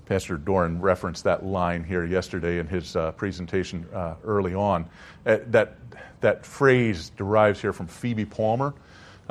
Pastor 0.07 0.37
Doran 0.37 0.81
referenced 0.81 1.25
that 1.25 1.45
line 1.45 1.85
here 1.85 2.05
yesterday 2.05 2.59
in 2.59 2.67
his 2.67 2.97
uh, 2.97 3.13
presentation 3.13 3.87
uh, 3.95 4.15
early 4.25 4.55
on. 4.55 4.85
Uh, 5.25 5.39
that, 5.47 5.77
that 6.21 6.45
phrase 6.45 7.11
derives 7.11 7.61
here 7.61 7.73
from 7.73 7.87
Phoebe 7.87 8.25
Palmer. 8.25 8.75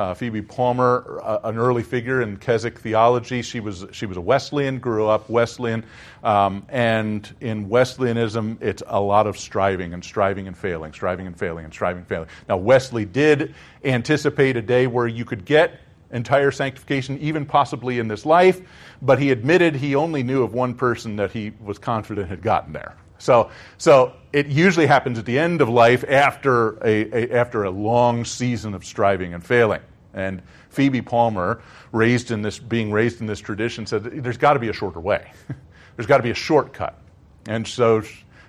Uh, 0.02 0.16
Phoebe 0.16 0.42
Palmer, 0.42 1.20
uh, 1.22 1.42
an 1.44 1.60
early 1.60 1.84
figure 1.84 2.24
in 2.24 2.36
Keswick 2.38 2.80
theology, 2.80 3.44
she 3.44 3.60
was 3.60 3.86
she 3.92 4.08
was 4.08 4.18
a 4.18 4.22
Wesleyan, 4.22 4.80
grew 4.80 5.08
up 5.08 5.30
Wesleyan, 5.30 5.84
um, 6.24 6.66
and 6.70 7.32
in 7.40 7.70
Wesleyanism, 7.70 8.58
it's 8.62 8.82
a 8.88 9.00
lot 9.00 9.28
of 9.28 9.38
striving 9.38 9.94
and 9.94 10.04
striving 10.04 10.48
and 10.48 10.58
failing, 10.58 10.92
striving 10.92 11.28
and 11.28 11.38
failing 11.38 11.66
and 11.66 11.72
striving 11.72 12.00
and 12.00 12.08
failing. 12.08 12.28
Now 12.50 12.58
Wesley 12.58 13.06
did 13.06 13.54
anticipate 13.86 14.58
a 14.58 14.62
day 14.64 14.88
where 14.88 15.06
you 15.06 15.24
could 15.24 15.46
get 15.46 15.80
entire 16.12 16.50
sanctification, 16.50 17.20
even 17.20 17.46
possibly 17.46 18.00
in 18.00 18.08
this 18.08 18.26
life, 18.26 18.60
but 19.04 19.20
he 19.20 19.30
admitted 19.30 19.76
he 19.76 19.94
only 19.94 20.24
knew 20.24 20.42
of 20.42 20.56
one 20.56 20.74
person 20.74 21.18
that 21.18 21.32
he 21.32 21.52
was 21.64 21.78
confident 21.78 22.28
had 22.28 22.42
gotten 22.42 22.74
there. 22.74 22.96
So, 23.20 23.52
so 23.78 24.14
it 24.34 24.48
usually 24.48 24.88
happens 24.88 25.20
at 25.20 25.26
the 25.26 25.38
end 25.38 25.62
of 25.62 25.70
life 25.70 26.04
after 26.10 26.84
a, 26.84 27.06
a, 27.14 27.38
after 27.38 27.66
a 27.66 27.70
long 27.70 28.26
season 28.26 28.74
of 28.74 28.84
striving 28.84 29.36
and 29.36 29.46
failing. 29.46 29.82
And 30.14 30.42
Phoebe 30.70 31.02
Palmer, 31.02 31.62
raised 31.92 32.32
in 32.32 32.42
this, 32.42 32.60
being 32.60 32.92
raised 32.92 33.22
in 33.22 33.28
this 33.28 33.40
tradition, 33.40 33.86
said 33.86 34.04
there's 34.04 34.38
got 34.38 34.54
to 34.54 34.60
be 34.60 34.70
a 34.70 34.74
shorter 34.74 35.00
way. 35.00 35.32
there's 35.96 36.08
got 36.08 36.18
to 36.18 36.24
be 36.24 36.32
a 36.32 36.36
shortcut. 36.36 37.00
And 37.48 37.68
so, 37.68 38.04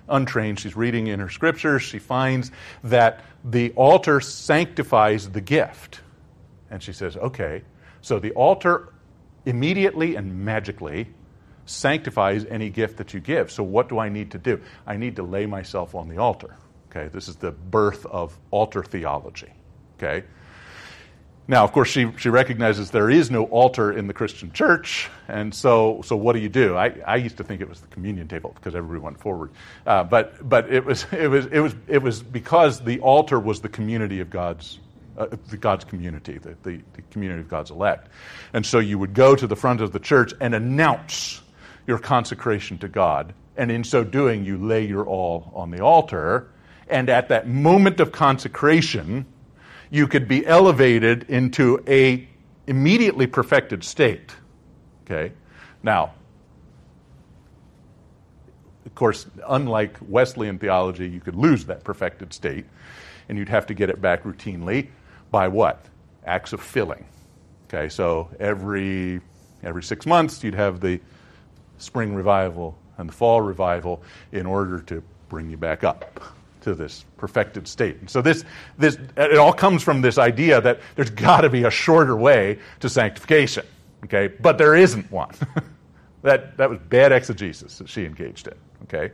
untrained, 0.09 0.59
she's 0.59 0.75
reading 0.75 1.07
in 1.07 1.19
her 1.19 1.29
scriptures. 1.29 1.81
She 1.81 1.99
finds 1.99 2.51
that 2.83 3.21
the 3.43 3.71
altar 3.71 4.19
sanctifies 4.19 5.29
the 5.29 5.41
gift. 5.41 6.01
And 6.69 6.81
she 6.81 6.93
says, 6.93 7.17
okay, 7.17 7.63
so 8.01 8.19
the 8.19 8.31
altar 8.31 8.93
immediately 9.45 10.15
and 10.15 10.43
magically 10.43 11.07
sanctifies 11.65 12.45
any 12.45 12.69
gift 12.69 12.97
that 12.97 13.13
you 13.13 13.19
give. 13.19 13.51
So, 13.51 13.63
what 13.63 13.89
do 13.89 13.99
I 13.99 14.09
need 14.09 14.31
to 14.31 14.37
do? 14.37 14.61
I 14.85 14.97
need 14.97 15.15
to 15.15 15.23
lay 15.23 15.45
myself 15.45 15.95
on 15.95 16.09
the 16.09 16.17
altar. 16.17 16.55
Okay, 16.89 17.07
this 17.07 17.27
is 17.27 17.37
the 17.37 17.51
birth 17.51 18.05
of 18.05 18.37
altar 18.51 18.83
theology. 18.83 19.51
Okay. 19.97 20.25
Now, 21.45 21.65
of 21.65 21.73
course, 21.73 21.89
she, 21.89 22.09
she 22.17 22.29
recognizes 22.29 22.91
there 22.91 23.09
is 23.09 23.29
no 23.29 23.43
altar 23.45 23.91
in 23.91 24.07
the 24.07 24.13
Christian 24.13 24.53
church, 24.53 25.09
and 25.27 25.53
so, 25.53 26.01
so 26.05 26.15
what 26.15 26.33
do 26.33 26.39
you 26.39 26.47
do? 26.47 26.77
I, 26.77 26.95
I 27.05 27.17
used 27.17 27.35
to 27.37 27.43
think 27.43 27.59
it 27.59 27.67
was 27.67 27.81
the 27.81 27.87
communion 27.87 28.29
table 28.29 28.53
because 28.55 28.75
everybody 28.75 29.01
went 29.01 29.19
forward. 29.19 29.51
Uh, 29.85 30.05
but 30.05 30.47
but 30.47 30.71
it, 30.71 30.85
was, 30.85 31.05
it, 31.11 31.27
was, 31.27 31.45
it, 31.47 31.59
was, 31.59 31.75
it 31.87 32.01
was 32.01 32.23
because 32.23 32.81
the 32.81 33.01
altar 33.01 33.39
was 33.39 33.59
the 33.59 33.67
community 33.67 34.21
of 34.21 34.29
God's 34.29 34.79
uh, 35.17 35.27
the 35.49 35.57
God's 35.57 35.83
community, 35.83 36.37
the, 36.37 36.55
the, 36.63 36.81
the, 36.93 37.01
community 37.11 37.41
of 37.41 37.49
God's 37.49 37.71
elect. 37.71 38.07
And 38.53 38.65
so 38.65 38.79
you 38.79 38.97
would 38.97 39.13
go 39.13 39.35
to 39.35 39.45
the 39.45 39.55
front 39.55 39.81
of 39.81 39.91
the 39.91 39.99
church 39.99 40.33
and 40.39 40.55
announce 40.55 41.41
your 41.85 41.99
consecration 41.99 42.77
to 42.79 42.87
God. 42.87 43.33
And 43.55 43.71
in 43.71 43.83
so 43.83 44.03
doing, 44.03 44.43
you 44.45 44.57
lay 44.57 44.85
your 44.85 45.05
all 45.05 45.51
on 45.53 45.69
the 45.69 45.83
altar. 45.83 46.49
And 46.87 47.09
at 47.09 47.29
that 47.29 47.47
moment 47.47 47.99
of 47.99 48.11
consecration, 48.11 49.25
you 49.93 50.07
could 50.07 50.27
be 50.27 50.43
elevated 50.47 51.23
into 51.29 51.79
a 51.87 52.27
immediately 52.65 53.27
perfected 53.27 53.83
state. 53.83 54.31
Okay? 55.03 55.31
Now, 55.83 56.15
of 58.87 58.95
course, 58.95 59.27
unlike 59.47 59.95
Wesleyan 60.01 60.57
theology, 60.57 61.07
you 61.07 61.19
could 61.19 61.35
lose 61.35 61.65
that 61.65 61.83
perfected 61.83 62.33
state, 62.33 62.65
and 63.29 63.37
you'd 63.37 63.49
have 63.49 63.67
to 63.67 63.75
get 63.75 63.91
it 63.91 64.01
back 64.01 64.23
routinely 64.23 64.87
by 65.29 65.47
what? 65.47 65.85
Acts 66.25 66.53
of 66.53 66.61
filling. 66.61 67.05
Okay, 67.67 67.87
so 67.87 68.29
every 68.39 69.21
every 69.61 69.83
six 69.83 70.07
months 70.07 70.43
you'd 70.43 70.55
have 70.55 70.79
the 70.79 70.99
spring 71.77 72.15
revival 72.15 72.75
and 72.97 73.07
the 73.07 73.13
fall 73.13 73.41
revival 73.41 74.01
in 74.31 74.47
order 74.47 74.79
to 74.79 75.03
bring 75.29 75.51
you 75.51 75.57
back 75.57 75.83
up 75.83 76.19
to 76.63 76.73
this 76.75 77.05
perfected 77.17 77.67
state. 77.67 78.09
So 78.09 78.21
this 78.21 78.43
this 78.77 78.97
it 79.15 79.37
all 79.37 79.53
comes 79.53 79.83
from 79.83 80.01
this 80.01 80.17
idea 80.17 80.61
that 80.61 80.79
there's 80.95 81.09
got 81.09 81.41
to 81.41 81.49
be 81.49 81.63
a 81.63 81.71
shorter 81.71 82.15
way 82.15 82.59
to 82.79 82.89
sanctification. 82.89 83.65
Okay, 84.05 84.27
but 84.27 84.57
there 84.57 84.75
isn't 84.75 85.11
one. 85.11 85.31
that 86.23 86.57
that 86.57 86.69
was 86.69 86.79
bad 86.79 87.11
exegesis 87.11 87.77
that 87.77 87.89
she 87.89 88.05
engaged 88.05 88.47
in. 88.47 88.55
Okay. 88.83 89.13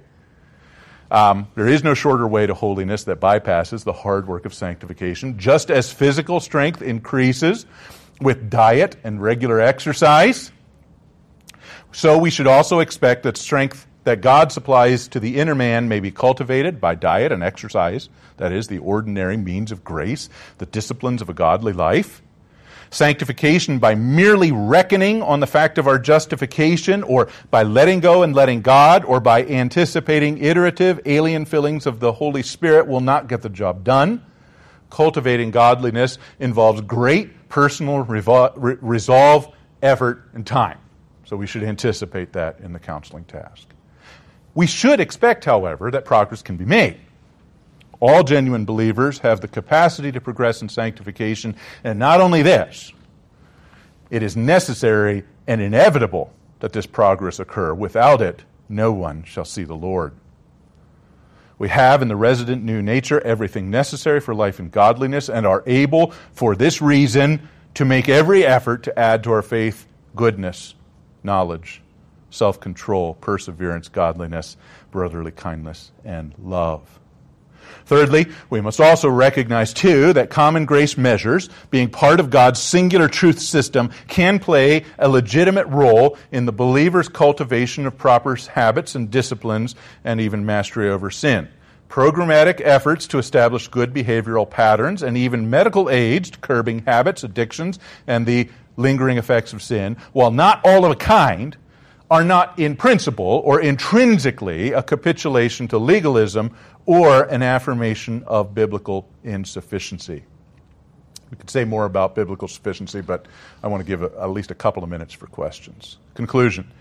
Um, 1.11 1.47
there 1.55 1.67
is 1.67 1.83
no 1.83 1.95
shorter 1.95 2.27
way 2.27 2.45
to 2.45 2.53
holiness 2.53 3.05
that 3.05 3.19
bypasses 3.19 3.83
the 3.83 3.93
hard 3.93 4.27
work 4.27 4.45
of 4.45 4.53
sanctification. 4.53 5.39
Just 5.39 5.71
as 5.71 5.91
physical 5.91 6.39
strength 6.39 6.83
increases 6.83 7.65
with 8.21 8.49
diet 8.51 8.95
and 9.03 9.19
regular 9.19 9.59
exercise, 9.59 10.51
so 11.91 12.17
we 12.17 12.29
should 12.29 12.45
also 12.45 12.79
expect 12.79 13.23
that 13.23 13.37
strength 13.37 13.87
that 14.09 14.21
God 14.21 14.51
supplies 14.51 15.07
to 15.09 15.19
the 15.19 15.37
inner 15.37 15.53
man 15.53 15.87
may 15.87 15.99
be 15.99 16.09
cultivated 16.09 16.81
by 16.81 16.95
diet 16.95 17.31
and 17.31 17.43
exercise, 17.43 18.09
that 18.37 18.51
is, 18.51 18.67
the 18.67 18.79
ordinary 18.79 19.37
means 19.37 19.71
of 19.71 19.83
grace, 19.83 20.29
the 20.57 20.65
disciplines 20.65 21.21
of 21.21 21.29
a 21.29 21.33
godly 21.33 21.73
life. 21.73 22.23
Sanctification 22.89 23.77
by 23.77 23.93
merely 23.93 24.51
reckoning 24.51 25.21
on 25.21 25.41
the 25.41 25.45
fact 25.45 25.77
of 25.77 25.85
our 25.85 25.99
justification, 25.99 27.03
or 27.03 27.29
by 27.51 27.61
letting 27.61 27.99
go 27.99 28.23
and 28.23 28.33
letting 28.33 28.61
God, 28.61 29.05
or 29.05 29.19
by 29.19 29.45
anticipating 29.45 30.43
iterative 30.43 30.99
alien 31.05 31.45
fillings 31.45 31.85
of 31.85 31.99
the 31.99 32.13
Holy 32.13 32.41
Spirit 32.41 32.87
will 32.87 33.01
not 33.01 33.27
get 33.27 33.43
the 33.43 33.49
job 33.49 33.83
done. 33.83 34.25
Cultivating 34.89 35.51
godliness 35.51 36.17
involves 36.39 36.81
great 36.81 37.47
personal 37.47 38.03
revol- 38.05 38.53
re- 38.55 38.77
resolve, 38.81 39.53
effort, 39.83 40.27
and 40.33 40.47
time. 40.47 40.79
So 41.25 41.37
we 41.37 41.45
should 41.45 41.61
anticipate 41.61 42.33
that 42.33 42.59
in 42.61 42.73
the 42.73 42.79
counseling 42.79 43.25
task. 43.25 43.67
We 44.59 44.67
should 44.67 44.99
expect, 44.99 45.45
however, 45.45 45.89
that 45.89 46.03
progress 46.03 46.41
can 46.41 46.57
be 46.57 46.65
made. 46.65 46.97
All 48.01 48.23
genuine 48.23 48.65
believers 48.65 49.19
have 49.19 49.39
the 49.39 49.47
capacity 49.47 50.11
to 50.11 50.19
progress 50.19 50.61
in 50.61 50.67
sanctification, 50.67 51.55
and 51.85 51.97
not 51.97 52.19
only 52.19 52.41
this, 52.41 52.91
it 54.09 54.21
is 54.21 54.35
necessary 54.35 55.23
and 55.47 55.61
inevitable 55.61 56.33
that 56.59 56.73
this 56.73 56.85
progress 56.85 57.39
occur. 57.39 57.73
Without 57.73 58.21
it, 58.21 58.43
no 58.67 58.91
one 58.91 59.23
shall 59.23 59.45
see 59.45 59.63
the 59.63 59.77
Lord. 59.77 60.11
We 61.57 61.69
have 61.69 62.01
in 62.01 62.09
the 62.09 62.17
resident 62.17 62.61
new 62.61 62.81
nature 62.81 63.21
everything 63.21 63.71
necessary 63.71 64.19
for 64.19 64.35
life 64.35 64.59
and 64.59 64.69
godliness, 64.69 65.29
and 65.29 65.47
are 65.47 65.63
able, 65.67 66.11
for 66.33 66.53
this 66.53 66.81
reason, 66.81 67.47
to 67.75 67.85
make 67.85 68.09
every 68.09 68.45
effort 68.45 68.83
to 68.83 68.99
add 68.99 69.23
to 69.23 69.31
our 69.31 69.41
faith 69.41 69.87
goodness, 70.17 70.75
knowledge, 71.23 71.81
self 72.29 72.59
control, 72.59 73.15
perseverance, 73.15 73.89
godliness, 73.89 74.57
brotherly 74.91 75.31
kindness, 75.31 75.91
and 76.03 76.33
love. 76.41 76.99
Thirdly, 77.85 78.27
we 78.49 78.61
must 78.61 78.79
also 78.79 79.09
recognize, 79.09 79.73
too, 79.73 80.13
that 80.13 80.29
common 80.29 80.65
grace 80.65 80.97
measures, 80.97 81.49
being 81.71 81.89
part 81.89 82.19
of 82.19 82.29
God's 82.29 82.61
singular 82.61 83.07
truth 83.07 83.39
system, 83.39 83.89
can 84.07 84.39
play 84.39 84.85
a 84.97 85.09
legitimate 85.09 85.67
role 85.67 86.17
in 86.31 86.45
the 86.45 86.51
believer's 86.51 87.09
cultivation 87.09 87.85
of 87.85 87.97
proper 87.97 88.35
habits 88.35 88.95
and 88.95 89.09
disciplines 89.09 89.75
and 90.03 90.21
even 90.21 90.45
mastery 90.45 90.89
over 90.89 91.09
sin. 91.09 91.47
Programmatic 91.89 92.61
efforts 92.63 93.07
to 93.07 93.17
establish 93.17 93.67
good 93.67 93.91
behavioral 93.91 94.47
patterns 94.47 95.01
and 95.01 95.17
even 95.17 95.49
medical 95.49 95.89
aids 95.89 96.29
to 96.29 96.37
curbing 96.37 96.83
habits, 96.85 97.23
addictions, 97.23 97.79
and 98.05 98.27
the 98.27 98.49
lingering 98.77 99.17
effects 99.17 99.53
of 99.53 99.63
sin, 99.63 99.97
while 100.13 100.29
not 100.29 100.61
all 100.63 100.85
of 100.85 100.91
a 100.91 100.95
kind, 100.95 101.57
are 102.09 102.23
not 102.23 102.57
in 102.57 102.75
principle 102.75 103.41
or 103.45 103.61
intrinsically 103.61 104.71
a 104.71 104.81
capitulation 104.81 105.67
to 105.67 105.77
legalism 105.77 106.55
or 106.85 107.23
an 107.25 107.43
affirmation 107.43 108.23
of 108.25 108.55
biblical 108.55 109.07
insufficiency. 109.23 110.23
We 111.29 111.37
could 111.37 111.49
say 111.49 111.63
more 111.63 111.85
about 111.85 112.15
biblical 112.15 112.47
sufficiency, 112.47 113.01
but 113.01 113.27
I 113.61 113.67
want 113.67 113.81
to 113.81 113.85
give 113.85 114.01
a, 114.01 114.11
at 114.19 114.31
least 114.31 114.49
a 114.49 114.55
couple 114.55 114.83
of 114.83 114.89
minutes 114.89 115.13
for 115.13 115.27
questions. 115.27 115.97
Conclusion 116.15 116.71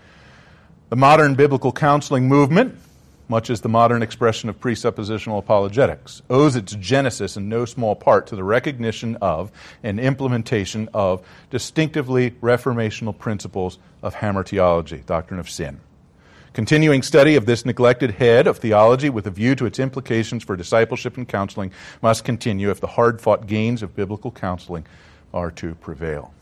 The 0.89 0.95
modern 0.95 1.35
biblical 1.35 1.71
counseling 1.71 2.27
movement, 2.27 2.75
much 3.29 3.49
as 3.49 3.61
the 3.61 3.69
modern 3.69 4.01
expression 4.01 4.49
of 4.49 4.59
presuppositional 4.59 5.39
apologetics, 5.39 6.21
owes 6.29 6.55
its 6.55 6.73
genesis 6.75 7.37
in 7.37 7.47
no 7.47 7.63
small 7.63 7.95
part 7.95 8.27
to 8.27 8.35
the 8.35 8.43
recognition 8.43 9.15
of 9.21 9.51
and 9.83 9.99
implementation 9.99 10.89
of 10.93 11.25
distinctively 11.49 12.31
reformational 12.41 13.17
principles 13.17 13.79
of 14.03 14.15
hamartiology, 14.15 15.05
doctrine 15.05 15.39
of 15.39 15.49
sin. 15.49 15.79
Continuing 16.51 17.03
study 17.03 17.35
of 17.35 17.45
this 17.45 17.63
neglected 17.63 18.11
head 18.11 18.47
of 18.47 18.57
theology 18.57 19.09
with 19.09 19.27
a 19.27 19.31
view 19.31 19.53
to 19.55 19.67
its 19.67 19.77
implications 19.77 20.43
for 20.43 20.57
discipleship 20.57 21.15
and 21.15 21.27
counseling 21.27 21.71
must 22.01 22.25
continue 22.25 22.71
if 22.71 22.81
the 22.81 22.87
hard 22.87 23.21
fought 23.21 23.45
gains 23.45 23.83
of 23.83 23.95
biblical 23.95 24.31
counseling 24.31 24.85
are 25.31 25.51
to 25.51 25.75
prevail. 25.75 26.33